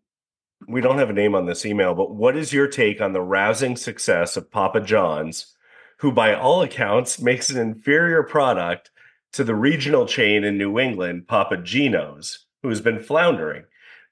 we 0.67 0.81
don't 0.81 0.97
have 0.97 1.09
a 1.09 1.13
name 1.13 1.35
on 1.35 1.45
this 1.45 1.65
email, 1.65 1.93
but 1.93 2.11
what 2.15 2.35
is 2.35 2.53
your 2.53 2.67
take 2.67 3.01
on 3.01 3.13
the 3.13 3.21
rousing 3.21 3.75
success 3.75 4.37
of 4.37 4.49
Papa 4.49 4.79
John's, 4.81 5.55
who, 5.99 6.11
by 6.11 6.33
all 6.33 6.61
accounts, 6.61 7.21
makes 7.21 7.49
an 7.49 7.59
inferior 7.59 8.23
product 8.23 8.89
to 9.33 9.43
the 9.43 9.53
regional 9.55 10.05
chain 10.07 10.43
in 10.45 10.57
New 10.57 10.79
England, 10.79 11.27
Papa 11.27 11.57
Gino's, 11.57 12.45
who 12.63 12.69
has 12.69 12.81
been 12.81 12.99
floundering? 12.99 13.65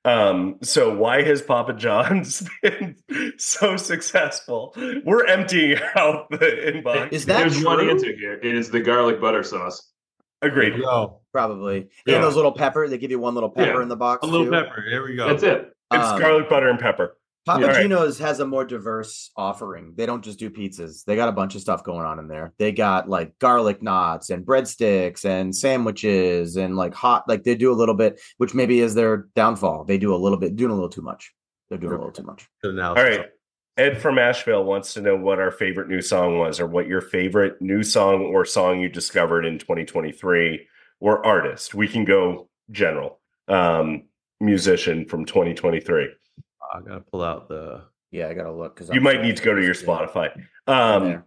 Um, 0.06 0.58
so 0.62 0.94
why 0.94 1.22
has 1.24 1.42
Papa 1.42 1.74
John's 1.74 2.48
been 2.62 2.96
so 3.38 3.78
successful? 3.78 4.76
We're 5.06 5.26
emptying 5.28 5.78
out 5.96 6.30
the 6.30 6.38
inbox. 6.38 7.14
Is 7.14 7.26
that 7.28 7.40
There's 7.40 7.64
one 7.64 7.90
answer 7.90 8.14
here. 8.14 8.34
It 8.34 8.54
is 8.56 8.70
the 8.70 8.82
garlic 8.82 9.22
butter 9.22 9.44
sauce. 9.44 9.92
Agreed. 10.42 10.76
Yo, 10.76 11.22
Probably. 11.32 11.88
Yeah. 12.06 12.16
And 12.16 12.24
those 12.24 12.36
little 12.36 12.52
pepper, 12.52 12.88
they 12.90 12.98
give 12.98 13.12
you 13.12 13.20
one 13.20 13.34
little 13.34 13.50
pepper 13.50 13.78
Yeah. 13.78 13.82
in 13.82 13.88
the 13.88 13.96
box. 13.96 14.28
a 14.28 14.30
little 14.30 14.46
too. 14.46 14.52
pepper. 14.52 14.84
There 14.90 15.04
we 15.04 15.16
go. 15.16 15.28
That's 15.30 15.44
it. 15.44 15.74
It's 15.94 16.04
Um, 16.06 16.20
garlic 16.20 16.50
butter 16.50 16.68
and 16.70 16.80
pepper. 16.80 17.16
Papa 17.46 17.62
All 17.62 17.70
right. 17.72 17.82
Gino's 17.82 18.20
has 18.20 18.40
a 18.40 18.48
more 18.48 18.64
diverse 18.64 19.30
offering. 19.36 19.94
They 19.98 20.06
don't 20.06 20.24
just 20.24 20.40
do 20.40 20.50
pizzas. 20.50 21.04
They 21.04 21.18
got 21.18 21.28
a 21.28 21.34
bunch 21.34 21.56
of 21.56 21.62
stuff 21.62 21.84
going 21.84 22.06
on 22.06 22.18
in 22.20 22.30
there. 22.30 22.54
They 22.58 22.72
got 22.72 23.10
like 23.10 23.38
garlic 23.40 23.84
knots 23.84 24.30
and 24.30 24.46
breadsticks 24.46 25.26
and 25.26 25.54
sandwiches 25.54 26.56
and 26.56 26.78
like 26.78 26.94
hot 26.94 27.28
like 27.28 27.44
they 27.44 27.56
do 27.56 27.72
a 27.72 27.76
little 27.76 27.96
bit, 27.96 28.22
which 28.38 28.54
maybe 28.54 28.80
is 28.80 28.96
their 28.96 29.28
downfall. 29.36 29.84
They 29.84 29.98
do 29.98 30.16
a 30.16 30.18
little 30.18 30.38
bit 30.38 30.56
doing 30.56 30.72
a 30.72 30.74
little 30.74 30.90
too 30.90 31.02
much. 31.02 31.34
They're 31.70 31.78
doing 31.78 31.94
a 31.94 31.98
little 31.98 32.12
too 32.12 32.24
much. 32.24 32.48
Good 32.62 32.80
All 32.80 32.80
analysis. 32.80 33.26
Ed 33.76 34.00
from 34.00 34.20
Asheville 34.20 34.64
wants 34.64 34.94
to 34.94 35.02
know 35.02 35.16
what 35.16 35.40
our 35.40 35.52
favorite 35.52 35.90
new 35.90 36.02
song 36.02 36.38
was, 36.38 36.60
or 36.60 36.68
what 36.68 36.88
your 36.88 37.02
favorite 37.02 37.60
new 37.60 37.82
song 37.82 38.22
or 38.22 38.46
song 38.46 38.80
you 38.80 38.88
discovered 38.88 39.46
in 39.46 39.58
2023, 39.58 40.68
or 41.00 41.26
artist. 41.26 41.74
We 41.74 41.88
can 41.88 42.06
go 42.06 42.50
general. 42.70 43.20
Um, 43.48 44.04
musician 44.40 45.06
from 45.06 45.26
2023. 45.26 46.10
I 46.74 46.80
gotta 46.82 47.02
pull 47.02 47.24
out 47.24 47.48
the 47.48 47.84
Yeah, 48.12 48.28
I 48.30 48.34
gotta 48.34 48.52
look 48.52 48.76
because 48.76 48.94
You 48.94 49.02
might 49.02 49.22
need 49.22 49.38
to 49.38 49.44
go 49.44 49.54
to 49.56 49.64
your 49.64 49.76
Spotify. 49.76 50.32
Um, 50.68 51.24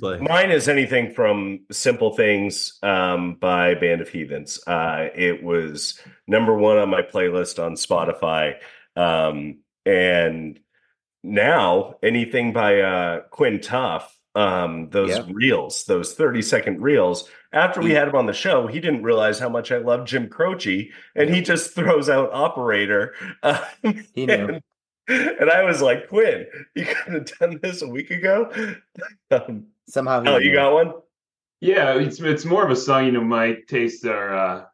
play. 0.00 0.18
Mine 0.18 0.50
is 0.50 0.68
anything 0.68 1.12
from 1.14 1.60
Simple 1.70 2.14
Things 2.14 2.78
um, 2.82 3.34
by 3.36 3.74
Band 3.74 4.00
of 4.00 4.08
Heathens. 4.08 4.60
Uh, 4.66 5.08
it 5.14 5.42
was 5.42 6.00
number 6.26 6.54
one 6.54 6.78
on 6.78 6.90
my 6.90 7.02
playlist 7.02 7.62
on 7.64 7.72
Spotify. 7.74 8.56
Um, 8.96 9.60
and 9.86 10.58
now 11.22 11.94
anything 12.02 12.52
by 12.52 12.80
uh, 12.80 13.20
Quinn 13.30 13.60
Tuff, 13.60 14.14
um, 14.34 14.90
those 14.90 15.10
Yeah. 15.10 15.24
reels, 15.32 15.84
those 15.84 16.14
30 16.14 16.42
second 16.42 16.82
reels. 16.82 17.28
After 17.52 17.80
we 17.80 17.92
had 17.92 18.08
him 18.08 18.14
on 18.14 18.26
the 18.26 18.34
show, 18.34 18.66
he 18.66 18.78
didn't 18.80 19.02
realize 19.04 19.38
how 19.38 19.48
much 19.48 19.72
I 19.72 19.78
love 19.78 20.06
Jim 20.06 20.28
Croce, 20.28 20.90
and 21.16 21.30
he 21.34 21.40
just 21.40 21.74
throws 21.74 22.08
out 22.10 22.30
Operator. 22.32 23.14
He 24.14 24.26
knew. 24.26 24.60
And, 25.08 25.28
and 25.40 25.50
I 25.50 25.62
was 25.64 25.80
like, 25.82 26.08
Quinn, 26.08 26.46
you 26.74 26.84
could 26.86 27.12
have 27.14 27.38
done 27.38 27.60
this 27.62 27.82
a 27.82 27.88
week 27.88 28.10
ago. 28.10 28.50
Um, 29.30 29.66
Somehow 29.88 30.22
Oh, 30.26 30.38
you 30.38 30.52
got 30.52 30.72
one? 30.72 30.92
Yeah, 31.60 31.94
it's 31.98 32.20
it's 32.20 32.44
more 32.44 32.64
of 32.64 32.70
a 32.70 32.76
song. 32.76 33.04
You 33.06 33.12
know, 33.12 33.20
my 33.24 33.56
tastes 33.68 34.04
are 34.04 34.34
uh, 34.34 34.64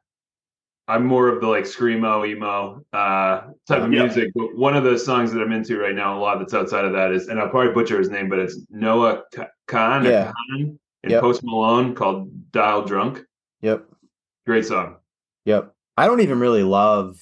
I'm 0.86 1.06
more 1.06 1.28
of 1.28 1.40
the 1.40 1.46
like 1.48 1.64
screamo 1.64 2.26
emo 2.28 2.84
uh, 2.92 3.40
type 3.66 3.82
of 3.82 3.92
Yeah. 3.92 4.04
music. 4.04 4.32
But 4.34 4.54
one 4.56 4.76
of 4.76 4.84
the 4.84 4.98
songs 4.98 5.32
that 5.32 5.40
I'm 5.40 5.50
into 5.52 5.78
right 5.78 5.94
now, 5.94 6.18
a 6.18 6.20
lot 6.20 6.38
that's 6.38 6.52
outside 6.54 6.84
of 6.84 6.92
that 6.92 7.10
is, 7.12 7.28
and 7.28 7.40
I'll 7.40 7.48
probably 7.48 7.72
butcher 7.72 7.98
his 7.98 8.10
name, 8.10 8.28
but 8.28 8.38
it's 8.38 8.60
Noah 8.70 9.22
Ka- 9.34 9.48
Khan, 9.66 10.06
or 10.06 10.10
Yeah. 10.10 10.24
Khan 10.32 10.78
and 11.02 11.10
Yep. 11.12 11.20
Post 11.20 11.42
Malone 11.44 11.94
called 11.94 12.52
"Dial 12.52 12.84
Drunk." 12.84 13.22
Yep. 13.62 13.86
Great 14.46 14.66
song. 14.66 14.96
Yep. 15.46 15.72
I 15.96 16.06
don't 16.06 16.20
even 16.20 16.38
really 16.38 16.62
love 16.64 17.20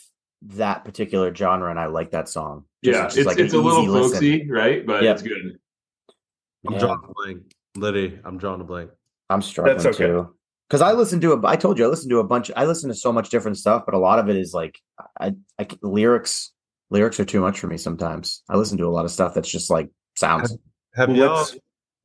that 0.48 0.84
particular 0.84 1.34
genre, 1.34 1.70
and 1.70 1.78
I 1.78 1.86
like 1.86 2.10
that 2.12 2.28
song. 2.28 2.64
Just- 2.84 2.96
yeah, 2.98 3.04
just 3.04 3.16
it's 3.18 3.26
like 3.26 3.38
it's 3.38 3.54
a 3.54 3.58
little 3.58 3.82
easy 3.82 3.88
listen. 3.90 4.10
folksy, 4.12 4.50
right? 4.50 4.84
But 4.86 5.02
Yep. 5.02 5.14
it's 5.14 5.22
good. 5.22 5.58
I'm 6.66 6.72
Yeah. 6.74 6.78
drawing 6.78 7.00
a 7.08 7.12
blank. 7.12 7.54
Literally, 7.76 8.18
I'm 8.24 8.38
drawing 8.38 8.60
a 8.60 8.64
blank. 8.64 8.90
I'm 9.30 9.42
struggling 9.42 9.76
That's 9.76 9.86
okay. 9.96 10.06
too. 10.08 10.34
Because 10.68 10.82
I 10.82 10.92
listen 10.92 11.20
to 11.20 11.32
a, 11.32 11.46
I 11.46 11.56
told 11.56 11.78
you 11.78 11.84
I 11.84 11.88
listen 11.88 12.08
to 12.10 12.18
a 12.18 12.24
bunch. 12.24 12.50
I 12.56 12.64
listen 12.64 12.88
to 12.88 12.94
so 12.94 13.12
much 13.12 13.30
different 13.30 13.58
stuff, 13.58 13.82
but 13.84 13.94
a 13.94 13.98
lot 13.98 14.18
of 14.18 14.28
it 14.28 14.36
is 14.36 14.52
like, 14.54 14.78
I, 15.20 15.34
I 15.58 15.64
c- 15.70 15.78
lyrics, 15.82 16.52
lyrics 16.90 17.20
are 17.20 17.24
too 17.24 17.40
much 17.40 17.58
for 17.58 17.66
me 17.66 17.76
sometimes. 17.76 18.42
I 18.48 18.56
listen 18.56 18.78
to 18.78 18.86
a 18.86 18.90
lot 18.90 19.04
of 19.04 19.10
stuff 19.10 19.34
that's 19.34 19.50
just 19.50 19.70
like 19.70 19.90
sounds. 20.16 20.56
Have 20.94 21.08
Well, 21.08 21.16
y'all 21.18 21.46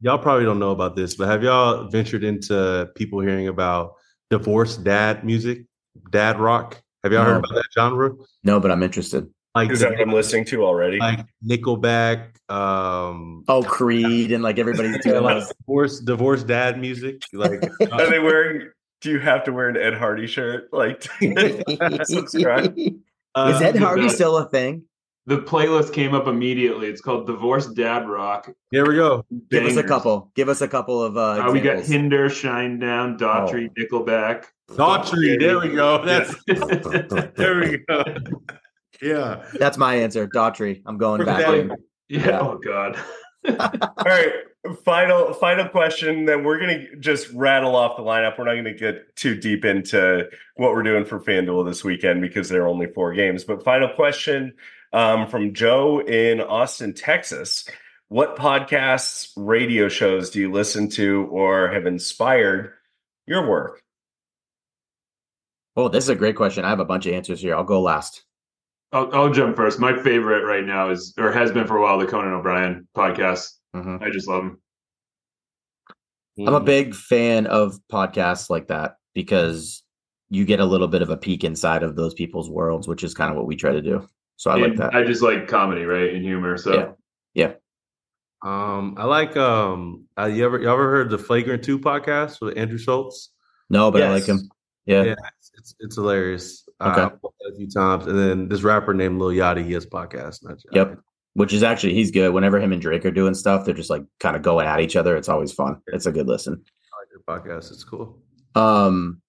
y'all 0.01 0.17
probably 0.19 0.45
don't 0.45 0.59
know 0.59 0.71
about 0.71 0.95
this, 0.95 1.15
but 1.15 1.27
have 1.27 1.43
y'all 1.43 1.87
ventured 1.89 2.23
into 2.23 2.89
people 2.95 3.19
hearing 3.21 3.47
about 3.47 3.93
divorced 4.29 4.83
dad 4.83 5.23
music, 5.25 5.65
dad 6.11 6.39
rock? 6.39 6.81
Have 7.07 7.13
y'all 7.13 7.23
No. 7.23 7.33
heard 7.35 7.37
about 7.45 7.55
that 7.55 7.65
genre? 7.73 8.11
No, 8.43 8.59
but 8.59 8.69
I'm 8.71 8.83
interested. 8.83 9.27
Like 9.55 9.71
Is 9.71 9.79
that 9.79 9.99
I'm 9.99 10.11
listening 10.11 10.45
to 10.45 10.63
already? 10.63 10.99
like 10.99 11.25
Nickelback, 11.43 12.37
um 12.51 13.43
Oh, 13.47 13.63
Creed 13.63 14.31
and 14.31 14.43
like 14.43 14.59
everybody's 14.59 14.97
doing 15.03 15.23
like 15.23 15.39
those. 15.39 15.53
divorced 15.59 16.05
divorced 16.05 16.47
dad 16.47 16.79
music. 16.79 17.21
Like 17.33 17.63
Are 17.91 18.09
they 18.09 18.19
wearing? 18.19 18.69
Do 19.01 19.11
you 19.11 19.19
have 19.19 19.43
to 19.45 19.51
wear 19.53 19.69
an 19.69 19.77
Ed 19.77 19.93
Hardy 19.93 20.27
shirt? 20.27 20.69
Like, 20.73 21.01
subscribe. 22.03 22.75
uh, 23.35 23.53
Is 23.55 23.61
Ed 23.61 23.73
the 23.73 23.79
Hardy 23.79 24.09
still 24.09 24.37
a 24.37 24.49
thing? 24.49 24.83
The 25.27 25.39
playlist 25.39 25.91
came 25.91 26.13
up 26.15 26.27
immediately. 26.27 26.87
It's 26.87 27.01
called 27.01 27.27
"Divorced 27.27 27.75
Dad 27.75 28.07
Rock." 28.07 28.49
Here 28.71 28.87
we 28.87 28.95
go. 28.95 29.25
Give 29.49 29.65
us 29.65 29.75
a 29.75 29.83
couple. 29.83 30.31
Give 30.35 30.47
us 30.47 30.61
a 30.61 30.69
couple 30.69 31.03
of 31.03 31.17
uh, 31.17 31.47
Uh, 31.47 31.51
we 31.51 31.59
got. 31.59 31.83
Hinder, 31.83 32.29
Shinedown, 32.29 33.19
Daughtry, 33.19 33.69
Nickelback. 33.77 34.45
Daughtry, 34.71 35.37
there 35.37 35.59
we 35.59 35.75
go. 35.75 36.03
That's 36.05 36.33
yeah. 36.47 37.27
there 37.35 37.59
we 37.59 37.77
go. 37.87 38.03
Yeah. 38.99 39.45
That's 39.53 39.77
my 39.77 39.93
answer. 39.93 40.27
Daughtry. 40.27 40.81
I'm 40.87 40.97
going 40.97 41.23
back. 41.23 41.45
That- 41.45 41.53
in. 41.53 41.71
Yeah. 42.09 42.39
Oh 42.39 42.57
God. 42.57 42.97
All 43.47 44.03
right, 44.05 44.31
final 44.83 45.33
final 45.33 45.69
question. 45.69 46.25
Then 46.25 46.43
we're 46.43 46.59
gonna 46.59 46.95
just 46.99 47.29
rattle 47.33 47.75
off 47.75 47.95
the 47.95 48.01
lineup. 48.01 48.39
We're 48.39 48.45
not 48.45 48.55
gonna 48.55 48.73
get 48.73 49.15
too 49.15 49.35
deep 49.35 49.65
into 49.65 50.27
what 50.55 50.71
we're 50.73 50.81
doing 50.81 51.05
for 51.05 51.19
FanDuel 51.19 51.65
this 51.67 51.83
weekend 51.83 52.21
because 52.21 52.49
there 52.49 52.63
are 52.63 52.67
only 52.67 52.87
four 52.87 53.13
games. 53.13 53.43
But 53.43 53.63
final 53.63 53.89
question 53.89 54.53
um, 54.97 55.27
from 55.27 55.53
Joe 55.53 55.99
in 55.99 56.41
Austin, 56.41 56.91
Texas. 56.91 57.69
What 58.07 58.35
podcasts, 58.35 59.31
radio 59.35 59.89
shows 59.89 60.31
do 60.31 60.39
you 60.39 60.51
listen 60.51 60.89
to 60.91 61.27
or 61.29 61.67
have 61.67 61.85
inspired 61.85 62.73
your 63.27 63.47
work? 63.47 63.83
Oh, 65.75 65.87
this 65.87 66.05
is 66.05 66.09
a 66.09 66.15
great 66.15 66.35
question. 66.35 66.65
I 66.65 66.69
have 66.69 66.79
a 66.79 66.85
bunch 66.85 67.05
of 67.05 67.13
answers 67.13 67.39
here. 67.39 67.55
I'll 67.55 67.63
go 67.63 67.79
last. 67.79 68.23
I'll, 68.91 69.13
I'll 69.13 69.31
jump 69.31 69.55
first. 69.55 69.79
My 69.79 70.01
favorite 70.01 70.43
right 70.43 70.65
now 70.65 70.89
is, 70.89 71.13
or 71.19 71.31
has 71.31 71.51
been 71.51 71.67
for 71.67 71.77
a 71.77 71.81
while, 71.81 71.99
the 71.99 72.07
Conan 72.07 72.33
O'Brien 72.33 72.87
podcast. 72.97 73.51
Mhm. 73.75 74.01
I 74.01 74.09
just 74.09 74.27
love 74.27 74.45
him. 74.45 74.61
I'm 76.39 76.55
a 76.55 76.59
big 76.59 76.95
fan 76.95 77.45
of 77.45 77.79
podcasts 77.91 78.49
like 78.49 78.67
that 78.67 78.95
because 79.13 79.83
you 80.29 80.43
get 80.45 80.59
a 80.59 80.65
little 80.65 80.87
bit 80.87 81.03
of 81.03 81.11
a 81.11 81.17
peek 81.17 81.43
inside 81.43 81.83
of 81.83 81.95
those 81.95 82.15
people's 82.15 82.49
worlds, 82.49 82.87
which 82.87 83.03
is 83.03 83.13
kind 83.13 83.29
of 83.29 83.37
what 83.37 83.45
we 83.47 83.55
try 83.55 83.73
to 83.73 83.81
do. 83.81 84.07
So 84.37 84.51
I 84.51 84.55
like 84.55 84.75
that. 84.77 84.95
I 84.95 85.03
just 85.03 85.21
like 85.21 85.47
comedy, 85.47 85.83
right, 85.83 86.13
and 86.13 86.23
humor. 86.23 86.57
So 86.57 86.95
Yeah. 87.33 87.53
Um, 88.43 88.95
I 88.97 89.05
like 89.05 89.35
um 89.35 90.05
uh, 90.17 90.25
you 90.25 90.45
ever 90.45 90.59
you 90.59 90.71
ever 90.71 90.89
heard 90.91 91.09
the 91.09 91.17
Flagrant 91.17 91.63
2 91.63 91.79
podcast 91.79 92.39
with 92.39 92.57
Andrew 92.57 92.77
Schulz? 92.77 93.31
no, 93.69 93.91
but 93.91 94.01
I 94.03 94.09
like 94.11 94.25
him. 94.25 94.49
Yeah. 94.85 95.03
Yeah, 95.03 95.15
it's 95.39 95.51
it's, 95.57 95.75
it's 95.79 95.95
hilarious. 95.95 96.67
Okay. 96.79 97.01
Uh, 97.01 97.05
I've 97.07 97.17
watched 97.21 97.35
it 97.41 97.53
a 97.53 97.55
few 97.57 97.67
times, 97.67 98.05
and 98.05 98.17
then 98.17 98.47
this 98.47 98.61
rapper 98.61 98.93
named 98.93 99.19
Lil 99.19 99.29
Yachty, 99.29 99.65
he 99.65 99.73
has 99.73 99.85
a 99.85 99.89
podcast. 99.89 100.43
Not 100.43 100.59
Yep. 100.71 100.99
Which 101.33 101.53
is 101.53 101.63
actually 101.63 101.93
he's 101.95 102.11
good. 102.11 102.33
Whenever 102.33 102.59
him 102.59 102.71
and 102.71 102.81
Drake 102.81 103.05
are 103.05 103.11
doing 103.11 103.33
stuff, 103.33 103.65
they're 103.65 103.73
just 103.73 103.89
like 103.89 104.03
kind 104.19 104.35
of 104.35 104.43
going 104.43 104.67
at 104.67 104.79
each 104.79 104.95
other. 104.95 105.15
It's 105.17 105.29
always 105.29 105.51
fun. 105.51 105.81
It's 105.87 106.05
a 106.05 106.11
good 106.11 106.27
listen. 106.27 106.63
I 106.93 106.97
like 106.99 107.43
their 107.45 107.57
podcast. 107.57 107.71
It's 107.71 107.83
cool. 107.83 108.19
Um, 108.55 109.21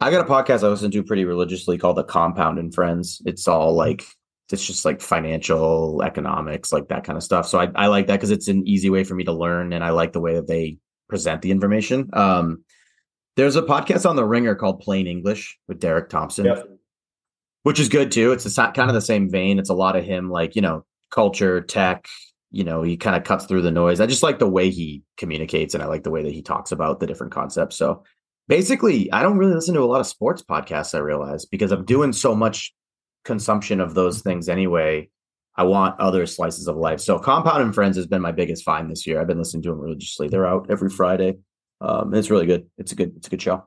I 0.00 0.10
got 0.10 0.24
a 0.24 0.28
podcast 0.28 0.62
I 0.62 0.68
listen 0.68 0.90
to 0.90 1.02
pretty 1.02 1.24
religiously 1.24 1.78
called 1.78 1.96
The 1.96 2.04
Compound 2.04 2.58
and 2.58 2.74
Friends. 2.74 3.22
It's 3.24 3.48
all 3.48 3.74
like 3.74 4.04
it's 4.52 4.64
just 4.64 4.84
like 4.84 5.00
financial 5.00 6.02
economics, 6.02 6.72
like 6.72 6.88
that 6.88 7.04
kind 7.04 7.16
of 7.16 7.22
stuff. 7.24 7.48
So 7.48 7.58
I, 7.58 7.68
I 7.74 7.86
like 7.88 8.06
that 8.06 8.14
because 8.16 8.30
it's 8.30 8.48
an 8.48 8.66
easy 8.66 8.90
way 8.90 9.04
for 9.04 9.14
me 9.14 9.24
to 9.24 9.32
learn, 9.32 9.72
and 9.72 9.82
I 9.82 9.90
like 9.90 10.12
the 10.12 10.20
way 10.20 10.34
that 10.34 10.46
they 10.46 10.78
present 11.08 11.42
the 11.42 11.50
information. 11.50 12.10
Um, 12.12 12.64
there's 13.36 13.56
a 13.56 13.62
podcast 13.62 14.08
on 14.08 14.16
the 14.16 14.24
Ringer 14.24 14.54
called 14.54 14.80
Plain 14.80 15.06
English 15.06 15.58
with 15.68 15.80
Derek 15.80 16.08
Thompson, 16.08 16.46
Yep. 16.46 16.68
which 17.64 17.80
is 17.80 17.88
good 17.88 18.10
too. 18.12 18.32
It's 18.32 18.44
si- 18.44 18.72
kind 18.74 18.88
of 18.88 18.94
the 18.94 19.00
same 19.00 19.28
vein. 19.30 19.58
It's 19.58 19.70
a 19.70 19.74
lot 19.74 19.96
of 19.96 20.04
him, 20.04 20.30
like 20.30 20.54
you 20.56 20.62
know, 20.62 20.84
culture, 21.10 21.60
tech. 21.60 22.06
You 22.52 22.64
know, 22.64 22.82
he 22.82 22.96
kind 22.96 23.16
of 23.16 23.24
cuts 23.24 23.44
through 23.46 23.62
the 23.62 23.70
noise. 23.72 24.00
I 24.00 24.06
just 24.06 24.22
like 24.22 24.38
the 24.38 24.48
way 24.48 24.70
he 24.70 25.02
communicates, 25.18 25.74
and 25.74 25.82
I 25.82 25.86
like 25.86 26.04
the 26.04 26.10
way 26.10 26.22
that 26.22 26.32
he 26.32 26.42
talks 26.42 26.72
about 26.72 27.00
the 27.00 27.06
different 27.06 27.32
concepts. 27.32 27.76
So 27.76 28.04
basically 28.48 29.12
i 29.12 29.22
don't 29.24 29.38
really 29.38 29.54
listen 29.54 29.74
to 29.74 29.80
a 29.80 29.84
lot 29.86 29.98
of 29.98 30.06
sports 30.06 30.40
podcasts 30.40 30.94
i 30.94 30.98
realize 30.98 31.44
because 31.44 31.72
i'm 31.72 31.84
doing 31.84 32.12
so 32.12 32.32
much 32.32 32.72
consumption 33.26 33.80
of 33.80 33.94
those 33.94 34.22
things 34.22 34.48
anyway 34.48 35.08
i 35.56 35.62
want 35.62 35.98
other 36.00 36.24
slices 36.26 36.68
of 36.68 36.76
life 36.76 37.00
so 37.00 37.18
compound 37.18 37.62
and 37.62 37.74
friends 37.74 37.96
has 37.96 38.06
been 38.06 38.22
my 38.22 38.32
biggest 38.32 38.62
find 38.64 38.90
this 38.90 39.06
year 39.06 39.20
i've 39.20 39.26
been 39.26 39.38
listening 39.38 39.62
to 39.62 39.70
them 39.70 39.80
religiously 39.80 40.28
they're 40.28 40.46
out 40.46 40.66
every 40.70 40.88
friday 40.90 41.36
um, 41.80 42.14
it's 42.14 42.30
really 42.30 42.46
good 42.46 42.66
it's 42.78 42.92
a 42.92 42.94
good 42.94 43.12
it's 43.16 43.26
a 43.26 43.30
good 43.30 43.42
show 43.42 43.66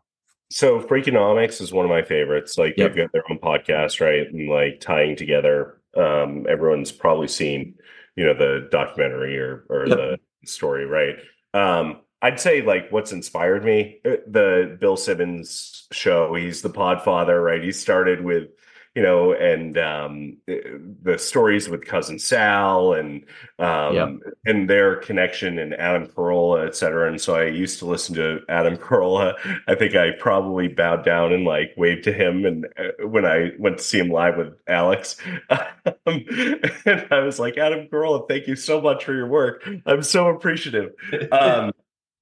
So 0.51 0.79
Freakonomics 0.81 1.61
is 1.61 1.71
one 1.71 1.85
of 1.85 1.91
my 1.91 2.01
favorites. 2.01 2.57
Like 2.57 2.73
Yep. 2.75 2.87
they've 2.95 3.03
got 3.03 3.11
their 3.13 3.23
own 3.29 3.37
podcast, 3.37 4.01
right? 4.01 4.25
And 4.33 4.49
like 4.49 4.79
tying 4.79 5.15
together. 5.15 5.79
Um, 5.95 6.47
everyone's 6.49 6.91
probably 6.91 7.27
seen, 7.27 7.75
you 8.15 8.25
know, 8.25 8.33
the 8.33 8.67
documentary 8.71 9.37
or 9.37 9.65
or 9.69 9.85
Yep. 9.87 9.97
the 9.97 10.17
story, 10.45 10.85
right? 10.87 11.17
Um, 11.53 12.01
I'd 12.23 12.39
say 12.39 12.63
like 12.63 12.89
what's 12.89 13.11
inspired 13.11 13.63
me, 13.63 13.99
uh, 14.03 14.17
the 14.25 14.75
Bill 14.81 14.97
Simmons 14.97 15.87
show. 15.91 16.33
He's 16.33 16.63
the 16.63 16.69
podfather, 16.81 17.37
right? 17.49 17.63
He 17.63 17.71
started 17.71 18.23
with, 18.23 18.47
you 18.95 19.03
know, 19.03 19.33
and 19.33 19.77
um 19.77 20.37
the 20.47 21.17
stories 21.17 21.69
with 21.69 21.85
cousin 21.85 22.19
Sal 22.19 22.93
and 22.93 23.23
um 23.59 23.95
Yep. 23.95 24.09
and 24.45 24.69
their 24.69 24.95
connection 24.97 25.59
and 25.59 25.73
Adam 25.75 26.07
Carolla, 26.07 26.67
et 26.67 26.75
cetera. 26.75 27.07
And 27.07 27.21
so 27.21 27.35
I 27.35 27.45
used 27.45 27.79
to 27.79 27.85
listen 27.85 28.15
to 28.15 28.39
Adam 28.49 28.77
Carolla. 28.85 29.35
I 29.67 29.75
think 29.75 29.95
I 29.95 30.11
probably 30.19 30.67
bowed 30.67 31.05
down 31.05 31.33
and 31.33 31.45
like 31.45 31.71
waved 31.77 32.03
to 32.05 32.13
him. 32.13 32.45
And 32.45 32.65
uh, 32.77 33.07
when 33.07 33.25
I 33.25 33.51
went 33.59 33.77
to 33.77 33.83
see 33.83 33.99
him 33.99 34.09
live 34.09 34.37
with 34.37 34.53
Alex, 34.67 35.17
um, 35.49 35.59
and 36.05 37.07
I 37.11 37.19
was 37.19 37.39
like, 37.39 37.57
Adam 37.57 37.87
Carolla, 37.87 38.27
thank 38.27 38.47
you 38.47 38.55
so 38.55 38.81
much 38.81 39.05
for 39.05 39.13
your 39.13 39.27
work. 39.27 39.67
I'm 39.85 40.03
so 40.03 40.27
appreciative. 40.29 40.91
Um, 41.31 41.71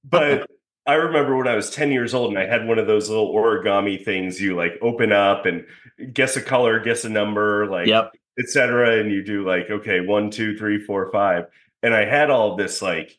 but 0.04 0.48
I 0.88 0.94
remember 0.94 1.36
when 1.36 1.46
I 1.46 1.54
was 1.54 1.70
10 1.70 1.92
years 1.92 2.14
old 2.14 2.30
and 2.30 2.38
I 2.38 2.46
had 2.46 2.66
one 2.66 2.78
of 2.78 2.86
those 2.86 3.08
little 3.08 3.32
origami 3.34 4.02
things 4.04 4.40
you 4.40 4.56
like 4.56 4.72
open 4.82 5.12
up 5.12 5.46
and 5.46 5.64
guess 6.12 6.36
a 6.36 6.40
color, 6.42 6.80
guess 6.80 7.04
a 7.04 7.08
number, 7.08 7.66
like 7.66 7.86
yep 7.86 8.12
etc. 8.38 9.00
And 9.00 9.10
you 9.10 9.22
do 9.22 9.44
like, 9.44 9.68
okay, 9.68 10.00
one, 10.00 10.30
two, 10.30 10.56
three, 10.56 10.78
four, 10.78 11.10
five. 11.10 11.46
And 11.82 11.92
I 11.92 12.04
had 12.04 12.30
all 12.30 12.54
this 12.56 12.80
like 12.80 13.18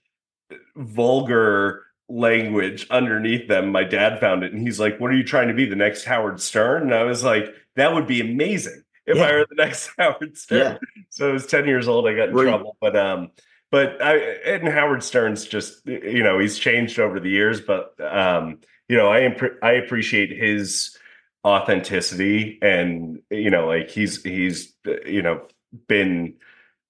vulgar 0.75 1.83
language 2.07 2.87
underneath 2.89 3.47
them. 3.47 3.71
My 3.71 3.83
dad 3.83 4.19
found 4.19 4.43
it 4.43 4.53
and 4.53 4.61
he's 4.61 4.79
like, 4.79 4.99
What 4.99 5.11
are 5.11 5.15
you 5.15 5.23
trying 5.23 5.49
to 5.49 5.53
be? 5.53 5.65
The 5.65 5.75
next 5.75 6.05
Howard 6.05 6.41
Stern? 6.41 6.83
And 6.83 6.93
I 6.93 7.03
was 7.03 7.23
like, 7.23 7.53
That 7.75 7.93
would 7.93 8.07
be 8.07 8.21
amazing 8.21 8.81
if 9.05 9.17
I 9.19 9.31
were 9.33 9.45
the 9.49 9.55
next 9.63 9.91
Howard 9.97 10.37
Stern. 10.37 10.79
Yeah. 10.95 11.03
So 11.09 11.29
I 11.29 11.33
was 11.33 11.45
10 11.45 11.67
years 11.67 11.87
old, 11.87 12.07
I 12.07 12.15
got 12.15 12.29
in 12.29 12.35
Were 12.35 12.43
you- 12.43 12.49
trouble. 12.49 12.77
But 12.81 12.95
um, 12.95 13.31
but 13.71 14.01
I 14.01 14.17
and 14.45 14.67
Howard 14.67 15.03
Stern's 15.03 15.45
just 15.45 15.85
you 15.85 16.23
know, 16.23 16.39
he's 16.39 16.57
changed 16.57 16.99
over 16.99 17.19
the 17.19 17.29
years, 17.29 17.61
but 17.61 17.93
um, 18.01 18.59
you 18.87 18.97
know, 18.97 19.11
I 19.11 19.21
impre- 19.21 19.57
I 19.61 19.73
appreciate 19.73 20.31
his 20.31 20.97
authenticity 21.45 22.59
and 22.61 23.21
you 23.29 23.49
know 23.49 23.65
like 23.65 23.89
he's 23.89 24.21
he's 24.23 24.73
you 25.05 25.21
know 25.21 25.41
been 25.87 26.33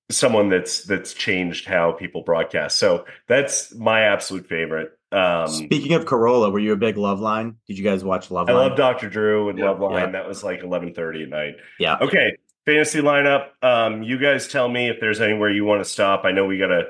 someone 0.10 0.50
that's 0.50 0.84
that's 0.86 1.14
changed 1.14 1.66
how 1.66 1.92
people 1.92 2.24
broadcast. 2.24 2.80
So 2.80 3.06
that's 3.28 3.74
my 3.76 4.02
absolute 4.02 4.48
favorite. 4.48 4.92
Um 5.12 5.48
speaking 5.48 5.94
of 5.94 6.06
Carolla 6.06 6.52
were 6.52 6.60
you 6.60 6.74
a 6.74 6.78
big 6.78 6.96
Loveline? 6.96 7.56
Did 7.68 7.78
you 7.78 7.84
guys 7.84 8.04
watch 8.04 8.30
love 8.32 8.48
i 8.48 8.54
love 8.54 8.78
dr 8.78 9.10
drew 9.10 9.50
and 9.50 9.58
Yeah, 9.58 9.66
Loveline. 9.66 10.00
Yeah. 10.06 10.12
that 10.12 10.28
was 10.28 10.44
like 10.44 10.62
11:30 10.62 11.24
at 11.24 11.30
night. 11.30 11.56
Yeah. 11.80 11.98
Okay 12.02 12.38
fantasy 12.66 13.01
lineup 13.01 13.49
um 13.62 14.03
you 14.03 14.18
guys 14.18 14.47
tell 14.47 14.68
me 14.70 14.89
if 14.89 14.99
there's 14.99 15.22
anywhere 15.22 15.49
you 15.49 15.66
want 15.66 15.84
to 15.84 15.89
stop 15.89 16.26
i 16.26 16.32
know 16.32 16.45
we 16.45 16.57
gotta 16.57 16.88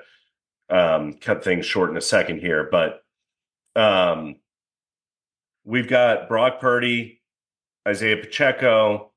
um 0.70 1.14
cut 1.14 1.44
things 1.44 1.66
short 1.66 1.90
in 1.90 1.98
a 1.98 2.02
second 2.02 2.40
here 2.40 2.68
but 2.72 3.04
um 3.76 4.36
we've 5.64 5.88
got 5.88 6.28
brock 6.28 6.60
purdy 6.60 7.20
Isaiah 7.90 8.18
Pacheco, 8.18 9.12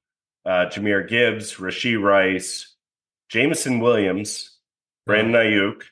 uh, 0.46 0.66
Jahmyr 0.66 1.06
Gibbs, 1.06 1.56
Rashee 1.56 2.00
Rice, 2.00 2.74
Jameson 3.28 3.80
Williams, 3.80 4.58
Brandon 5.06 5.34
Aiyuk, 5.34 5.82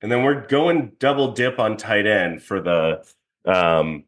and 0.00 0.10
then 0.10 0.24
we're 0.24 0.46
going 0.46 0.92
double 0.98 1.32
dip 1.32 1.58
on 1.58 1.76
tight 1.76 2.06
end 2.06 2.42
for 2.42 2.60
the 2.60 3.04
um, 3.44 4.04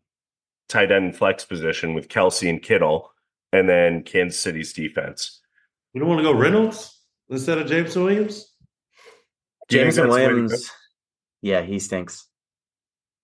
tight 0.70 0.90
end 0.90 1.16
flex 1.16 1.44
position 1.44 1.92
with 1.92 2.08
Kelce 2.08 2.48
and 2.48 2.62
Kittle, 2.62 3.12
and 3.52 3.68
then 3.68 4.02
Kansas 4.04 4.40
City's 4.40 4.72
defense. 4.72 5.41
You 5.92 6.00
don't 6.00 6.08
want 6.08 6.20
to 6.20 6.24
go 6.24 6.32
Reynolds 6.32 6.98
instead 7.28 7.58
of 7.58 7.66
James 7.66 7.94
Williams? 7.96 8.52
Jameson 9.68 10.08
Williams. 10.08 10.70
Yeah, 11.40 11.62
he 11.62 11.78
stinks. 11.78 12.26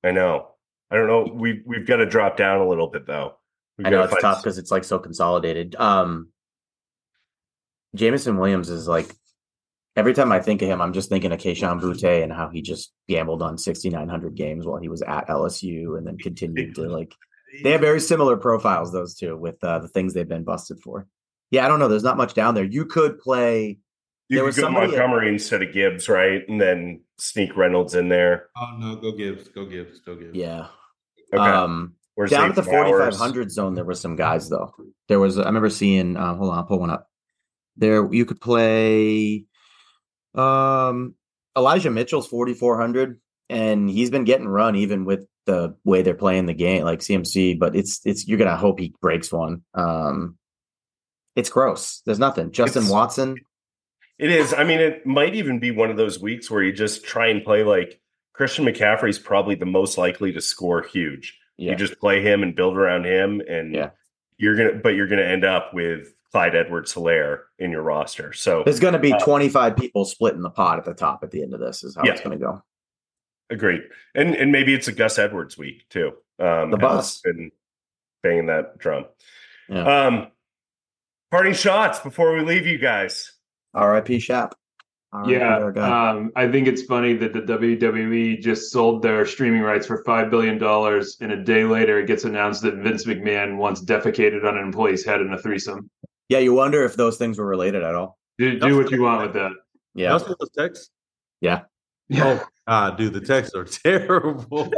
I 0.05 0.11
know. 0.11 0.49
I 0.91 0.97
don't 0.97 1.07
know. 1.07 1.33
We 1.33 1.63
we've 1.67 1.87
got 1.87 1.97
to 1.97 2.07
drop 2.07 2.37
down 2.37 2.61
a 2.61 2.69
little 2.69 2.89
bit 2.89 3.07
though. 3.07 3.37
We've 3.77 3.87
I 3.87 3.91
know 3.91 4.03
it's 4.03 4.21
tough 4.21 4.43
because 4.43 4.59
it's 4.59 4.71
like 4.71 4.85
so 4.85 4.99
consolidated. 4.99 5.77
Um 5.77 6.29
Jameson 7.95 8.39
Williams 8.39 8.71
is 8.71 8.89
like 8.89 9.15
every 9.97 10.15
time 10.15 10.33
I 10.33 10.41
think 10.41 10.63
of 10.63 10.69
him, 10.69 10.81
I'm 10.81 10.93
just 10.93 11.09
thinking 11.09 11.33
of 11.33 11.41
Kayshon 11.41 11.81
Boutte 11.81 12.23
and 12.23 12.33
how 12.33 12.49
he 12.49 12.63
just 12.63 12.93
gambled 13.09 13.43
on 13.43 13.59
6,900 13.59 14.35
games 14.35 14.67
while 14.67 14.81
he 14.81 14.89
was 14.89 15.03
at 15.03 15.29
LSU 15.29 15.99
and 15.99 16.07
then 16.07 16.19
continued 16.19 16.75
to 16.77 16.83
like. 16.83 17.15
They 17.63 17.73
have 17.73 17.81
very 17.81 18.01
similar 18.01 18.37
profiles, 18.37 18.93
those 18.93 19.15
two, 19.15 19.37
with 19.37 19.63
uh, 19.65 19.79
the 19.79 19.89
things 19.89 20.13
they've 20.13 20.29
been 20.29 20.45
busted 20.45 20.81
for. 20.81 21.07
Yeah, 21.51 21.65
I 21.65 21.69
don't 21.69 21.79
know. 21.79 21.89
There's 21.89 22.03
not 22.03 22.17
much 22.17 22.35
down 22.35 22.55
there. 22.55 22.65
You 22.65 22.85
could 22.85 23.19
play. 23.19 23.79
You 24.29 24.37
there 24.37 24.45
could 24.45 24.47
was 24.47 24.59
go 24.59 24.71
Montgomery 24.71 25.29
at, 25.29 25.35
instead 25.35 25.63
of 25.63 25.73
Gibbs, 25.73 26.09
right? 26.09 26.47
And 26.49 26.61
then 26.61 27.01
sneak 27.19 27.57
Reynolds 27.57 27.95
in 27.95 28.09
there. 28.09 28.49
Oh 28.57 28.77
no, 28.79 28.97
go 28.97 29.13
Gibbs, 29.13 29.49
go 29.49 29.65
Gibbs, 29.65 30.01
go 30.01 30.15
Gibbs. 30.17 30.37
Yeah. 30.37 30.67
Okay. 31.33 31.43
Um, 31.43 31.95
Where's 32.15 32.31
down 32.31 32.49
at 32.49 32.57
the 32.57 32.65
4,500 32.65 33.51
zone, 33.51 33.75
there 33.75 33.85
were 33.85 33.95
some 33.95 34.17
guys 34.17 34.49
though. 34.49 34.75
There 35.07 35.21
was 35.21 35.39
I 35.39 35.45
remember 35.45 35.71
seeing. 35.71 36.17
Uh, 36.17 36.35
hold 36.35 36.51
on, 36.51 36.59
I'll 36.59 36.65
pull 36.65 36.81
one 36.81 36.91
up. 36.91 37.09
There, 37.77 38.13
you 38.13 38.25
could 38.25 38.41
play 38.41 39.45
um, 40.35 41.15
Elijah 41.57 41.91
Mitchell's 41.91 42.27
4,400, 42.27 43.21
and 43.51 43.89
he's 43.89 44.11
been 44.11 44.25
getting 44.25 44.49
run 44.49 44.75
even 44.75 45.05
with 45.05 45.27
the 45.47 45.77
way 45.85 46.03
they're 46.03 46.15
playing 46.15 46.47
the 46.47 46.55
game, 46.55 46.83
like 46.85 47.01
CMC. 47.01 47.59
But 47.59 47.77
it's 47.77 48.01
it's 48.05 48.27
you're 48.27 48.39
gonna 48.39 48.57
hope 48.57 48.81
he 48.81 48.95
breaks 49.01 49.33
one. 49.33 49.63
Um, 49.75 50.37
it's 51.39 51.51
gross. 51.51 52.03
There's 52.05 52.19
nothing. 52.19 52.51
Justin 52.51 52.83
it's, 52.83 52.91
Watson. 52.91 53.37
It 54.19 54.31
is. 54.31 54.53
I 54.53 54.65
mean, 54.65 54.81
it 54.81 55.07
might 55.07 55.37
even 55.37 55.61
be 55.61 55.71
one 55.71 55.89
of 55.89 55.97
those 55.97 56.19
weeks 56.19 56.51
where 56.51 56.65
you 56.65 56.73
just 56.73 57.05
try 57.05 57.29
and 57.29 57.45
play 57.45 57.63
like 57.63 58.01
Christian 58.33 58.65
McCaffrey's 58.65 59.21
probably 59.21 59.55
the 59.55 59.65
most 59.65 59.97
likely 59.97 60.33
to 60.33 60.41
score 60.41 60.83
huge. 60.83 61.39
Yeah. 61.57 61.71
You 61.71 61.77
just 61.77 62.01
play 62.01 62.21
him 62.23 62.43
and 62.43 62.57
build 62.57 62.77
around 62.77 63.07
him, 63.07 63.41
and 63.49 63.73
yeah. 63.73 63.91
you're 64.37 64.57
gonna, 64.57 64.81
but 64.83 64.91
you're 64.91 65.07
gonna 65.07 65.23
end 65.23 65.45
up 65.45 65.73
with 65.73 66.13
Clyde 66.33 66.57
Edwards 66.57 66.93
Helaire 66.93 67.43
in 67.61 67.71
your 67.71 67.83
roster. 67.83 68.33
So 68.33 68.65
there's 68.65 68.81
going 68.81 68.93
to 68.93 68.99
be 68.99 69.13
uh, 69.13 69.19
25 69.21 69.77
people 69.77 70.05
splitting 70.05 70.43
the 70.43 70.51
pot 70.51 70.79
at 70.79 70.85
the 70.85 70.95
top 70.95 71.21
at 71.23 71.31
the 71.31 71.43
end 71.43 71.55
of 71.55 71.61
this, 71.61 71.85
is 71.85 71.95
how 71.95 72.03
yeah. 72.05 72.13
it's 72.13 72.21
going 72.21 72.39
to 72.39 72.45
go. 72.45 72.63
Agreed. 73.51 73.83
And 74.15 74.35
and 74.35 74.53
maybe 74.53 74.75
it's 74.75 74.89
a 74.89 74.93
Gus 74.93 75.19
Edwards 75.19 75.57
week 75.57 75.89
too. 75.89 76.13
Um, 76.39 76.71
the 76.71 76.77
boss 76.77 77.21
been 77.21 77.51
banging 78.23 78.47
that 78.47 78.79
drum. 78.79 79.07
Yeah. 79.69 80.07
Um, 80.07 80.29
parting 81.31 81.55
shots 81.55 81.99
before 82.01 82.35
we 82.35 82.43
leave 82.43 82.67
you 82.67 82.79
guys. 82.79 83.33
R.I.P. 83.75 84.19
Shap. 84.21 84.55
yeah, 85.27 85.71
um, 85.77 86.31
I 86.37 86.51
think 86.51 86.69
it's 86.69 86.83
funny 86.83 87.15
that 87.15 87.33
the 87.33 87.41
WWE 87.41 88.41
just 88.43 88.71
sold 88.71 89.03
their 89.03 89.25
streaming 89.25 89.63
rights 89.63 89.87
for 89.87 90.03
five 90.05 90.31
billion 90.31 90.59
dollars, 90.59 91.17
and 91.21 91.33
a 91.33 91.43
day 91.43 91.65
later 91.65 91.99
it 91.99 92.07
gets 92.07 92.25
announced 92.25 92.63
that 92.63 92.75
Vince 92.77 93.05
McMahon 93.07 93.57
once 93.57 93.83
defecated 93.83 94.45
on 94.45 94.59
an 94.59 94.65
employee's 94.65 95.05
head 95.05 95.21
in 95.21 95.33
a 95.33 95.39
threesome. 95.39 95.89
Yeah, 96.29 96.41
you 96.41 96.53
wonder 96.53 96.85
if 96.85 96.97
those 96.97 97.17
things 97.17 97.39
were 97.39 97.47
related 97.47 97.83
at 97.83 97.95
all. 97.95 98.19
Do, 98.39 98.59
do 98.59 98.77
what 98.77 98.91
you 98.91 99.03
want 99.03 99.23
with 99.23 99.33
that. 99.35 99.53
Yeah. 99.95 100.13
Also, 100.13 100.35
those 100.39 100.51
texts. 100.57 100.91
Yeah. 101.41 101.63
Oh 102.15 102.43
God, 102.67 102.97
dude, 102.99 103.13
the 103.15 103.21
texts 103.21 103.55
are 103.55 103.65
terrible. 103.65 104.71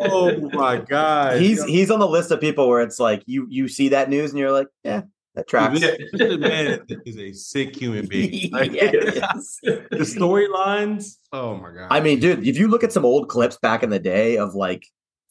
oh 0.00 0.50
my 0.52 0.76
God. 0.88 1.40
He's 1.40 1.62
he's 1.64 1.90
on 1.90 1.98
the 1.98 2.08
list 2.08 2.30
of 2.30 2.40
people 2.40 2.68
where 2.68 2.80
it's 2.80 2.98
like 2.98 3.22
you 3.26 3.46
you 3.50 3.68
see 3.68 3.90
that 3.90 4.08
news 4.08 4.30
and 4.30 4.38
you're 4.38 4.52
like, 4.52 4.68
yeah, 4.82 5.02
that 5.38 5.48
tracks. 5.48 5.80
This 5.80 6.38
man 6.38 6.80
is 7.06 7.16
a 7.16 7.32
sick 7.32 7.76
human 7.76 8.06
being. 8.08 8.50
Like, 8.52 8.72
yes. 8.72 9.58
the 9.62 9.86
storylines. 10.00 11.16
Oh 11.32 11.56
my 11.56 11.70
god. 11.72 11.88
I 11.90 12.00
mean, 12.00 12.20
dude, 12.20 12.46
if 12.46 12.58
you 12.58 12.68
look 12.68 12.84
at 12.84 12.92
some 12.92 13.04
old 13.04 13.28
clips 13.28 13.56
back 13.56 13.82
in 13.82 13.90
the 13.90 13.98
day 13.98 14.36
of 14.36 14.54
like 14.54 14.86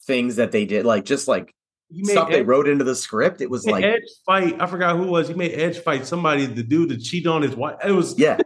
things 0.06 0.36
that 0.36 0.52
they 0.52 0.64
did, 0.64 0.84
like 0.84 1.04
just 1.04 1.28
like 1.28 1.54
stuff 2.04 2.28
Edge, 2.28 2.34
they 2.34 2.42
wrote 2.42 2.68
into 2.68 2.84
the 2.84 2.94
script. 2.94 3.40
It 3.40 3.50
was 3.50 3.66
like 3.66 3.84
Edge 3.84 4.02
fight. 4.26 4.60
I 4.60 4.66
forgot 4.66 4.96
who 4.96 5.04
it 5.04 5.10
was. 5.10 5.28
He 5.28 5.34
made 5.34 5.52
Edge 5.52 5.78
fight 5.78 6.06
somebody. 6.06 6.46
The 6.46 6.62
dude 6.62 6.90
to 6.90 6.98
cheat 6.98 7.26
on 7.26 7.42
his 7.42 7.54
wife. 7.54 7.76
It 7.84 7.92
was 7.92 8.18
yeah, 8.18 8.38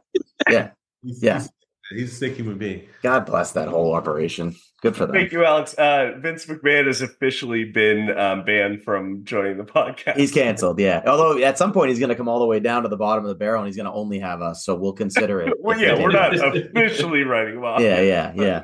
yeah, 0.48 0.70
yeah. 1.02 1.46
He's, 1.93 2.01
he's 2.01 2.12
a 2.12 2.16
sick 2.16 2.34
human 2.36 2.59
being. 2.59 2.88
God 3.03 3.26
bless 3.26 3.53
that 3.53 3.68
whole 3.68 3.95
operation. 3.95 4.57
Good 4.82 4.97
for 4.97 5.07
them. 5.07 5.14
Thank 5.14 5.30
you, 5.30 5.45
Alex. 5.45 5.74
Uh, 5.74 6.14
Vince 6.18 6.47
McMahon 6.47 6.86
has 6.86 7.03
officially 7.03 7.64
been 7.64 8.11
um, 8.18 8.45
banned 8.45 8.82
from 8.82 9.24
joining 9.24 9.57
the 9.57 9.64
podcast. 9.64 10.16
He's 10.16 10.32
canceled. 10.32 10.80
Yeah. 10.80 11.03
Although 11.07 11.38
at 11.38 11.57
some 11.57 11.72
point 11.72 11.90
he's 11.90 12.01
going 12.01 12.09
to 12.09 12.16
come 12.16 12.28
all 12.28 12.40
the 12.40 12.47
way 12.47 12.59
down 12.59 12.82
to 12.82 12.88
the 12.88 12.97
bottom 12.97 13.24
of 13.24 13.28
the 13.28 13.36
barrel 13.36 13.62
and 13.62 13.68
he's 13.68 13.76
going 13.76 13.86
to 13.86 13.93
only 13.93 14.18
have 14.18 14.43
us. 14.43 14.64
So 14.64 14.74
we'll 14.74 14.93
consider 14.93 15.40
it. 15.40 15.55
well, 15.61 15.78
yeah, 15.78 15.95
we're 15.95 16.11
not 16.11 16.34
officially 16.34 17.22
writing 17.22 17.59
him 17.59 17.64
off. 17.64 17.80
Yeah, 17.80 18.01
yeah, 18.01 18.32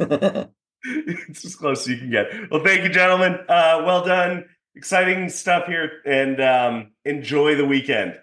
yeah. 0.00 0.44
it's 0.84 1.44
as 1.44 1.54
close 1.54 1.82
as 1.82 1.88
you 1.88 1.98
can 1.98 2.10
get. 2.10 2.50
Well, 2.50 2.64
thank 2.64 2.82
you, 2.82 2.88
gentlemen. 2.88 3.34
Uh, 3.46 3.82
well 3.84 4.04
done. 4.04 4.46
Exciting 4.74 5.28
stuff 5.28 5.66
here, 5.66 6.00
and 6.06 6.40
um, 6.40 6.92
enjoy 7.04 7.56
the 7.56 7.66
weekend. 7.66 8.18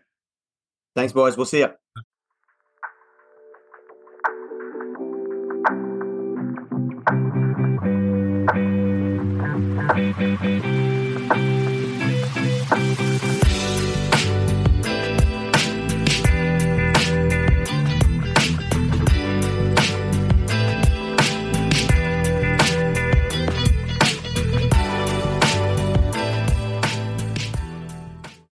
Thanks, 0.95 1.14
boys. 1.14 1.38
We'll 1.38 1.45
see 1.45 1.60
you. 1.60 1.70